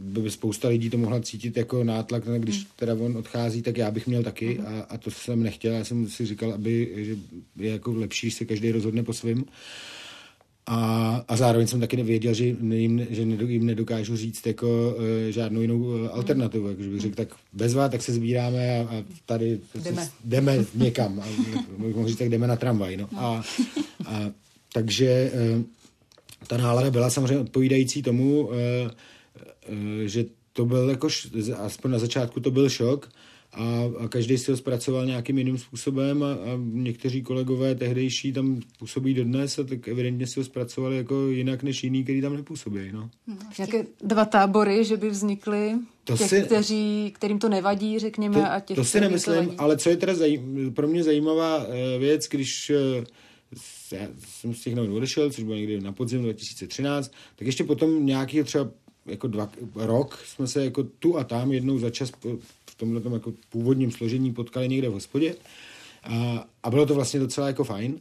by 0.04 0.30
spousta 0.30 0.68
lidí 0.68 0.90
to 0.90 0.98
mohla 0.98 1.20
cítit 1.20 1.56
jako 1.56 1.84
nátlak, 1.84 2.24
když 2.38 2.66
teda 2.76 2.94
on 2.94 3.16
odchází, 3.16 3.62
tak 3.62 3.76
já 3.76 3.90
bych 3.90 4.06
měl 4.06 4.22
taky 4.22 4.58
a, 4.58 4.80
a 4.88 4.98
to 4.98 5.10
jsem 5.10 5.42
nechtěl. 5.42 5.72
Já 5.72 5.84
jsem 5.84 6.08
si 6.08 6.26
říkal, 6.26 6.52
aby 6.52 6.92
že 6.96 7.16
je 7.56 7.70
jako 7.70 7.92
lepší, 7.92 8.30
se 8.30 8.44
každý 8.44 8.72
rozhodne 8.72 9.02
po 9.02 9.12
svém. 9.12 9.44
A, 10.66 11.24
a 11.28 11.36
zároveň 11.36 11.66
jsem 11.66 11.80
taky 11.80 11.96
nevěděl, 11.96 12.34
že 12.34 12.44
jim, 12.44 13.06
že 13.10 13.22
jim 13.22 13.66
nedokážu 13.66 14.16
říct 14.16 14.46
jako 14.46 14.94
uh, 14.96 15.02
žádnou 15.30 15.60
jinou 15.60 15.78
uh, 15.78 16.08
alternativu. 16.12 16.68
Jak 16.68 16.76
bych 16.76 17.00
řekl, 17.00 17.14
tak 17.14 17.28
bezva, 17.52 17.88
tak 17.88 18.02
se 18.02 18.12
sbíráme 18.12 18.78
a, 18.78 18.82
a 18.82 19.04
tady 19.26 19.60
jdeme, 19.74 20.08
jdeme 20.24 20.64
někam. 20.74 21.20
A, 21.20 21.26
mohl 21.76 22.08
říct, 22.08 22.18
tak 22.18 22.28
jdeme 22.28 22.46
na 22.46 22.56
tramvaj. 22.56 22.96
No. 22.96 23.08
A, 23.16 23.42
a, 24.06 24.30
takže 24.72 25.32
uh, 25.56 25.62
ta 26.46 26.56
nálada 26.56 26.90
byla 26.90 27.10
samozřejmě 27.10 27.38
odpovídající 27.38 28.02
tomu, 28.02 28.46
uh, 28.46 28.54
že 30.04 30.24
to 30.52 30.64
byl 30.66 30.90
jako, 30.90 31.08
aspoň 31.56 31.90
na 31.90 31.98
začátku 31.98 32.40
to 32.40 32.50
byl 32.50 32.68
šok, 32.68 33.08
a, 33.52 33.82
a 33.98 34.08
každý 34.08 34.38
si 34.38 34.50
ho 34.50 34.56
zpracoval 34.56 35.06
nějakým 35.06 35.38
jiným 35.38 35.58
způsobem 35.58 36.22
a, 36.22 36.32
a 36.32 36.36
někteří 36.72 37.22
kolegové 37.22 37.74
tehdejší 37.74 38.32
tam 38.32 38.60
působí 38.78 39.14
dodnes 39.14 39.58
a 39.58 39.64
tak 39.64 39.88
evidentně 39.88 40.26
si 40.26 40.40
ho 40.40 40.44
zpracovali 40.44 40.96
jako 40.96 41.28
jinak 41.28 41.62
než 41.62 41.84
jiný, 41.84 42.04
který 42.04 42.20
tam 42.20 42.36
nepůsobí. 42.36 42.80
No. 42.92 43.10
Nějaké 43.58 43.84
dva 44.04 44.24
tábory, 44.24 44.84
že 44.84 44.96
by 44.96 45.10
vznikly, 45.10 45.72
To 46.04 46.16
těch, 46.16 46.28
si- 46.28 46.42
kteří, 46.42 47.12
kterým 47.14 47.38
to 47.38 47.48
nevadí, 47.48 47.98
řekněme, 47.98 48.34
To, 48.40 48.52
a 48.52 48.60
těch, 48.60 48.76
to 48.76 48.84
si 48.84 49.00
nemyslím, 49.00 49.46
to 49.46 49.54
ale 49.58 49.76
co 49.76 49.90
je 49.90 49.96
teda 49.96 50.14
zajím, 50.14 50.72
pro 50.74 50.88
mě 50.88 51.04
zajímavá 51.04 51.66
eh, 51.68 51.98
věc, 51.98 52.28
když 52.30 52.70
eh, 52.70 53.04
s- 53.56 53.92
já 53.92 54.08
jsem 54.28 54.54
z 54.54 54.60
těch 54.60 54.74
novin 54.74 54.92
odešel, 54.92 55.30
což 55.30 55.44
bylo 55.44 55.56
někdy 55.56 55.80
na 55.80 55.92
podzim 55.92 56.22
2013, 56.22 57.12
tak 57.36 57.46
ještě 57.46 57.64
potom 57.64 58.06
nějaký 58.06 58.42
třeba 58.42 58.70
jako 59.06 59.26
dva, 59.28 59.48
rok 59.74 60.18
jsme 60.26 60.46
se 60.46 60.64
jako 60.64 60.82
tu 60.82 61.18
a 61.18 61.24
tam 61.24 61.52
jednou 61.52 61.78
za 61.78 61.90
čas 61.90 62.12
v 62.70 62.74
tomhle 62.76 63.12
jako 63.12 63.32
původním 63.50 63.90
složení 63.90 64.32
potkali 64.32 64.68
někde 64.68 64.88
v 64.88 64.92
hospodě 64.92 65.36
a, 66.02 66.46
a 66.62 66.70
bylo 66.70 66.86
to 66.86 66.94
vlastně 66.94 67.20
docela 67.20 67.46
jako 67.46 67.64
fajn 67.64 68.00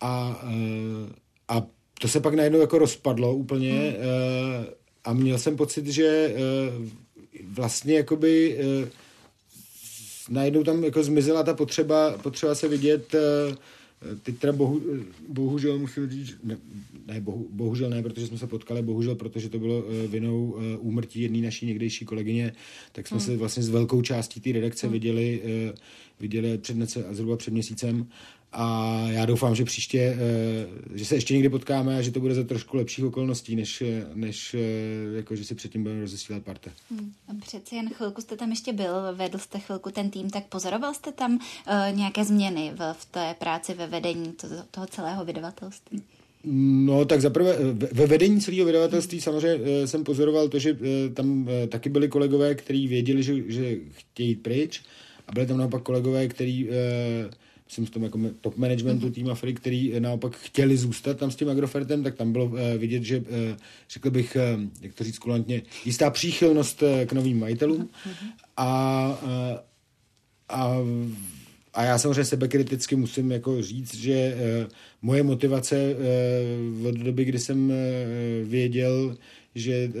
a, 0.00 0.42
eh, 0.44 1.12
a 1.48 1.62
to 2.00 2.08
se 2.08 2.20
pak 2.20 2.34
najednou 2.34 2.60
jako 2.60 2.78
rozpadlo 2.78 3.34
úplně 3.34 3.72
hmm. 3.72 4.66
a 5.04 5.12
měl 5.12 5.38
jsem 5.38 5.56
pocit, 5.56 5.86
že 5.86 6.06
eh, 6.06 6.40
vlastně 7.48 7.94
jakoby 7.94 8.58
eh, 8.58 8.88
najednou 10.28 10.62
tam 10.62 10.84
jako 10.84 11.02
zmizela 11.02 11.42
ta 11.42 11.54
potřeba, 11.54 12.18
potřeba 12.18 12.54
se 12.54 12.68
vidět 12.68 13.14
eh, 13.14 13.56
teď 14.22 14.38
teda 14.38 14.52
bohu, 14.52 14.82
bohužel 15.28 15.78
musím 15.78 16.10
říct, 16.10 16.36
ne, 16.44 16.58
ne 17.06 17.20
bohu, 17.20 17.48
bohužel 17.50 17.90
ne, 17.90 18.02
protože 18.02 18.26
jsme 18.26 18.38
se 18.38 18.46
potkali, 18.46 18.82
bohužel, 18.82 19.14
protože 19.14 19.48
to 19.48 19.58
bylo 19.58 19.84
eh, 19.88 20.06
vinou 20.06 20.56
eh, 20.58 20.76
úmrtí 20.76 21.20
jedné 21.20 21.38
naší 21.38 21.66
někdejší 21.66 22.04
kolegyně, 22.04 22.52
tak 22.92 23.08
jsme 23.08 23.14
Hmm. 23.16 23.26
se 23.26 23.36
vlastně 23.36 23.62
s 23.62 23.68
velkou 23.68 24.02
částí 24.02 24.40
té 24.40 24.52
redakce 24.52 24.88
viděli, 24.88 25.42
eh, 25.44 25.74
viděli 26.20 26.58
před 26.58 26.76
zhruba 27.10 27.36
před 27.36 27.50
měsícem 27.50 28.06
a 28.54 28.98
já 29.08 29.26
doufám, 29.26 29.54
že 29.54 29.64
příště, 29.64 29.98
eh, 29.98 30.98
že 30.98 31.04
se 31.04 31.14
ještě 31.14 31.34
někdy 31.34 31.48
potkáme 31.48 31.98
a 31.98 32.02
že 32.02 32.10
to 32.10 32.20
bude 32.20 32.34
za 32.34 32.44
trošku 32.44 32.76
lepších 32.76 33.04
okolností, 33.04 33.56
než, 33.56 33.82
eh, 33.82 34.06
než 34.14 34.54
eh, 34.54 35.16
jako, 35.16 35.36
že 35.36 35.44
si 35.44 35.54
předtím 35.54 35.82
budeme 35.82 36.00
rozesílat 36.00 36.42
parte. 36.42 36.70
Hmm. 36.90 37.12
A 37.28 37.34
Přeci 37.40 37.76
jen 37.76 37.88
chvilku 37.88 38.20
jste 38.20 38.36
tam 38.36 38.50
ještě 38.50 38.72
byl, 38.72 38.94
vedl 39.12 39.38
jste 39.38 39.58
chvilku 39.58 39.90
ten 39.90 40.10
tým, 40.10 40.30
tak 40.30 40.46
pozoroval 40.46 40.94
jste 40.94 41.12
tam 41.12 41.32
uh, 41.34 41.96
nějaké 41.96 42.24
změny 42.24 42.72
v, 42.74 42.92
v 42.92 43.04
té 43.04 43.34
práci 43.38 43.74
ve 43.74 43.86
vedení 43.86 44.32
to, 44.32 44.46
toho 44.70 44.86
celého 44.86 45.24
vydavatelství? 45.24 46.02
No, 46.44 47.04
tak 47.04 47.20
zaprvé 47.20 47.56
ve- 47.72 47.88
ve 47.92 48.06
vedení 48.06 48.40
celého 48.40 48.66
vydavatelství 48.66 49.20
samozřejmě 49.20 49.64
eh, 49.64 49.86
jsem 49.86 50.04
pozoroval 50.04 50.48
to, 50.48 50.58
že 50.58 50.78
tam 51.14 51.48
taky 51.68 51.88
byli 51.88 52.08
kolegové, 52.08 52.54
kteří 52.54 52.88
věděli, 52.88 53.22
že, 53.22 53.34
že 53.46 53.76
chtějí 53.92 54.28
jít 54.28 54.42
pryč 54.42 54.82
a 55.28 55.32
byli 55.32 55.46
tam 55.46 55.58
naopak 55.58 55.82
kolegové, 55.82 56.28
kteří 56.28 56.68
eh, 56.70 57.30
myslím 57.66 57.86
v 57.86 57.90
tom 57.90 58.02
jako 58.02 58.18
top 58.40 58.56
managementu 58.56 59.10
tým 59.10 59.30
Afry, 59.30 59.54
který 59.54 60.00
naopak 60.00 60.36
chtěli 60.36 60.76
zůstat 60.76 61.18
tam 61.18 61.30
s 61.30 61.36
tím 61.36 61.48
Agrofertem, 61.48 62.02
tak 62.02 62.14
tam 62.14 62.32
bylo 62.32 62.52
eh, 62.56 62.78
vidět, 62.78 63.02
že 63.02 63.24
eh, 63.30 63.56
řekl 63.90 64.10
bych, 64.10 64.36
eh, 64.36 64.58
jak 64.80 64.94
to 64.94 65.04
říct 65.04 65.18
kulantně, 65.18 65.62
jistá 65.84 66.10
příchylnost 66.10 66.82
k 67.06 67.12
novým 67.12 67.40
majitelům. 67.40 67.88
A, 68.56 69.18
eh, 69.22 69.58
a 70.48 70.76
a 71.76 71.84
já 71.84 71.98
samozřejmě 71.98 72.24
sebekriticky 72.24 72.96
musím 72.96 73.32
jako 73.32 73.62
říct, 73.62 73.94
že 73.94 74.36
moje 75.02 75.22
motivace 75.22 75.96
od 76.88 76.94
doby, 76.94 77.24
kdy 77.24 77.38
jsem 77.38 77.72
věděl, 78.44 79.16
že 79.54 79.92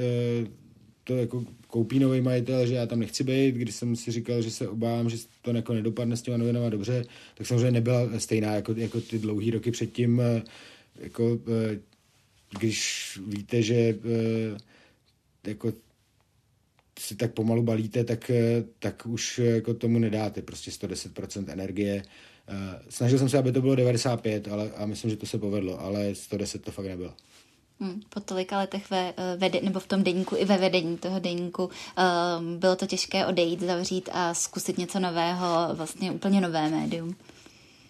to 1.04 1.16
jako 1.16 1.44
koupí 1.66 1.98
nový 1.98 2.20
majitel, 2.20 2.66
že 2.66 2.74
já 2.74 2.86
tam 2.86 3.00
nechci 3.00 3.24
být, 3.24 3.54
když 3.54 3.74
jsem 3.74 3.96
si 3.96 4.10
říkal, 4.12 4.42
že 4.42 4.50
se 4.50 4.68
obávám, 4.68 5.10
že 5.10 5.16
to 5.42 5.50
jako 5.50 5.74
nedopadne 5.74 6.16
s 6.16 6.22
těma 6.22 6.36
novinama 6.36 6.68
dobře, 6.68 7.04
tak 7.34 7.46
samozřejmě 7.46 7.70
nebyla 7.70 8.08
stejná 8.18 8.54
jako, 8.54 8.74
jako 8.76 9.00
ty 9.00 9.18
dlouhý 9.18 9.50
roky 9.50 9.70
předtím, 9.70 10.20
eh, 10.20 10.42
jako 10.96 11.38
eh, 11.72 11.80
když 12.58 13.18
víte, 13.26 13.62
že 13.62 13.74
eh, 13.74 14.58
jako 15.46 15.72
si 16.98 17.16
tak 17.16 17.34
pomalu 17.34 17.62
balíte, 17.62 18.04
tak, 18.04 18.30
tak 18.78 19.06
už 19.06 19.38
jako 19.38 19.74
tomu 19.74 19.98
nedáte 19.98 20.42
prostě 20.42 20.70
110% 20.70 21.44
energie. 21.48 22.02
Snažil 22.88 23.18
jsem 23.18 23.28
se, 23.28 23.38
aby 23.38 23.52
to 23.52 23.60
bylo 23.60 23.74
95, 23.74 24.48
ale 24.48 24.70
a 24.70 24.86
myslím, 24.86 25.10
že 25.10 25.16
to 25.16 25.26
se 25.26 25.38
povedlo, 25.38 25.80
ale 25.80 26.14
110 26.14 26.62
to 26.62 26.70
fakt 26.70 26.86
nebylo. 26.86 27.14
Hmm. 27.80 28.00
Po 28.08 28.20
tolika 28.20 28.58
letech 28.58 28.90
ve, 28.90 29.14
eh, 29.16 29.36
vede, 29.36 29.60
nebo 29.60 29.80
v 29.80 29.86
tom 29.86 30.02
deníku 30.02 30.36
i 30.36 30.44
ve 30.44 30.58
vedení 30.58 30.98
toho 30.98 31.20
deníku 31.20 31.64
um, 31.64 32.58
bylo 32.58 32.76
to 32.76 32.86
těžké 32.86 33.26
odejít, 33.26 33.60
zavřít 33.60 34.08
a 34.12 34.34
zkusit 34.34 34.78
něco 34.78 35.00
nového, 35.00 35.68
vlastně 35.72 36.12
úplně 36.12 36.40
nové 36.40 36.70
médium. 36.70 37.16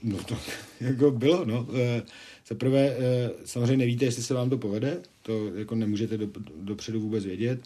No 0.02 0.18
to 0.22 0.36
jako 0.80 1.10
bylo, 1.10 1.44
no. 1.44 1.66
Eh, 1.74 2.02
Za 2.48 2.54
prvé, 2.54 2.96
eh, 2.98 3.30
samozřejmě 3.44 3.76
nevíte, 3.76 4.04
jestli 4.04 4.22
se 4.22 4.34
vám 4.34 4.50
to 4.50 4.58
povede, 4.58 5.02
to 5.22 5.54
jako 5.54 5.74
nemůžete 5.74 6.18
do, 6.18 6.28
dopředu 6.60 7.00
vůbec 7.00 7.24
vědět. 7.24 7.60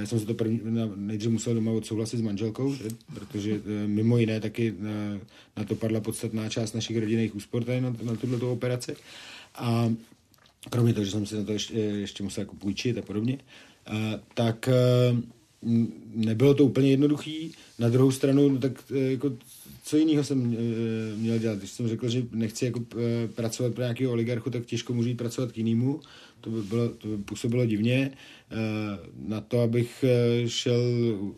Já 0.00 0.06
jsem 0.06 0.20
se 0.20 0.26
to 0.26 0.34
první, 0.34 0.60
nejdřív 0.96 1.30
musel 1.30 1.54
doma 1.54 1.72
odsouhlasit 1.72 2.18
s 2.18 2.22
manželkou, 2.22 2.74
že? 2.74 2.88
protože 3.14 3.60
mimo 3.86 4.18
jiné 4.18 4.40
taky 4.40 4.74
na, 4.78 4.90
na 5.56 5.64
to 5.64 5.74
padla 5.74 6.00
podstatná 6.00 6.48
část 6.48 6.72
našich 6.72 6.98
rodinných 6.98 7.34
úspor 7.34 7.64
tady 7.64 7.80
na, 7.80 7.96
na 8.02 8.16
tuto 8.16 8.52
operaci. 8.52 8.96
A 9.54 9.92
kromě 10.70 10.94
toho, 10.94 11.04
že 11.04 11.10
jsem 11.10 11.26
si 11.26 11.36
na 11.36 11.44
to 11.44 11.52
ještě, 11.52 11.78
ještě 11.78 12.22
musel 12.22 12.42
jako 12.42 12.56
půjčit 12.56 12.98
a 12.98 13.02
podobně, 13.02 13.38
tak 14.34 14.68
m, 15.62 15.92
nebylo 16.14 16.54
to 16.54 16.64
úplně 16.64 16.90
jednoduchý. 16.90 17.52
Na 17.78 17.88
druhou 17.88 18.10
stranu, 18.10 18.48
no, 18.48 18.58
tak 18.58 18.72
eh, 18.90 18.98
jako, 18.98 19.32
co 19.82 19.96
jiného 19.96 20.24
jsem 20.24 20.56
eh, 20.58 21.16
měl 21.16 21.38
dělat? 21.38 21.58
Když 21.58 21.70
jsem 21.70 21.88
řekl, 21.88 22.08
že 22.08 22.22
nechci 22.32 22.64
jako 22.64 22.80
eh, 22.96 23.28
pracovat 23.28 23.74
pro 23.74 23.82
nějakého 23.82 24.12
oligarchu, 24.12 24.50
tak 24.50 24.66
těžko 24.66 24.94
můžu 24.94 25.08
jít 25.08 25.14
pracovat 25.14 25.52
k 25.52 25.58
jinému. 25.58 26.00
To 26.40 26.50
by, 26.50 26.62
bylo, 26.62 26.88
to 26.88 27.08
by 27.08 27.16
působilo 27.16 27.66
divně. 27.66 28.10
Eh, 28.50 28.56
Na 29.26 29.40
to, 29.40 29.60
abych 29.60 30.04
šel 30.46 30.80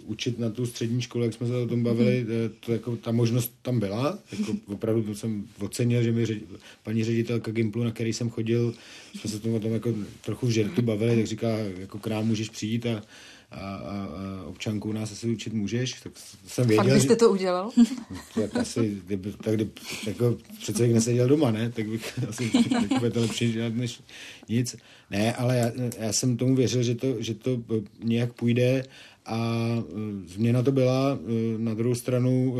učit 0.05 0.39
na 0.39 0.51
tu 0.51 0.67
střední 0.67 1.03
školu, 1.03 1.25
jak 1.25 1.35
jsme 1.35 1.47
se 1.47 1.57
o 1.57 1.67
tom 1.67 1.83
bavili, 1.83 2.27
eh, 2.29 2.51
to 2.61 2.73
jako, 2.73 2.97
ta 2.97 3.13
možnost 3.13 3.55
tam 3.63 3.81
byla. 3.81 4.19
Jako, 4.39 4.57
opravdu 4.67 5.03
to 5.03 5.15
jsem 5.15 5.45
ocenil, 5.61 6.03
že 6.03 6.13
mi 6.13 6.27
ředi, 6.27 6.41
paní 6.83 7.05
ředitelka 7.05 7.51
Gimplu, 7.51 7.85
na 7.85 7.91
který 7.91 8.13
jsem 8.13 8.31
chodil, 8.31 8.75
jsme 9.15 9.31
se 9.31 9.41
tom 9.41 9.55
o 9.55 9.61
tom 9.61 9.73
jako 9.73 9.95
trochu 10.21 10.47
v 10.47 10.51
žertu 10.51 10.83
bavili, 10.83 11.17
tak 11.17 11.27
říká, 11.27 11.49
jako 11.59 11.99
k 11.99 12.07
nám 12.07 12.27
můžeš 12.27 12.49
přijít 12.49 12.87
a 12.87 13.03
a, 13.51 13.57
a, 13.57 14.09
a 14.43 14.47
občanku 14.47 14.89
u 14.89 14.93
nás 14.93 15.13
asi 15.13 15.31
učit 15.31 15.53
můžeš, 15.53 15.93
tak 15.93 16.13
jsem 16.47 16.67
věděl, 16.67 16.85
Fakt 16.85 16.95
byste 16.95 17.13
že, 17.13 17.17
to 17.17 17.31
udělal? 17.31 17.71
tak 18.35 18.57
asi, 18.57 18.97
kdyby, 19.07 19.33
tak 19.33 19.55
kdyby, 19.55 19.71
jako 20.07 20.39
přece 20.61 20.83
bych 20.83 20.95
neseděl 20.95 21.29
doma, 21.29 21.51
ne? 21.51 21.71
Tak 21.71 21.89
bych 21.89 22.19
asi 22.29 22.51
tak 22.71 22.99
bude 22.99 23.11
to 23.11 23.21
lepší 23.21 23.57
než 23.71 24.01
nic. 24.49 24.77
Ne, 25.11 25.35
ale 25.35 25.57
já, 25.57 25.73
já 25.99 26.13
jsem 26.13 26.37
tomu 26.37 26.57
věřil, 26.57 26.83
že 26.83 26.95
to, 26.95 27.23
že 27.23 27.35
to 27.35 27.63
nějak 28.05 28.33
půjde 28.33 28.85
a 29.27 29.69
e, 29.79 30.29
změna 30.29 30.63
to 30.63 30.73
byla. 30.73 31.19
E, 31.19 31.59
na 31.59 31.75
druhou 31.75 31.95
stranu 31.95 32.57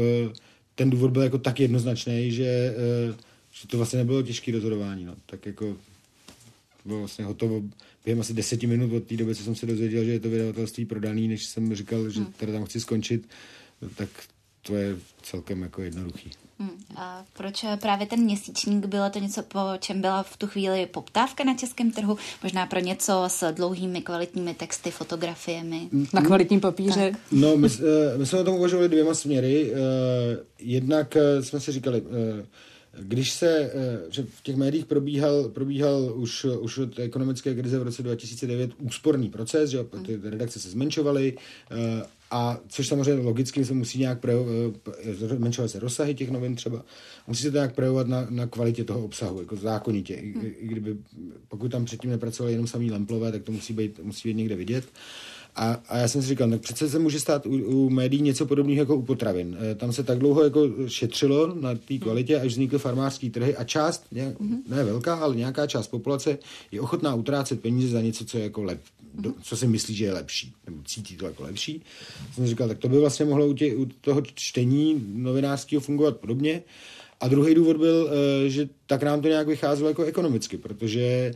ten 0.75 0.91
důvod 0.91 1.11
byl 1.11 1.23
jako 1.23 1.39
tak 1.39 1.61
jednoznačný, 1.61 2.33
že, 2.33 2.75
že 3.51 3.69
to 3.69 3.77
vlastně 3.77 3.99
nebylo 3.99 4.23
těžké 4.23 4.53
rozhodování. 4.53 5.05
No. 5.05 5.15
Tak 5.27 5.47
jako 5.47 5.77
bylo 6.85 6.99
vlastně 6.99 7.25
hotovo 7.25 7.63
během 8.05 8.21
asi 8.21 8.35
deseti 8.35 8.67
minut 8.67 8.93
od 8.93 9.05
té 9.05 9.17
doby, 9.17 9.35
co 9.35 9.43
jsem 9.43 9.55
se 9.55 9.67
dozvěděl, 9.67 10.05
že 10.05 10.13
je 10.13 10.21
to 10.21 10.31
vydavatelství 10.31 10.85
prodaný, 10.85 11.29
než 11.29 11.47
jsem 11.47 11.75
říkal, 11.75 12.11
že 12.11 12.21
teda 12.37 12.53
tam 12.53 12.65
chci 12.65 12.81
skončit, 12.81 13.29
tak 13.97 14.09
to 14.63 14.77
je 14.77 14.97
celkem 15.23 15.63
jako 15.63 15.83
jednoduchý. 15.83 16.31
Hmm. 16.61 16.71
A 16.97 17.25
proč 17.33 17.65
právě 17.81 18.07
ten 18.07 18.21
měsíčník? 18.21 18.87
Bylo 18.87 19.11
to 19.11 19.19
něco, 19.19 19.43
po 19.43 19.59
čem 19.79 20.01
byla 20.01 20.23
v 20.23 20.37
tu 20.37 20.47
chvíli 20.47 20.87
poptávka 20.87 21.45
na 21.45 21.55
českém 21.57 21.91
trhu? 21.91 22.19
Možná 22.43 22.67
pro 22.67 22.81
něco 22.81 23.25
s 23.27 23.53
dlouhými 23.53 24.03
kvalitními 24.03 24.55
texty, 24.55 24.91
fotografiemi? 24.91 25.89
Na 26.15 26.23
kvalitním 26.23 26.61
papíře? 26.61 27.11
Tak. 27.11 27.21
No, 27.33 27.57
my, 27.57 27.69
eh, 28.15 28.19
my 28.19 28.27
jsme 28.27 28.39
o 28.39 28.45
tom 28.45 28.55
uvažovali 28.55 28.89
dvěma 28.89 29.15
směry. 29.15 29.73
Eh, 29.73 29.77
jednak 30.59 31.17
eh, 31.17 31.43
jsme 31.43 31.61
si 31.61 31.73
říkali, 31.73 32.03
když 32.99 33.31
se, 33.31 33.73
že 34.11 34.23
v 34.23 34.43
těch 34.43 34.57
médiích 34.57 34.87
probíhal, 34.87 35.49
probíhal 35.49 36.13
už, 36.15 36.45
už 36.45 36.79
od 36.79 36.99
ekonomické 36.99 37.55
krize 37.55 37.79
v 37.79 37.83
roce 37.83 38.03
2009 38.03 38.71
úsporný 38.79 39.31
proces, 39.31 39.71
že 39.71 39.79
ty 40.07 40.21
redakce 40.23 40.61
se 40.61 40.71
zmenšovaly, 40.71 41.37
a 42.31 42.61
což 42.69 42.89
samozřejmě 42.89 43.23
logicky 43.23 43.65
se 43.65 43.75
musí 43.75 43.99
nějak 43.99 44.19
zmenšovat 45.13 45.71
se 45.71 45.79
rozsahy 45.79 46.15
těch 46.15 46.31
novin 46.31 46.57
třeba, 46.57 46.85
musí 47.27 47.43
se 47.43 47.51
to 47.51 47.57
nějak 47.57 47.75
projevovat 47.75 48.07
na, 48.07 48.27
na 48.31 48.47
kvalitě 48.47 48.85
toho 48.85 49.05
obsahu, 49.05 49.41
jako 49.41 49.57
zákonitě. 49.57 50.15
I, 50.15 50.57
i 50.59 50.67
kdyby, 50.67 50.97
pokud 51.49 51.73
tam 51.73 51.85
předtím 51.85 52.11
nepracovali 52.11 52.53
jenom 52.53 52.67
samý 52.67 52.91
lamplové, 52.91 53.33
tak 53.33 53.43
to 53.43 53.53
musí 53.53 53.73
být, 53.73 54.01
musí 54.03 54.29
být 54.29 54.35
někde 54.35 54.57
vidět. 54.57 54.85
A, 55.57 55.83
a 55.89 55.99
já 55.99 56.09
jsem 56.09 56.23
si 56.23 56.29
říkal, 56.29 56.51
tak 56.51 56.61
přece 56.61 56.89
se 56.89 56.99
může 56.99 57.21
stát 57.21 57.47
u, 57.47 57.51
u 57.51 57.91
médií 57.91 58.23
něco 58.23 58.47
podobného 58.47 58.81
jako 58.81 58.97
u 58.97 59.03
potravin. 59.03 59.57
E, 59.61 59.75
tam 59.75 59.93
se 59.93 60.03
tak 60.03 60.19
dlouho 60.19 60.45
jako 60.45 60.69
šetřilo 60.87 61.55
na 61.55 61.75
té 61.75 61.99
kvalitě, 61.99 62.41
až 62.41 62.47
vznikly 62.53 62.79
farmářské 62.79 63.31
trhy 63.31 63.57
a 63.57 63.65
část, 63.65 64.07
nějak, 64.13 64.35
ne 64.69 64.85
velká, 64.85 65.15
ale 65.15 65.37
nějaká 65.37 65.67
část 65.67 65.89
populace 65.89 66.39
je 66.73 66.81
ochotná 66.81 67.15
utrácet 67.15 67.61
peníze 67.61 67.89
za 67.89 68.01
něco, 68.01 68.25
co 68.25 68.39
je 68.39 68.45
jako 68.45 68.63
lep, 68.63 68.81
do, 69.15 69.33
co 69.43 69.57
si 69.57 69.67
myslí, 69.67 69.95
že 69.95 70.05
je 70.05 70.13
lepší, 70.13 70.53
nebo 70.67 70.83
cítí 70.85 71.17
to 71.17 71.27
jako 71.27 71.43
lepší. 71.43 71.83
Jsem 72.35 72.47
říkal, 72.47 72.69
tak 72.69 72.79
to 72.79 72.89
by 72.89 72.99
vlastně 72.99 73.27
mohlo 73.27 73.47
u, 73.47 73.53
tě, 73.53 73.77
u 73.77 73.85
toho 73.85 74.23
čtení 74.35 75.05
novinářského 75.15 75.81
fungovat 75.81 76.17
podobně. 76.17 76.63
A 77.21 77.29
druhý 77.29 77.55
důvod 77.55 77.77
byl, 77.77 78.11
e, 78.47 78.51
že 78.51 78.69
tak 78.87 79.03
nám 79.03 79.21
to 79.21 79.29
nějak 79.29 79.47
vycházelo 79.47 79.89
jako 79.89 80.03
ekonomicky, 80.03 80.59
protože 80.59 81.01
e, 81.03 81.35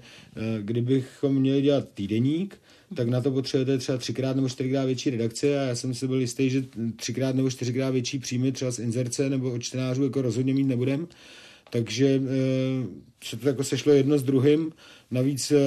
kdybychom 0.61 1.35
měli 1.35 1.63
dělat 1.63 1.89
týdeník, 1.95 2.59
tak 2.95 3.09
na 3.09 3.21
to 3.21 3.31
potřebujete 3.31 3.79
třeba 3.79 3.99
třikrát 3.99 4.37
nebo 4.37 4.49
čtyřikrát 4.49 4.85
větší 4.85 5.11
redakce 5.11 5.59
a 5.61 5.63
já 5.63 5.75
jsem 5.75 5.95
si 5.95 6.07
byl 6.07 6.21
jistý, 6.21 6.51
že 6.51 6.65
třikrát 6.97 7.37
nebo 7.37 7.51
čtyřikrát 7.51 7.91
větší 7.91 8.19
příjmy 8.19 8.53
třeba 8.53 8.71
z 8.71 8.79
inzerce 8.79 9.31
nebo 9.31 9.53
od 9.53 9.63
čtenářů 9.63 10.05
jako 10.05 10.23
rozhodně 10.23 10.55
mít 10.55 10.65
nebudem. 10.65 11.09
Takže 11.71 12.21
se 13.25 13.37
to 13.37 13.49
jako 13.49 13.65
sešlo 13.65 13.93
jedno 13.93 14.19
s 14.19 14.23
druhým. 14.23 14.73
Navíc 15.11 15.51
e, 15.51 15.59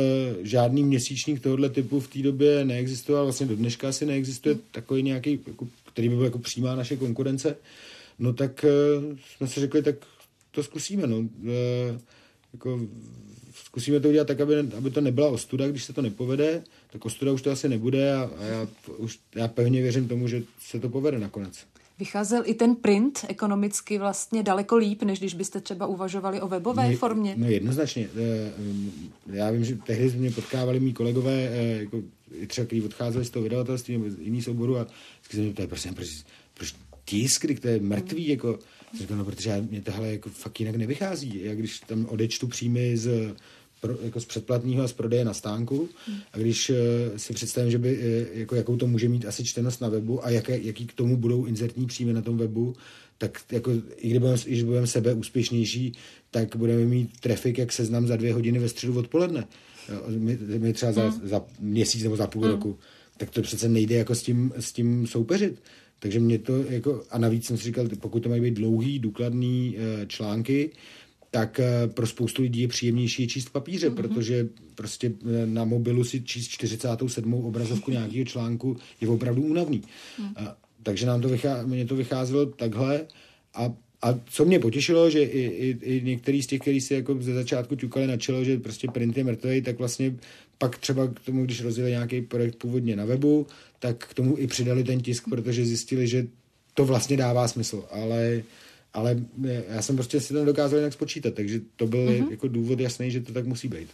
žádný 0.41 0.83
měsíčník 0.83 1.41
tohohle 1.41 1.69
typu 1.69 1.99
v 1.99 2.07
té 2.07 2.19
době 2.19 2.65
neexistoval, 2.65 3.23
vlastně 3.23 3.45
do 3.45 3.55
dneška 3.55 3.89
asi 3.89 4.05
neexistuje 4.05 4.57
takový 4.71 5.03
nějaký, 5.03 5.39
jako, 5.47 5.67
který 5.93 6.09
by 6.09 6.15
byl 6.15 6.25
jako 6.25 6.39
přímá 6.39 6.75
naše 6.75 6.97
konkurence. 6.97 7.55
No 8.19 8.33
tak 8.33 8.65
e, 8.65 8.69
jsme 9.35 9.47
si 9.47 9.59
řekli, 9.59 9.83
tak 9.83 9.95
to 10.51 10.63
zkusíme. 10.63 11.07
No. 11.07 11.29
Jako 12.53 12.79
zkusíme 13.77 13.99
to 13.99 14.09
udělat 14.09 14.27
tak, 14.27 14.41
aby, 14.41 14.55
aby 14.77 14.91
to 14.91 15.01
nebyla 15.01 15.29
ostuda, 15.29 15.67
když 15.67 15.83
se 15.83 15.93
to 15.93 16.01
nepovede, 16.01 16.63
tak 16.91 17.05
ostuda 17.05 17.31
už 17.31 17.41
to 17.41 17.51
asi 17.51 17.69
nebude 17.69 18.15
a, 18.15 18.29
a 18.39 18.43
já, 18.43 18.67
už, 18.97 19.19
já 19.35 19.47
pevně 19.47 19.81
věřím 19.81 20.07
tomu, 20.07 20.27
že 20.27 20.43
se 20.59 20.79
to 20.79 20.89
povede 20.89 21.19
nakonec. 21.19 21.65
Vycházel 21.99 22.43
i 22.45 22.53
ten 22.53 22.75
print 22.75 23.25
ekonomicky 23.27 23.97
vlastně 23.97 24.43
daleko 24.43 24.75
líp, 24.75 25.03
než 25.03 25.19
když 25.19 25.33
byste 25.33 25.61
třeba 25.61 25.87
uvažovali 25.87 26.41
o 26.41 26.47
webové 26.47 26.91
no, 26.91 26.97
formě? 26.97 27.35
No 27.37 27.49
jednoznačně. 27.49 28.09
Eh, 28.17 28.51
já 29.33 29.51
vím, 29.51 29.65
že 29.65 29.75
tehdy 29.75 30.17
mě 30.17 30.31
potkávali 30.31 30.79
mý 30.79 30.93
kolegové, 30.93 31.49
eh, 31.51 31.77
jako 31.79 32.01
třeba, 32.47 32.65
kteří 32.65 32.81
odcházeli 32.81 33.25
z 33.25 33.29
toho 33.29 33.43
vydavatelství 33.43 33.97
nebo 33.97 34.09
z 34.09 34.19
jiných 34.19 34.43
souborů 34.43 34.77
a 34.77 34.83
vždycky 34.83 35.35
se 35.35 35.41
mě 35.41 35.53
ptali, 35.53 35.67
proč, 35.67 35.87
proč, 35.95 36.09
proč 36.53 36.75
tisk, 37.05 37.41
kdy 37.41 37.55
to 37.55 37.67
je 37.67 37.79
mrtvý, 37.79 38.23
mm. 38.23 38.29
jako, 38.29 38.59
no, 39.15 39.25
protože 39.25 39.65
mě 39.69 39.81
tohle 39.81 40.11
jako 40.11 40.29
fakt 40.29 40.59
jinak 40.59 40.75
nevychází. 40.75 41.41
Já 41.43 41.55
když 41.55 41.79
tam 41.79 42.05
odečtu 42.05 42.47
příjmy 42.47 42.97
z 42.97 43.35
pro, 43.81 43.97
jako 44.01 44.19
z 44.19 44.25
předplatného 44.25 44.83
a 44.83 44.87
z 44.87 44.93
prodeje 44.93 45.25
na 45.25 45.33
stánku. 45.33 45.89
A 46.33 46.37
když 46.37 46.69
uh, 46.69 46.75
si 47.17 47.33
představím, 47.33 47.71
že 47.71 47.77
by, 47.77 47.97
uh, 47.97 48.37
jako, 48.37 48.55
jakou 48.55 48.77
to 48.77 48.87
může 48.87 49.09
mít 49.09 49.25
asi 49.25 49.43
čtenost 49.43 49.81
na 49.81 49.89
webu 49.89 50.25
a 50.25 50.29
jaké, 50.29 50.59
jaký 50.61 50.87
k 50.87 50.93
tomu 50.93 51.17
budou 51.17 51.45
inzertní 51.45 51.85
příjmy 51.85 52.13
na 52.13 52.21
tom 52.21 52.37
webu, 52.37 52.75
tak 53.17 53.41
jako, 53.51 53.71
i 53.97 54.09
když 54.09 54.19
budeme, 54.19 54.37
když 54.45 54.63
budeme 54.63 54.87
sebe 54.87 55.13
úspěšnější, 55.13 55.93
tak 56.31 56.55
budeme 56.55 56.85
mít 56.85 57.19
trafik 57.19 57.57
jak 57.57 57.71
seznam 57.71 58.07
za 58.07 58.15
dvě 58.15 58.33
hodiny 58.33 58.59
ve 58.59 58.69
středu 58.69 58.99
odpoledne. 58.99 59.47
My, 60.07 60.39
my 60.57 60.73
třeba 60.73 60.91
za, 60.91 61.09
mm. 61.09 61.21
za 61.23 61.45
měsíc 61.59 62.03
nebo 62.03 62.15
za 62.15 62.27
půl 62.27 62.43
mm. 62.45 62.51
roku. 62.51 62.79
Tak 63.17 63.29
to 63.29 63.41
přece 63.41 63.69
nejde 63.69 63.95
jako 63.95 64.15
s 64.15 64.23
tím, 64.23 64.53
s 64.59 64.71
tím 64.71 65.07
soupeřit. 65.07 65.61
Takže 65.99 66.19
mě 66.19 66.39
to 66.39 66.63
jako, 66.69 67.03
a 67.09 67.17
navíc 67.17 67.45
jsem 67.45 67.57
si 67.57 67.63
říkal, 67.63 67.87
pokud 67.99 68.23
to 68.23 68.29
mají 68.29 68.41
být 68.41 68.53
dlouhý, 68.53 68.99
důkladný 68.99 69.75
uh, 69.77 70.05
články, 70.07 70.71
tak 71.31 71.59
eh, 71.59 71.87
pro 71.87 72.07
spoustu 72.07 72.41
lidí 72.41 72.61
je 72.61 72.67
příjemnější 72.67 73.21
je 73.21 73.27
číst 73.27 73.49
papíře, 73.49 73.89
mm-hmm. 73.89 73.95
protože 73.95 74.47
prostě 74.75 75.11
eh, 75.21 75.45
na 75.45 75.65
mobilu 75.65 76.03
si 76.03 76.21
číst 76.21 76.47
47. 76.47 77.33
obrazovku 77.33 77.91
nějakého 77.91 78.25
článku 78.25 78.77
je 79.01 79.07
opravdu 79.07 79.41
únavný. 79.41 79.83
Mm. 80.19 80.33
Takže 80.83 81.05
nám 81.05 81.21
to 81.21 81.29
vycházelo, 81.29 81.67
mě 81.67 81.85
to 81.85 81.95
vycházelo 81.95 82.45
takhle 82.45 83.05
a 83.53 83.73
a 84.01 84.19
co 84.25 84.45
mě 84.45 84.59
potěšilo, 84.59 85.09
že 85.09 85.23
i, 85.23 85.39
i, 85.39 85.77
i 85.81 86.01
některý 86.01 86.43
z 86.43 86.47
těch, 86.47 86.61
kteří 86.61 86.81
si 86.81 86.93
jako 86.93 87.17
ze 87.21 87.33
začátku 87.33 87.75
ťukali 87.75 88.07
na 88.07 88.17
čelo, 88.17 88.43
že 88.43 88.57
prostě 88.57 88.87
print 88.87 89.17
je 89.17 89.23
mrtvý, 89.23 89.61
tak 89.61 89.79
vlastně 89.79 90.15
pak 90.57 90.77
třeba 90.77 91.07
k 91.07 91.19
tomu, 91.19 91.45
když 91.45 91.61
rozjeli 91.61 91.91
nějaký 91.91 92.21
projekt 92.21 92.55
původně 92.55 92.95
na 92.95 93.05
webu, 93.05 93.47
tak 93.79 94.07
k 94.07 94.13
tomu 94.13 94.37
i 94.37 94.47
přidali 94.47 94.83
ten 94.83 95.01
tisk, 95.01 95.29
protože 95.29 95.65
zjistili, 95.65 96.07
že 96.07 96.27
to 96.73 96.85
vlastně 96.85 97.17
dává 97.17 97.47
smysl. 97.47 97.85
Ale 97.91 98.43
ale 98.93 99.19
já 99.67 99.81
jsem 99.81 99.95
prostě 99.95 100.21
si 100.21 100.33
to 100.33 100.39
nedokázal 100.39 100.79
jinak 100.79 100.93
spočítat, 100.93 101.33
takže 101.33 101.61
to 101.75 101.87
byl 101.87 102.07
mm-hmm. 102.07 102.31
jako 102.31 102.47
důvod 102.47 102.79
jasný, 102.79 103.11
že 103.11 103.21
to 103.21 103.33
tak 103.33 103.45
musí 103.45 103.67
být. 103.67 103.89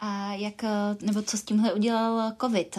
A 0.00 0.34
jak, 0.34 0.64
nebo 1.02 1.22
co 1.22 1.38
s 1.38 1.42
tímhle 1.42 1.74
udělal 1.74 2.32
COVID? 2.40 2.78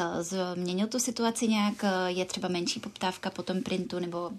Změnil 0.55 0.87
tu 0.87 0.99
situaci 0.99 1.47
nějak? 1.47 1.85
Je 2.07 2.25
třeba 2.25 2.47
menší 2.47 2.79
poptávka 2.79 3.29
po 3.29 3.43
tom 3.43 3.61
printu? 3.61 3.99
Nebo... 3.99 4.31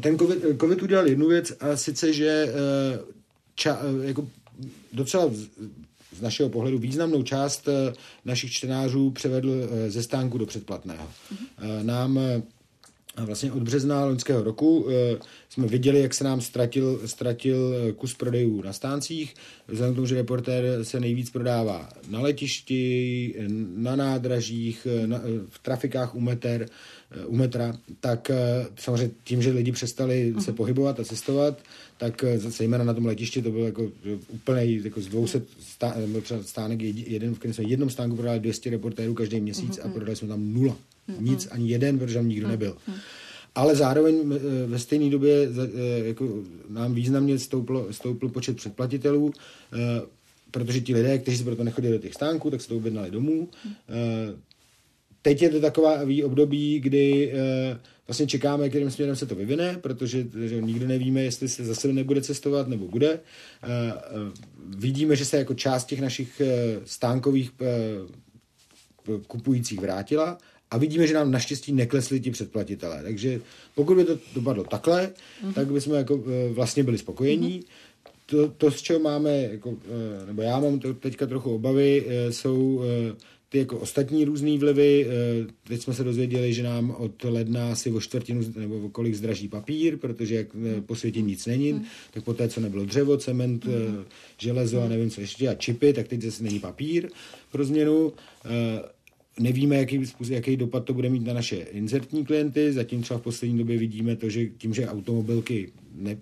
Ten 0.00 0.18
COVID, 0.18 0.38
COVID 0.60 0.82
udělal 0.82 1.06
jednu 1.06 1.28
věc 1.28 1.52
a 1.60 1.76
sice, 1.76 2.12
že 2.12 2.28
eh, 2.28 2.98
ča, 3.54 3.78
eh, 4.02 4.06
jako 4.06 4.28
docela 4.92 5.30
z 6.12 6.20
našeho 6.20 6.48
pohledu 6.48 6.78
významnou 6.78 7.22
část 7.22 7.68
eh, 7.68 7.92
našich 8.24 8.52
čtenářů 8.52 9.10
převedl 9.10 9.68
ze 9.88 10.02
stánku 10.02 10.38
do 10.38 10.46
předplatného. 10.46 11.08
Mm-hmm. 11.08 11.82
Nám 11.82 12.18
vlastně 13.16 13.52
od 13.52 13.62
března 13.62 14.04
loňského 14.04 14.42
roku 14.42 14.86
e, 14.90 15.16
jsme 15.50 15.66
viděli, 15.66 16.00
jak 16.00 16.14
se 16.14 16.24
nám 16.24 16.40
ztratil, 16.40 17.00
ztratil 17.06 17.74
eh, 17.74 17.92
kus 17.92 18.14
prodejů 18.14 18.62
na 18.62 18.72
stáncích. 18.72 19.34
Vzhledem 19.68 19.94
k 19.94 19.96
tomu, 19.96 20.06
že 20.06 20.14
reportér 20.14 20.64
se 20.84 21.00
nejvíc 21.00 21.30
prodává 21.30 21.88
na 22.08 22.20
letišti, 22.20 23.34
na 23.76 23.96
nádražích, 23.96 24.86
eh, 24.90 25.06
na, 25.06 25.20
v 25.48 25.58
trafikách 25.58 26.14
u, 26.14 26.20
meter, 26.20 26.68
u 27.26 27.36
metra, 27.36 27.78
tak 28.00 28.30
samozřejmě 28.78 29.14
tím, 29.24 29.42
že 29.42 29.50
lidi 29.50 29.72
přestali 29.72 30.32
uh-huh. 30.34 30.40
se 30.40 30.52
pohybovat 30.52 31.00
a 31.00 31.04
cestovat, 31.04 31.58
tak 31.98 32.24
zejména 32.36 32.84
na 32.84 32.94
tom 32.94 33.06
letišti 33.06 33.42
to 33.42 33.50
bylo 33.50 33.64
jako 33.64 33.90
úplně 34.28 34.64
jako 34.64 35.00
z 35.00 35.06
200 35.06 35.42
stá, 35.60 35.96
třeba 36.22 36.42
stánek 36.42 36.80
jeden, 36.80 37.34
v 37.34 37.38
kterém 37.38 37.54
jsme 37.54 37.64
jednom 37.64 37.90
stánku 37.90 38.16
prodali 38.16 38.40
200 38.40 38.70
reportérů 38.70 39.14
každý 39.14 39.40
měsíc 39.40 39.78
uh-huh. 39.78 39.86
a 39.86 39.92
prodali 39.92 40.16
jsme 40.16 40.28
tam 40.28 40.52
nula. 40.52 40.76
Nic, 41.18 41.48
ani 41.50 41.68
jeden, 41.68 41.98
protože 41.98 42.14
tam 42.14 42.28
nikdo 42.28 42.48
nebyl. 42.48 42.76
Ale 43.54 43.76
zároveň 43.76 44.32
eh, 44.34 44.66
ve 44.66 44.78
stejné 44.78 45.10
době 45.10 45.48
eh, 45.48 46.06
jako 46.06 46.28
nám 46.68 46.94
významně 46.94 47.38
stouplo, 47.38 47.92
stoupl 47.92 48.28
počet 48.28 48.56
předplatitelů, 48.56 49.32
eh, 49.72 49.78
protože 50.50 50.80
ti 50.80 50.94
lidé, 50.94 51.18
kteří 51.18 51.36
se 51.36 51.44
proto 51.44 51.64
nechodili 51.64 51.92
do 51.92 52.02
těch 52.02 52.14
stánků, 52.14 52.50
tak 52.50 52.60
se 52.60 52.68
to 52.68 52.76
objednali 52.76 53.10
domů. 53.10 53.48
Teď 55.22 55.42
je 55.42 55.50
to 55.50 55.60
taková 55.60 56.00
období, 56.24 56.80
kdy 56.80 57.32
vlastně 58.06 58.26
čekáme, 58.26 58.68
kterým 58.68 58.90
směrem 58.90 59.16
se 59.16 59.26
to 59.26 59.34
vyvine, 59.34 59.78
protože 59.80 60.26
že 60.44 60.62
nikdo 60.62 60.88
nevíme, 60.88 61.22
jestli 61.22 61.48
se 61.48 61.64
zase 61.64 61.92
nebude 61.92 62.22
cestovat 62.22 62.68
nebo 62.68 62.88
bude. 62.88 63.20
Vidíme, 64.66 65.16
že 65.16 65.24
se 65.24 65.36
jako 65.36 65.54
část 65.54 65.84
těch 65.84 66.00
našich 66.00 66.42
stánkových 66.84 67.52
kupujících 69.26 69.80
vrátila, 69.80 70.38
a 70.70 70.78
vidíme, 70.78 71.06
že 71.06 71.14
nám 71.14 71.30
naštěstí 71.30 71.72
neklesli 71.72 72.20
ti 72.20 72.30
předplatitelé. 72.30 73.02
Takže 73.02 73.40
pokud 73.74 73.96
by 73.96 74.04
to 74.04 74.18
dopadlo 74.34 74.64
takhle, 74.64 75.10
mm-hmm. 75.44 75.52
tak 75.52 75.72
bychom 75.72 75.94
jako 75.94 76.24
vlastně 76.50 76.84
byli 76.84 76.98
spokojení. 76.98 77.60
Mm-hmm. 77.60 78.10
To, 78.26 78.48
to, 78.48 78.70
z 78.70 78.82
čeho 78.82 79.00
máme, 79.00 79.42
jako, 79.42 79.76
nebo 80.26 80.42
já 80.42 80.60
mám 80.60 80.78
to 80.78 80.94
teďka 80.94 81.26
trochu 81.26 81.54
obavy, 81.54 82.06
jsou 82.30 82.82
ty 83.50 83.58
jako 83.58 83.78
ostatní 83.78 84.24
různé 84.24 84.58
vlivy. 84.58 85.06
Eh, 85.06 85.46
teď 85.68 85.82
jsme 85.82 85.94
se 85.94 86.04
dozvěděli, 86.04 86.54
že 86.54 86.62
nám 86.62 86.90
od 86.90 87.24
ledna 87.24 87.72
asi 87.72 87.90
o 87.90 88.00
čtvrtinu 88.00 88.42
nebo 88.56 88.80
o 88.80 88.88
kolik 88.88 89.14
zdraží 89.14 89.48
papír, 89.48 89.96
protože 89.96 90.34
jak 90.34 90.46
eh, 90.54 90.80
po 90.80 90.96
světě 90.96 91.20
nic 91.20 91.46
není, 91.46 91.72
hmm. 91.72 91.84
tak 92.10 92.24
poté, 92.24 92.48
co 92.48 92.60
nebylo 92.60 92.84
dřevo, 92.84 93.16
cement, 93.16 93.64
hmm. 93.64 94.04
železo 94.38 94.82
a 94.82 94.88
nevím 94.88 95.10
co 95.10 95.20
ještě 95.20 95.48
a 95.48 95.54
čipy, 95.54 95.92
tak 95.92 96.08
teď 96.08 96.22
zase 96.22 96.42
není 96.42 96.60
papír 96.60 97.08
pro 97.52 97.64
změnu. 97.64 98.12
Nevíme, 99.38 99.76
jaký, 99.76 100.02
jaký 100.28 100.56
dopad 100.56 100.84
to 100.84 100.94
bude 100.94 101.08
mít 101.10 101.26
na 101.26 101.34
naše 101.34 101.56
inzertní 101.56 102.24
klienty, 102.24 102.72
zatím 102.72 103.02
třeba 103.02 103.20
v 103.20 103.22
poslední 103.22 103.58
době 103.58 103.78
vidíme 103.78 104.16
to, 104.16 104.28
že 104.28 104.46
tím, 104.46 104.74
že 104.74 104.88
automobilky 104.88 105.72
ne, 105.94 106.16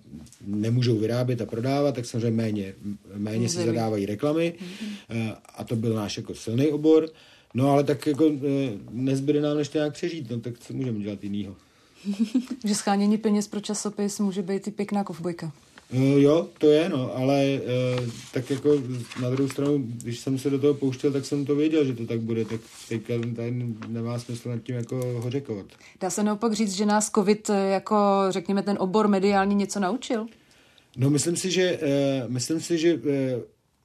nemůžou 0.47 0.97
vyrábět 0.97 1.41
a 1.41 1.45
prodávat, 1.45 1.95
tak 1.95 2.05
samozřejmě 2.05 2.43
méně, 2.43 2.73
méně 3.15 3.49
si 3.49 3.65
zadávají 3.65 4.05
reklamy 4.05 4.53
mm-hmm. 4.59 5.35
a 5.55 5.63
to 5.63 5.75
byl 5.75 5.93
náš 5.93 6.17
jako 6.17 6.35
silný 6.35 6.67
obor. 6.67 7.09
No 7.53 7.71
ale 7.71 7.83
tak 7.83 8.07
jako 8.07 8.31
eh, 8.31 8.71
nezbyde 8.91 9.41
nám 9.41 9.57
než 9.57 9.71
nějak 9.71 9.93
přežít, 9.93 10.29
no 10.29 10.39
tak 10.39 10.59
co 10.59 10.73
můžeme 10.73 10.99
dělat 10.99 11.23
jinýho. 11.23 11.55
že 12.65 12.75
schánění 12.75 13.17
peněz 13.17 13.47
pro 13.47 13.59
časopis 13.59 14.19
může 14.19 14.41
být 14.41 14.67
i 14.67 14.71
pěkná 14.71 15.03
kovbojka. 15.03 15.51
Uh, 15.93 16.01
jo, 16.01 16.47
to 16.57 16.67
je, 16.69 16.89
no, 16.89 17.15
ale 17.15 17.59
uh, 17.99 18.09
tak 18.33 18.49
jako 18.49 18.81
na 19.21 19.29
druhou 19.29 19.49
stranu, 19.49 19.77
když 19.77 20.19
jsem 20.19 20.39
se 20.39 20.49
do 20.49 20.59
toho 20.59 20.73
pouštěl, 20.73 21.11
tak 21.11 21.25
jsem 21.25 21.45
to 21.45 21.55
věděl, 21.55 21.85
že 21.85 21.93
to 21.93 22.05
tak 22.05 22.19
bude, 22.19 22.45
tak 22.45 22.61
teďka 22.89 23.13
tady 23.35 23.51
nemá 23.87 24.19
smysl 24.19 24.49
nad 24.49 24.63
tím 24.63 24.75
jako 24.75 24.95
hořekovat. 24.95 25.65
Dá 26.01 26.09
se 26.09 26.23
naopak 26.23 26.53
říct, 26.53 26.75
že 26.75 26.85
nás 26.85 27.09
covid 27.09 27.49
jako, 27.69 27.95
řekněme, 28.29 28.63
ten 28.63 28.77
obor 28.79 29.07
mediální 29.07 29.55
něco 29.55 29.79
naučil? 29.79 30.25
No, 30.97 31.09
myslím 31.09 31.35
si, 31.35 31.51
že, 31.51 31.79
uh, 31.81 32.31
myslím 32.31 32.59
si, 32.59 32.77
že 32.77 32.93
uh, 32.93 33.01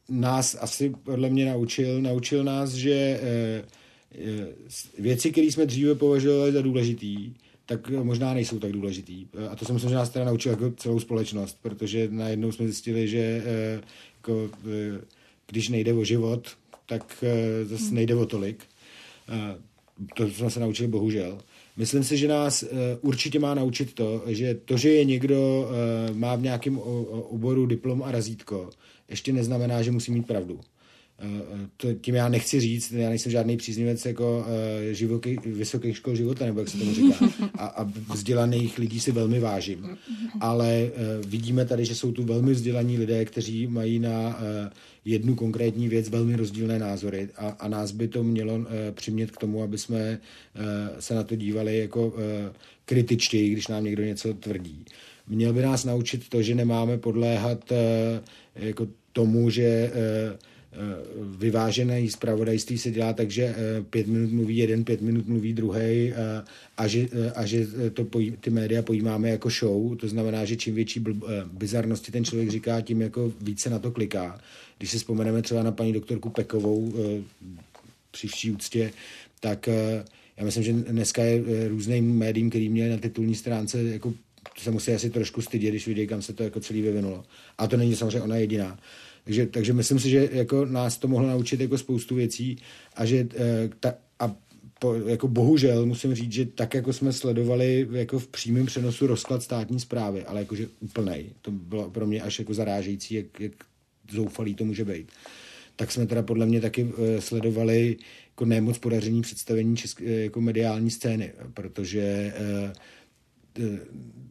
nás 0.08 0.56
asi 0.60 0.92
podle 1.04 1.28
mě 1.30 1.46
naučil, 1.46 2.02
naučil 2.02 2.44
nás, 2.44 2.70
že 2.70 3.20
uh, 3.22 3.74
věci, 4.98 5.30
které 5.30 5.46
jsme 5.46 5.66
dříve 5.66 5.94
považovali 5.94 6.52
za 6.52 6.62
důležitý, 6.62 7.34
tak 7.66 7.90
možná 7.90 8.34
nejsou 8.34 8.58
tak 8.58 8.72
důležitý. 8.72 9.26
A 9.50 9.56
to 9.56 9.64
jsem 9.64 9.74
myslím, 9.74 9.90
že 9.90 9.96
nás 9.96 10.10
teda 10.10 10.24
naučil 10.24 10.52
jako 10.52 10.70
celou 10.70 11.00
společnost, 11.00 11.58
protože 11.62 12.08
najednou 12.10 12.52
jsme 12.52 12.64
zjistili, 12.64 13.08
že 13.08 13.18
eh, 13.18 13.80
jako, 14.16 14.50
eh, 14.66 15.00
když 15.46 15.68
nejde 15.68 15.92
o 15.92 16.04
život, 16.04 16.48
tak 16.86 17.24
eh, 17.24 17.64
zase 17.64 17.84
hmm. 17.84 17.94
nejde 17.94 18.14
o 18.14 18.26
tolik. 18.26 18.64
To 20.16 20.28
jsme 20.28 20.50
se 20.50 20.60
naučili 20.60 20.88
bohužel. 20.88 21.38
Myslím 21.76 22.04
si, 22.04 22.16
že 22.16 22.28
nás 22.28 22.64
určitě 23.00 23.38
má 23.38 23.54
naučit 23.54 23.94
to, 23.94 24.22
že 24.26 24.54
to, 24.54 24.76
že 24.76 24.88
je 24.88 25.04
někdo 25.04 25.70
má 26.12 26.36
v 26.36 26.42
nějakém 26.42 26.78
oboru 27.28 27.66
diplom 27.66 28.02
a 28.02 28.10
razítko, 28.10 28.70
ještě 29.08 29.32
neznamená, 29.32 29.82
že 29.82 29.90
musí 29.90 30.12
mít 30.12 30.26
pravdu. 30.26 30.60
Eh, 31.18 31.68
to, 31.76 31.94
tím 31.94 32.14
já 32.14 32.28
nechci 32.28 32.60
říct, 32.60 32.92
já 32.92 33.08
nejsem 33.08 33.32
žádný 33.32 33.56
příznivec 33.56 34.06
jako 34.06 34.38
uh, 34.38 34.92
živoky, 34.92 35.38
vysokých 35.46 35.96
škol 35.96 36.16
života, 36.16 36.44
nebo 36.44 36.60
jak 36.60 36.68
se 36.68 36.78
tomu 36.78 36.94
říká. 36.94 37.16
A, 37.54 37.66
a 37.66 37.90
vzdělaných 38.12 38.78
lidí 38.78 39.00
si 39.00 39.12
velmi 39.12 39.40
vážím. 39.40 39.98
Ale 40.40 40.82
uh, 40.82 41.30
vidíme 41.30 41.64
tady, 41.64 41.84
že 41.84 41.94
jsou 41.94 42.12
tu 42.12 42.24
velmi 42.24 42.52
vzdělaní 42.52 42.98
lidé, 42.98 43.24
kteří 43.24 43.66
mají 43.66 43.98
na 43.98 44.28
uh, 44.28 44.34
jednu 45.04 45.34
konkrétní 45.34 45.88
věc 45.88 46.08
velmi 46.08 46.36
rozdílné 46.36 46.78
názory 46.78 47.28
a, 47.36 47.48
a 47.48 47.68
nás 47.68 47.92
by 47.92 48.08
to 48.08 48.22
mělo 48.24 48.66
přimět 48.90 49.30
k 49.30 49.36
tomu, 49.36 49.62
aby 49.62 49.78
jsme 49.78 50.20
se 50.98 51.14
na 51.14 51.22
to 51.22 51.36
dívali 51.36 51.78
jako 51.78 52.14
kritičtěji, 52.84 53.50
když 53.50 53.68
nám 53.68 53.84
někdo 53.84 54.02
něco 54.02 54.34
tvrdí. 54.34 54.84
Měl 55.28 55.52
by 55.52 55.62
nás 55.62 55.84
naučit 55.84 56.28
to, 56.28 56.42
že 56.42 56.54
nemáme 56.54 56.98
podléhat 56.98 57.72
jako 58.54 58.86
tomu, 59.12 59.50
že 59.50 59.92
Eh, 59.94 60.38
vyvážené 61.36 62.10
zpravodajství 62.10 62.78
se 62.78 62.90
dělá 62.90 63.12
tak, 63.12 63.30
že 63.30 63.42
eh, 63.44 63.82
pět 63.90 64.06
minut 64.06 64.32
mluví 64.32 64.56
jeden, 64.56 64.84
pět 64.84 65.00
minut 65.00 65.26
mluví 65.26 65.52
druhý 65.52 66.12
eh, 66.12 66.14
a 66.76 66.86
že, 66.86 67.08
a 67.34 67.46
že 67.46 67.66
to 67.92 68.04
pojí, 68.04 68.36
ty 68.40 68.50
média 68.50 68.82
pojímáme 68.82 69.30
jako 69.30 69.50
show, 69.50 69.96
to 69.96 70.08
znamená, 70.08 70.44
že 70.44 70.56
čím 70.56 70.74
větší 70.74 71.04
bizarnosti 71.52 72.12
ten 72.12 72.24
člověk 72.24 72.50
říká, 72.50 72.80
tím 72.80 73.02
jako 73.02 73.32
více 73.40 73.70
na 73.70 73.78
to 73.78 73.90
kliká. 73.90 74.40
Když 74.78 74.90
si 74.90 74.98
vzpomeneme 74.98 75.42
třeba 75.42 75.62
na 75.62 75.72
paní 75.72 75.92
doktorku 75.92 76.30
Pekovou 76.30 76.94
při 78.10 78.28
vší 78.28 78.50
úctě, 78.50 78.92
tak 79.40 79.66
já 80.36 80.44
myslím, 80.44 80.64
že 80.64 80.72
dneska 80.72 81.22
je 81.22 81.68
různým 81.68 82.18
médiím, 82.18 82.50
který 82.50 82.68
měli 82.68 82.90
na 82.90 82.96
titulní 82.96 83.34
stránce 83.34 83.82
jako 83.82 84.14
se 84.58 84.70
musí 84.70 84.92
asi 84.92 85.10
trošku 85.10 85.42
stydět, 85.42 85.70
když 85.70 85.86
vidí, 85.86 86.06
kam 86.06 86.22
se 86.22 86.32
to 86.32 86.42
jako 86.42 86.60
celý 86.60 86.82
vyvinulo. 86.82 87.24
A 87.58 87.66
to 87.66 87.76
není 87.76 87.96
samozřejmě 87.96 88.20
ona 88.20 88.36
jediná. 88.36 88.78
Takže, 89.24 89.46
takže 89.46 89.72
myslím 89.72 89.98
si, 89.98 90.10
že 90.10 90.28
jako 90.32 90.64
nás 90.64 90.98
to 90.98 91.08
mohlo 91.08 91.28
naučit 91.28 91.60
jako 91.60 91.78
spoustu 91.78 92.14
věcí 92.14 92.56
a 92.96 93.04
že 93.04 93.28
eh, 93.34 93.70
ta, 93.80 93.94
a 94.18 94.36
po, 94.78 94.94
jako 94.94 95.28
bohužel 95.28 95.86
musím 95.86 96.14
říct, 96.14 96.32
že 96.32 96.46
tak 96.46 96.74
jako 96.74 96.92
jsme 96.92 97.12
sledovali 97.12 97.88
jako 97.92 98.18
v 98.18 98.28
přímém 98.28 98.66
přenosu 98.66 99.06
rozklad 99.06 99.42
státní 99.42 99.80
zprávy, 99.80 100.24
ale 100.24 100.40
jakože 100.40 100.68
úplnej, 100.80 101.30
to 101.42 101.50
bylo 101.50 101.90
pro 101.90 102.06
mě 102.06 102.22
až 102.22 102.38
jako 102.38 102.54
zarážející, 102.54 103.14
jak, 103.14 103.40
jak 103.40 103.52
zoufalý 104.10 104.54
to 104.54 104.64
může 104.64 104.84
být. 104.84 105.08
Tak 105.76 105.92
jsme 105.92 106.06
teda 106.06 106.22
podle 106.22 106.46
mě 106.46 106.60
taky 106.60 106.84
uh, 106.84 106.92
sledovali 107.18 107.96
jako 108.30 108.44
nemoc 108.44 108.78
podaření 108.78 109.22
představení 109.22 109.76
české, 109.76 110.04
jako 110.04 110.40
mediální 110.40 110.90
scény, 110.90 111.32
protože 111.54 112.34
uh, 112.40 112.72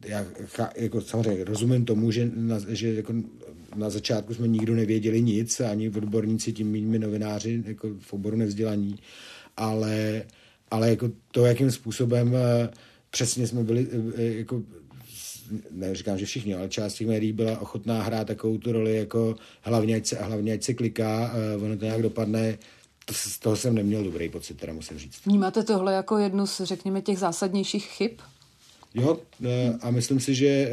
já 0.06 0.26
jako 0.76 1.00
samozřejmě 1.00 1.44
rozumím 1.44 1.84
tomu, 1.84 2.10
že, 2.10 2.30
že 2.68 2.94
jako 2.94 3.14
na 3.74 3.90
začátku 3.90 4.34
jsme 4.34 4.48
nikdo 4.48 4.74
nevěděli 4.74 5.22
nic, 5.22 5.60
ani 5.60 5.90
odborníci, 5.90 6.52
tím 6.52 6.70
mými 6.70 6.98
novináři 6.98 7.62
jako 7.66 7.88
v 8.00 8.12
oboru 8.12 8.36
nevzdělaní, 8.36 8.98
ale, 9.56 10.22
ale 10.70 10.90
jako 10.90 11.10
to, 11.30 11.46
jakým 11.46 11.70
způsobem 11.70 12.34
eh, 12.34 12.68
přesně 13.10 13.46
jsme 13.46 13.64
byli 13.64 13.86
eh, 14.16 14.22
jako 14.22 14.62
neříkám, 15.70 16.18
že 16.18 16.26
všichni, 16.26 16.54
ale 16.54 16.68
část 16.68 16.94
těch 16.94 17.06
médií 17.06 17.32
byla 17.32 17.58
ochotná 17.60 18.02
hrát 18.02 18.26
takovou 18.26 18.58
tu 18.58 18.72
roli 18.72 18.96
jako 18.96 19.36
hlavně 19.62 19.96
ať 19.96 20.06
se, 20.06 20.16
hlavně 20.16 20.52
ať 20.52 20.62
se 20.62 20.74
kliká, 20.74 21.34
ono 21.64 21.76
to 21.76 21.84
nějak 21.84 22.02
dopadne, 22.02 22.58
to, 23.04 23.14
z 23.14 23.38
toho 23.38 23.56
jsem 23.56 23.74
neměl 23.74 24.04
dobrý 24.04 24.28
pocit, 24.28 24.56
teda 24.56 24.72
musím 24.72 24.98
říct. 24.98 25.26
Vnímáte 25.26 25.62
tohle 25.62 25.94
jako 25.94 26.18
jednu 26.18 26.46
z, 26.46 26.60
řekněme, 26.60 27.02
těch 27.02 27.18
zásadnějších 27.18 27.86
chyb? 27.86 28.10
Jo, 28.94 29.18
a 29.80 29.90
myslím 29.90 30.20
si, 30.20 30.34
že 30.34 30.70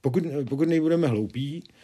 pokud, 0.00 0.22
pokud 0.48 0.68
nejbudeme 0.68 1.08
hloupí, 1.08 1.62
Eh, 1.62 1.75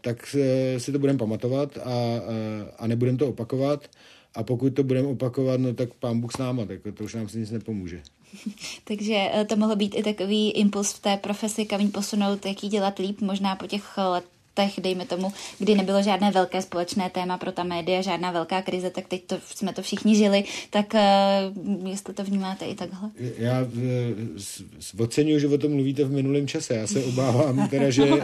tak 0.00 0.36
si 0.78 0.92
to 0.92 0.98
budeme 0.98 1.18
pamatovat 1.18 1.78
a, 1.78 1.80
eh, 1.82 2.72
a 2.78 2.86
nebudeme 2.86 3.18
to 3.18 3.28
opakovat. 3.28 3.88
A 4.34 4.42
pokud 4.42 4.74
to 4.74 4.82
budeme 4.82 5.08
opakovat, 5.08 5.60
no 5.60 5.74
tak 5.74 5.94
pán 5.94 6.20
Bůh 6.20 6.32
s 6.32 6.38
náma, 6.38 6.64
tak 6.64 6.78
to 6.94 7.04
už 7.04 7.14
nám 7.14 7.28
si 7.28 7.38
nic 7.38 7.50
nepomůže. 7.50 8.02
Takže 8.84 9.30
eh, 9.32 9.44
to 9.44 9.56
mohlo 9.56 9.76
být 9.76 9.94
i 9.94 10.02
takový 10.02 10.50
impuls 10.50 10.92
v 10.92 11.02
té 11.02 11.16
profesi, 11.16 11.66
kam 11.66 11.80
ji 11.80 11.88
posunout, 11.88 12.46
jak 12.46 12.62
ji 12.62 12.68
dělat 12.68 12.98
líp, 12.98 13.20
možná 13.20 13.56
po 13.56 13.66
těch 13.66 13.98
let 13.98 14.24
letech, 14.58 14.80
dejme 14.82 15.06
tomu, 15.06 15.32
kdy 15.58 15.74
nebylo 15.74 16.02
žádné 16.02 16.30
velké 16.30 16.62
společné 16.62 17.10
téma 17.10 17.38
pro 17.38 17.52
ta 17.52 17.64
média, 17.64 18.02
žádná 18.02 18.32
velká 18.32 18.62
krize, 18.62 18.90
tak 18.90 19.08
teď 19.08 19.24
to, 19.24 19.36
jsme 19.54 19.72
to 19.72 19.82
všichni 19.82 20.16
žili, 20.16 20.44
tak 20.70 20.94
uh, 20.94 21.88
jestli 21.88 22.14
to 22.14 22.24
vnímáte 22.24 22.64
i 22.64 22.74
takhle? 22.74 23.10
Já 23.38 23.62
uh, 23.62 25.04
oceňuji, 25.04 25.40
že 25.40 25.48
o 25.48 25.58
tom 25.58 25.72
mluvíte 25.72 26.04
v 26.04 26.12
minulém 26.12 26.48
čase. 26.48 26.74
Já 26.74 26.86
se 26.86 27.04
obávám 27.04 27.68
teda, 27.68 27.90
že, 27.90 28.02
uh, 28.02 28.18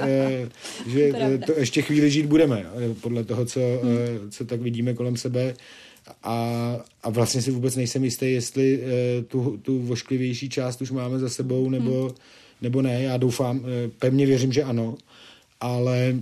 že 0.86 1.12
to 1.46 1.52
ještě 1.52 1.82
chvíli 1.82 2.10
žít 2.10 2.26
budeme, 2.26 2.66
podle 3.00 3.24
toho, 3.24 3.44
co, 3.44 3.60
hmm. 3.60 3.92
uh, 3.92 4.30
co 4.30 4.44
tak 4.44 4.60
vidíme 4.60 4.94
kolem 4.94 5.16
sebe. 5.16 5.54
A, 6.22 6.76
a 7.02 7.10
vlastně 7.10 7.42
si 7.42 7.50
vůbec 7.50 7.76
nejsem 7.76 8.04
jistý, 8.04 8.32
jestli 8.32 8.78
uh, 8.78 8.88
tu, 9.24 9.56
tu 9.62 9.78
vošklivější 9.78 10.48
část 10.48 10.82
už 10.82 10.90
máme 10.90 11.18
za 11.18 11.28
sebou, 11.28 11.70
nebo, 11.70 12.02
hmm. 12.02 12.14
nebo 12.62 12.82
ne. 12.82 13.02
Já 13.02 13.16
doufám, 13.16 13.58
uh, 13.58 13.64
pevně 13.98 14.26
věřím, 14.26 14.52
že 14.52 14.62
ano 14.62 14.96
ale, 15.60 16.20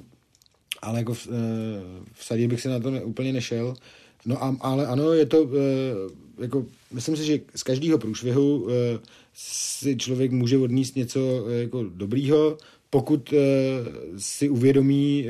ale 0.82 0.98
jako 0.98 1.14
v, 1.14 1.28
eh, 1.28 2.04
vsadit 2.12 2.48
bych 2.48 2.60
se 2.60 2.68
na 2.68 2.80
to 2.80 2.90
ne, 2.90 3.04
úplně 3.04 3.32
nešel. 3.32 3.74
No 4.26 4.44
a, 4.44 4.56
ale 4.60 4.86
ano, 4.86 5.12
je 5.12 5.26
to, 5.26 5.50
eh, 5.54 6.42
jako, 6.42 6.66
myslím 6.92 7.16
si, 7.16 7.24
že 7.24 7.40
z 7.54 7.62
každého 7.62 7.98
průšvihu 7.98 8.68
eh, 8.70 8.98
si 9.34 9.96
člověk 9.96 10.32
může 10.32 10.58
odníst 10.58 10.96
něco 10.96 11.48
jako 11.48 11.82
dobrýho, 11.82 12.58
pokud 12.90 13.34
si 14.18 14.48
uvědomí, 14.48 15.26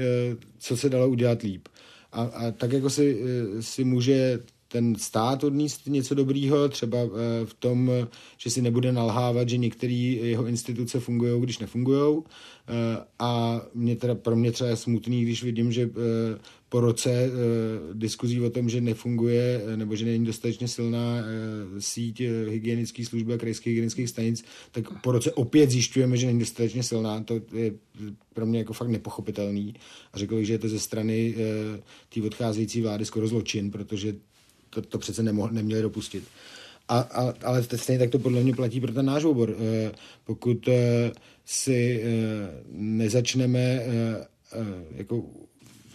co 0.59 0.77
se 0.77 0.89
dalo 0.89 1.09
udělat 1.09 1.43
líp. 1.43 1.69
A, 2.13 2.23
a 2.23 2.51
tak 2.51 2.73
jako 2.73 2.91
si, 2.91 3.21
si 3.61 3.85
může 3.85 4.41
ten 4.69 4.95
stát 4.95 5.45
odníst 5.45 5.87
něco 5.87 6.15
dobrýho, 6.15 6.69
třeba 6.69 6.99
eh, 6.99 7.47
v 7.47 7.55
tom, 7.55 7.91
že 8.37 8.51
si 8.51 8.63
nebude 8.63 8.93
nalhávat, 8.93 9.49
že 9.49 9.57
některé 9.57 9.93
jeho 9.93 10.47
instituce 10.47 11.01
fungují, 11.01 11.43
když 11.43 11.59
nefungují. 11.59 12.23
A 13.19 13.61
mě 13.75 13.97
teda, 13.97 14.15
pro 14.15 14.37
mě 14.37 14.53
třeba 14.53 14.71
je 14.71 14.77
smutný, 14.77 15.23
když 15.23 15.43
vidím, 15.43 15.73
že 15.73 15.91
po 16.69 16.81
roce 16.81 17.31
diskuzí 17.93 18.41
o 18.41 18.51
tom, 18.51 18.69
že 18.69 18.81
nefunguje 18.81 19.63
nebo 19.77 19.97
že 19.97 20.05
není 20.05 20.25
dostatečně 20.25 20.69
silná 20.69 21.17
síť 21.79 22.21
hygienických 22.49 23.07
služby 23.07 23.35
a 23.35 23.39
krajských 23.39 23.67
hygienických 23.67 24.09
stanic, 24.09 24.45
tak 24.73 25.01
po 25.03 25.13
roce 25.13 25.33
opět 25.33 25.71
zjišťujeme, 25.71 26.17
že 26.17 26.27
není 26.27 26.39
dostatečně 26.39 26.83
silná. 26.83 27.23
To 27.23 27.41
je 27.53 27.73
pro 28.35 28.47
mě 28.47 28.59
jako 28.59 28.73
fakt 28.73 28.89
nepochopitelný. 28.89 29.75
A 30.13 30.19
řekl 30.19 30.37
bych, 30.37 30.47
že 30.47 30.53
je 30.53 30.59
to 30.59 30.69
ze 30.69 30.79
strany 30.79 31.35
té 32.15 32.23
odcházející 32.23 32.83
vlády 32.83 33.05
skoro 33.05 33.29
zločin, 33.29 33.71
protože 33.71 34.15
to, 34.71 34.83
to 34.83 34.99
přece 34.99 35.23
nemoh, 35.23 35.51
neměli 35.51 35.83
dopustit. 35.83 36.25
A, 36.89 36.99
a, 36.99 37.35
ale 37.45 37.63
stejně 37.63 37.99
tak 37.99 38.11
to 38.11 38.19
podle 38.19 38.43
mě 38.43 38.55
platí 38.55 38.81
pro 38.81 38.93
ten 38.93 39.07
náš 39.07 39.25
obor. 39.25 39.51
E, 39.51 39.91
pokud 40.25 40.69
e, 40.69 41.13
si 41.45 42.03
e, 42.03 42.09
nezačneme 42.73 43.61
e, 43.61 43.83
e, 43.83 44.27
jako 44.97 45.25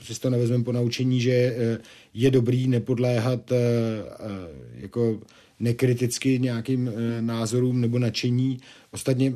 si 0.03 0.19
to 0.19 0.29
nevezmeme 0.29 0.63
po 0.63 0.71
naučení, 0.71 1.21
že 1.21 1.31
e, 1.31 1.77
je 2.13 2.31
dobrý 2.31 2.67
nepodléhat 2.67 3.51
e, 3.51 3.55
e, 3.55 3.61
jako 4.75 5.19
nekriticky 5.59 6.39
nějakým 6.39 6.87
e, 6.87 7.21
názorům 7.21 7.81
nebo 7.81 7.99
nadšení. 7.99 8.59
Ostatně 8.91 9.33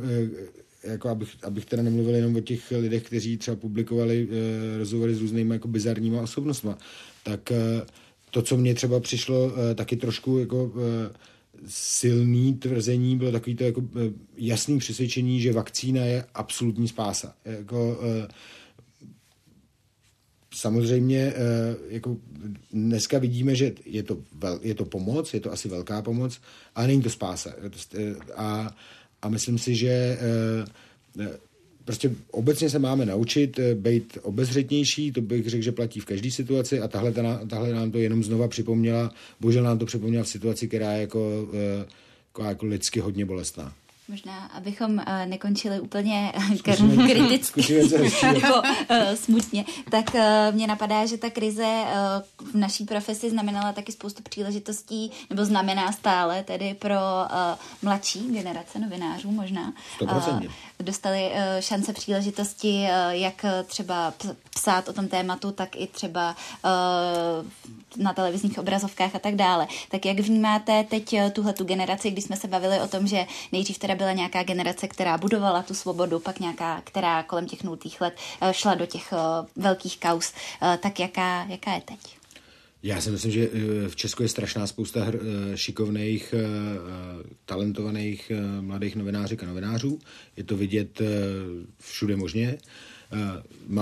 e, 0.84 0.90
jako 0.92 1.10
abych, 1.10 1.30
abych 1.44 1.66
teda 1.66 1.84
nemluvil 1.84 2.16
jenom 2.16 2.36
o 2.36 2.42
těch 2.42 2.72
lidech, 2.72 3.04
kteří 3.04 3.38
třeba 3.38 3.58
publikovali 3.58 4.28
e, 4.32 4.78
rozhovory 4.78 5.16
s 5.16 5.22
různými 5.22 5.56
jako 5.56 5.68
bizarníma 5.68 6.22
osobnostma, 6.22 6.78
tak 7.24 7.52
e, 7.52 7.82
to, 8.38 8.42
co 8.42 8.58
mě 8.58 8.76
třeba 8.76 9.00
přišlo 9.00 9.52
eh, 9.52 9.76
taky 9.76 9.96
trošku 9.96 10.38
jako 10.38 10.72
eh, 10.76 11.14
silný 11.68 12.54
tvrzení, 12.54 13.18
bylo 13.18 13.32
takový 13.32 13.56
to 13.56 13.64
jako 13.64 13.82
eh, 13.82 14.14
jasný 14.38 14.80
přesvědčení, 14.80 15.42
že 15.42 15.54
vakcína 15.54 16.06
je 16.06 16.26
absolutní 16.34 16.88
spása. 16.88 17.34
Jako, 17.46 18.00
samozřejmě 20.54 21.34
jako 21.90 22.18
dneska 22.74 23.20
vidíme, 23.20 23.56
že 23.56 23.74
je 23.86 24.04
to, 24.04 24.18
je 24.62 24.76
to 24.76 24.86
pomoc, 24.86 25.34
je 25.34 25.40
to 25.40 25.52
asi 25.52 25.70
velká 25.70 26.02
pomoc, 26.02 26.42
ale 26.76 26.88
není 26.88 27.02
to 27.02 27.10
spása. 27.10 27.54
A, 28.36 28.76
a 29.22 29.30
myslím 29.30 29.58
si, 29.58 29.76
že 29.76 30.18
prostě 31.88 32.12
obecně 32.32 32.70
se 32.70 32.80
máme 32.80 33.06
naučit 33.06 33.60
eh, 33.60 33.76
být 33.76 34.18
obezřetnější, 34.22 35.12
to 35.12 35.22
bych 35.22 35.50
řekl, 35.50 35.64
že 35.64 35.72
platí 35.72 36.00
v 36.00 36.06
každé 36.06 36.32
situaci 36.32 36.80
a 36.80 36.88
tahle, 36.88 37.12
tahle 37.48 37.74
nám 37.74 37.92
to 37.92 37.98
jenom 37.98 38.24
znova 38.24 38.48
připomněla, 38.48 39.12
bohužel 39.40 39.64
nám 39.64 39.78
to 39.78 39.86
připomněla 39.86 40.24
v 40.24 40.28
situaci, 40.28 40.68
která 40.68 40.92
je 40.92 41.02
jako, 41.02 41.50
eh, 41.54 41.86
jako, 42.28 42.44
jako 42.44 42.66
lidsky 42.66 43.00
hodně 43.00 43.26
bolestná. 43.26 43.74
Možná, 44.10 44.46
abychom 44.54 44.92
uh, 44.92 45.04
nekončili 45.26 45.80
úplně 45.80 46.34
eh, 46.36 46.58
kriticky 47.08 47.82
nebo 48.24 48.56
uh, 48.56 49.16
smutně, 49.16 49.66
tak 49.92 50.06
uh, 50.14 50.22
mě 50.56 50.68
napadá, 50.68 51.06
že 51.06 51.18
ta 51.18 51.30
krize 51.30 51.64
uh, 51.64 52.48
v 52.52 52.56
naší 52.56 52.86
profesi 52.86 53.30
znamenala 53.30 53.74
taky 53.74 53.92
spoustu 53.92 54.24
příležitostí, 54.24 55.12
nebo 55.30 55.46
znamená 55.46 55.92
stále 55.92 56.44
tedy 56.44 56.74
pro 56.74 56.96
uh, 56.96 57.30
mladší 57.82 58.20
generace 58.20 58.80
novinářů 58.80 59.32
možná. 59.32 59.74
Uh, 60.02 60.42
dostali 60.80 61.32
uh, 61.32 61.40
šance 61.60 61.94
příležitosti, 61.94 62.88
uh, 62.90 63.12
jak 63.12 63.46
třeba 63.66 64.14
psát 64.50 64.90
o 64.90 64.94
tom 64.94 65.08
tématu, 65.08 65.52
tak 65.52 65.76
i 65.76 65.88
třeba 65.88 66.36
uh, 66.66 68.02
na 68.04 68.14
televizních 68.14 68.60
obrazovkách 68.60 69.16
a 69.16 69.20
tak 69.20 69.36
dále. 69.36 69.68
Tak 69.90 70.06
jak 70.06 70.20
vnímáte 70.20 70.84
teď 70.84 71.16
tuhle 71.34 71.54
tu 71.54 71.64
generaci, 71.64 72.12
když 72.12 72.24
jsme 72.24 72.36
se 72.36 72.48
bavili 72.48 72.80
o 72.82 72.88
tom, 72.88 73.08
že 73.08 73.26
nejdřív 73.52 73.78
teda 73.78 73.97
byla 73.98 74.14
nějaká 74.14 74.44
generace, 74.44 74.88
která 74.88 75.18
budovala 75.18 75.64
tu 75.64 75.74
svobodu, 75.74 76.20
pak 76.20 76.40
nějaká, 76.40 76.82
která 76.84 77.24
kolem 77.24 77.48
těch 77.48 77.64
nultých 77.64 78.02
let 78.02 78.14
eh, 78.42 78.54
šla 78.54 78.76
do 78.76 78.86
těch 78.86 79.14
eh, 79.14 79.18
velkých 79.56 80.00
kaus, 80.00 80.34
eh, 80.62 80.80
tak 80.82 81.00
jaká, 81.00 81.46
jaká 81.50 81.74
je 81.74 81.82
teď? 81.82 82.18
Já 82.84 83.02
si 83.02 83.12
myslím, 83.12 83.32
že 83.32 83.50
v 83.88 83.96
Česku 83.96 84.24
je 84.24 84.30
strašná 84.30 84.68
spousta 84.68 85.06
šikovných, 85.56 86.34
talentovaných 87.46 88.32
mladých 88.62 88.96
novinářek 88.96 89.44
a 89.44 89.46
novinářů. 89.46 90.00
Je 90.38 90.44
to 90.44 90.58
vidět 90.58 91.02
všude 91.80 92.16
možně. 92.16 92.58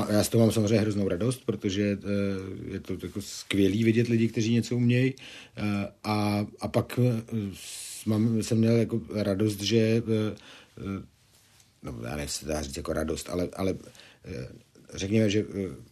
Já 0.10 0.24
z 0.24 0.30
toho 0.30 0.44
mám 0.44 0.52
samozřejmě 0.52 0.80
hroznou 0.80 1.08
radost, 1.08 1.42
protože 1.46 1.98
je 2.72 2.80
to 2.80 2.94
jako 3.04 3.22
skvělý 3.22 3.84
vidět 3.84 4.08
lidi, 4.08 4.28
kteří 4.28 4.54
něco 4.54 4.76
umějí. 4.76 5.14
A, 6.04 6.46
a 6.60 6.68
pak 6.68 7.00
mám, 8.06 8.44
jsem 8.44 8.58
měl 8.58 8.76
jako 8.76 9.02
radost, 9.14 9.62
že 9.62 9.78
eh, 9.78 10.02
eh, 10.78 11.04
no, 11.84 12.00
já 12.10 12.16
nechci 12.16 12.46
dá 12.46 12.62
říct 12.62 12.78
jako 12.78 12.94
radost, 12.94 13.30
ale, 13.30 13.50
ale 13.56 13.76
eh, 14.26 14.48
řekněme, 14.94 15.30
že 15.30 15.46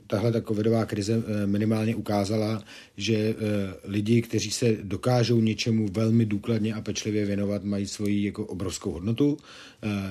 tahle 0.08 0.32
ta 0.32 0.42
covidová 0.42 0.86
krize 0.86 1.24
minimálně 1.46 1.96
ukázala, 1.96 2.64
že 2.98 3.36
lidi, 3.84 4.22
kteří 4.22 4.52
se 4.52 4.78
dokážou 4.84 5.40
něčemu 5.42 5.88
velmi 5.92 6.26
důkladně 6.26 6.74
a 6.74 6.82
pečlivě 6.82 7.26
věnovat, 7.26 7.64
mají 7.64 7.88
svoji 7.88 8.26
jako 8.26 8.46
obrovskou 8.46 8.92
hodnotu. 8.92 9.38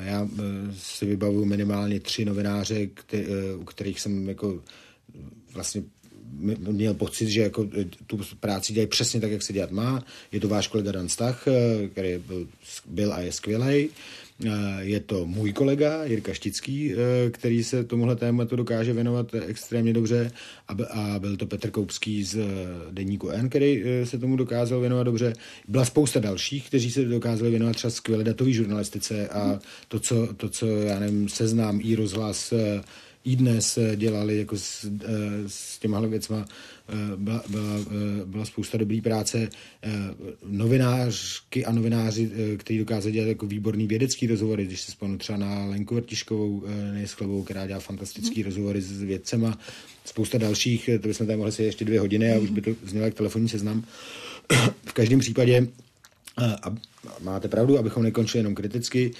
Já 0.03 0.29
si 0.79 1.07
vybavuju 1.07 1.45
minimálně 1.45 2.01
tři 2.01 2.25
novináře, 2.25 2.89
u 3.57 3.65
kterých 3.65 4.01
jsem 4.01 4.29
jako 4.29 4.63
vlastně 5.55 5.83
měl 6.71 6.95
pocit, 6.95 7.29
že 7.29 7.41
jako 7.41 7.69
e, 7.81 7.85
tu 8.07 8.21
práci 8.41 8.73
dělají 8.73 8.87
přesně 8.87 9.21
tak, 9.21 9.31
jak 9.31 9.43
se 9.43 9.53
dělat 9.53 9.71
má. 9.71 10.05
Je 10.33 10.41
to 10.41 10.49
váš 10.49 10.69
kolega 10.69 10.93
Dan 10.93 11.09
Stach, 11.09 11.49
e, 11.49 11.89
který 11.89 12.19
byl, 12.27 12.47
byl 12.87 13.13
a 13.13 13.21
je 13.21 13.33
skvělý. 13.33 13.89
E, 13.89 13.89
je 14.81 15.01
to 15.01 15.27
můj 15.27 15.53
kolega 15.53 16.05
Jirka 16.05 16.35
Štický, 16.35 16.95
který 17.31 17.65
se 17.65 17.85
tomuhle 17.85 18.17
tématu 18.17 18.57
dokáže 18.57 18.93
věnovat 18.93 19.35
extrémně 19.35 19.93
dobře 19.93 20.31
a 20.91 21.19
byl 21.19 21.37
to 21.37 21.47
Petr 21.47 21.71
Koupský 21.71 22.25
z 22.25 22.39
Deníku 22.91 23.29
N, 23.29 23.49
který 23.49 23.85
se 24.05 24.19
tomu 24.19 24.37
dokázal 24.37 24.81
věnovat 24.81 25.03
dobře. 25.03 25.33
Byla 25.69 25.85
spousta 25.85 26.21
dalších, 26.21 26.67
kteří 26.67 26.91
se 26.91 27.05
dokázali 27.05 27.51
věnovat 27.51 27.77
třeba 27.77 27.91
skvěle 27.91 28.25
datové 28.25 28.53
žurnalistice 28.53 29.29
a 29.29 29.59
to, 29.89 30.01
co, 30.01 30.35
to, 30.37 30.49
co 30.49 30.67
já 30.67 30.99
nevím, 30.99 31.29
seznám 31.29 31.81
i 31.83 31.95
rozhlas 31.95 32.53
i 33.25 33.37
dnes 33.37 33.79
eh, 33.79 33.97
dělali 33.97 34.39
jako 34.39 34.59
s, 34.59 34.85
eh, 34.85 35.09
s 35.47 35.79
těmahle 35.79 36.09
věcma. 36.09 36.45
Eh, 36.89 37.17
byla, 37.17 37.43
byla, 37.49 37.79
byla 38.25 38.45
spousta 38.45 38.79
dobrý 38.79 39.01
práce. 39.01 39.49
Novinářky 40.47 41.65
a 41.65 41.73
novináři, 41.73 42.31
kteří 42.57 42.79
dokázali 42.79 43.13
dělat 43.13 43.29
jako 43.29 43.47
výborný 43.47 43.87
vědecký 43.87 44.27
rozhovory, 44.27 44.67
když 44.67 44.81
se 44.81 44.93
vzpomenu 44.93 45.19
třeba 45.19 45.39
na 45.39 45.65
Lenku 45.65 45.95
Vrtiškovou 45.95 46.65
Nejeschlovou, 46.93 47.43
která 47.43 47.67
dělá 47.67 47.81
fantastický 47.81 48.41
mm. 48.41 48.45
rozhovory 48.45 48.81
s 48.81 49.03
vědcema. 49.03 49.59
Spousta 50.05 50.39
dalších, 50.39 50.91
to 51.03 51.09
bychom 51.09 51.27
tady 51.27 51.37
mohli 51.37 51.53
si 51.53 51.63
ještě 51.63 51.85
dvě 51.85 52.01
hodiny 52.01 52.33
a 52.33 52.39
už 52.39 52.51
by 52.51 52.61
to 52.61 52.71
znělo 52.87 53.07
jak 53.07 53.15
telefonní 53.15 53.49
seznam. 53.49 53.85
v 54.85 54.93
každém 54.93 55.19
případě 55.19 55.67
a 56.63 56.75
máte 57.21 57.49
pravdu, 57.49 57.79
abychom 57.79 58.03
nekončili 58.03 58.41
jenom 58.41 58.55
kriticky, 58.55 59.11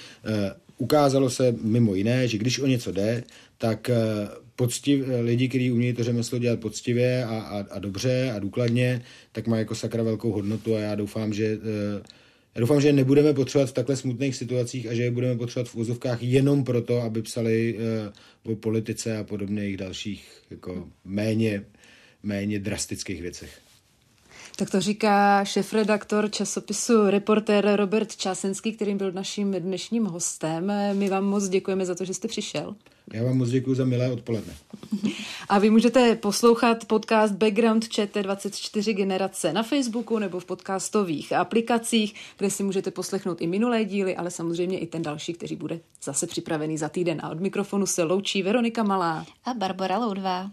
ukázalo 0.83 1.29
se 1.29 1.55
mimo 1.61 1.95
jiné, 1.95 2.27
že 2.27 2.37
když 2.37 2.59
o 2.59 2.67
něco 2.67 2.91
jde, 2.91 3.23
tak 3.57 3.89
eh, 3.89 3.95
poctiv, 4.55 5.05
eh, 5.07 5.21
lidi, 5.21 5.47
kteří 5.49 5.71
umějí 5.71 5.93
to 5.93 6.03
řemeslo 6.03 6.39
dělat 6.39 6.59
poctivě 6.59 7.23
a, 7.23 7.39
a, 7.39 7.57
a 7.71 7.79
dobře 7.79 8.31
a 8.35 8.39
důkladně, 8.39 9.01
tak 9.31 9.47
má 9.47 9.57
jako 9.57 9.75
sakra 9.75 10.03
velkou 10.03 10.31
hodnotu 10.31 10.75
a 10.75 10.79
já 10.79 10.95
doufám, 10.95 11.33
že 11.33 11.45
eh, 11.45 12.01
já 12.55 12.59
doufám, 12.61 12.81
že 12.81 12.93
nebudeme 12.93 13.33
potřebovat 13.33 13.69
v 13.69 13.73
takhle 13.73 13.95
smutných 13.95 14.35
situacích 14.35 14.87
a 14.87 14.93
že 14.93 15.03
je 15.03 15.11
budeme 15.11 15.37
potřebovat 15.37 15.71
v 15.71 15.75
úzovkách 15.75 16.23
jenom 16.23 16.63
proto, 16.63 17.01
aby 17.01 17.21
psali 17.21 17.77
uh, 18.45 18.53
o 18.53 18.55
politice 18.55 19.17
a 19.17 19.23
podobných 19.23 19.77
dalších 19.77 20.23
jako 20.49 20.87
méně, 21.05 21.65
méně 22.23 22.59
drastických 22.59 23.21
věcech. 23.21 23.59
Tak 24.55 24.69
to 24.69 24.81
říká 24.81 25.45
šefredaktor 25.45 26.31
časopisu 26.31 27.09
Reportér 27.09 27.75
Robert 27.75 28.15
Čásenský, 28.15 28.71
kterým 28.73 28.97
byl 28.97 29.11
naším 29.11 29.51
dnešním 29.51 30.05
hostem. 30.05 30.73
My 30.93 31.09
vám 31.09 31.25
moc 31.25 31.49
děkujeme 31.49 31.85
za 31.85 31.95
to, 31.95 32.05
že 32.05 32.13
jste 32.13 32.27
přišel. 32.27 32.75
Já 33.13 33.23
vám 33.23 33.37
moc 33.37 33.49
děkuji 33.49 33.75
za 33.75 33.85
milé 33.85 34.11
odpoledne. 34.11 34.53
A 35.49 35.59
vy 35.59 35.69
můžete 35.69 36.15
poslouchat 36.15 36.85
podcast 36.85 37.33
Background 37.33 37.85
ČT24 37.85 38.93
generace 38.93 39.53
na 39.53 39.63
Facebooku 39.63 40.19
nebo 40.19 40.39
v 40.39 40.45
podcastových 40.45 41.33
aplikacích, 41.33 42.15
kde 42.37 42.49
si 42.49 42.63
můžete 42.63 42.91
poslechnout 42.91 43.41
i 43.41 43.47
minulé 43.47 43.85
díly, 43.85 44.15
ale 44.15 44.31
samozřejmě 44.31 44.79
i 44.79 44.87
ten 44.87 45.01
další, 45.01 45.33
který 45.33 45.55
bude 45.55 45.79
zase 46.03 46.27
připravený 46.27 46.77
za 46.77 46.89
týden. 46.89 47.19
A 47.23 47.29
od 47.29 47.39
mikrofonu 47.39 47.85
se 47.85 48.03
loučí 48.03 48.43
Veronika 48.43 48.83
Malá 48.83 49.25
a 49.45 49.53
Barbara 49.53 49.97
Loudvá. 49.97 50.51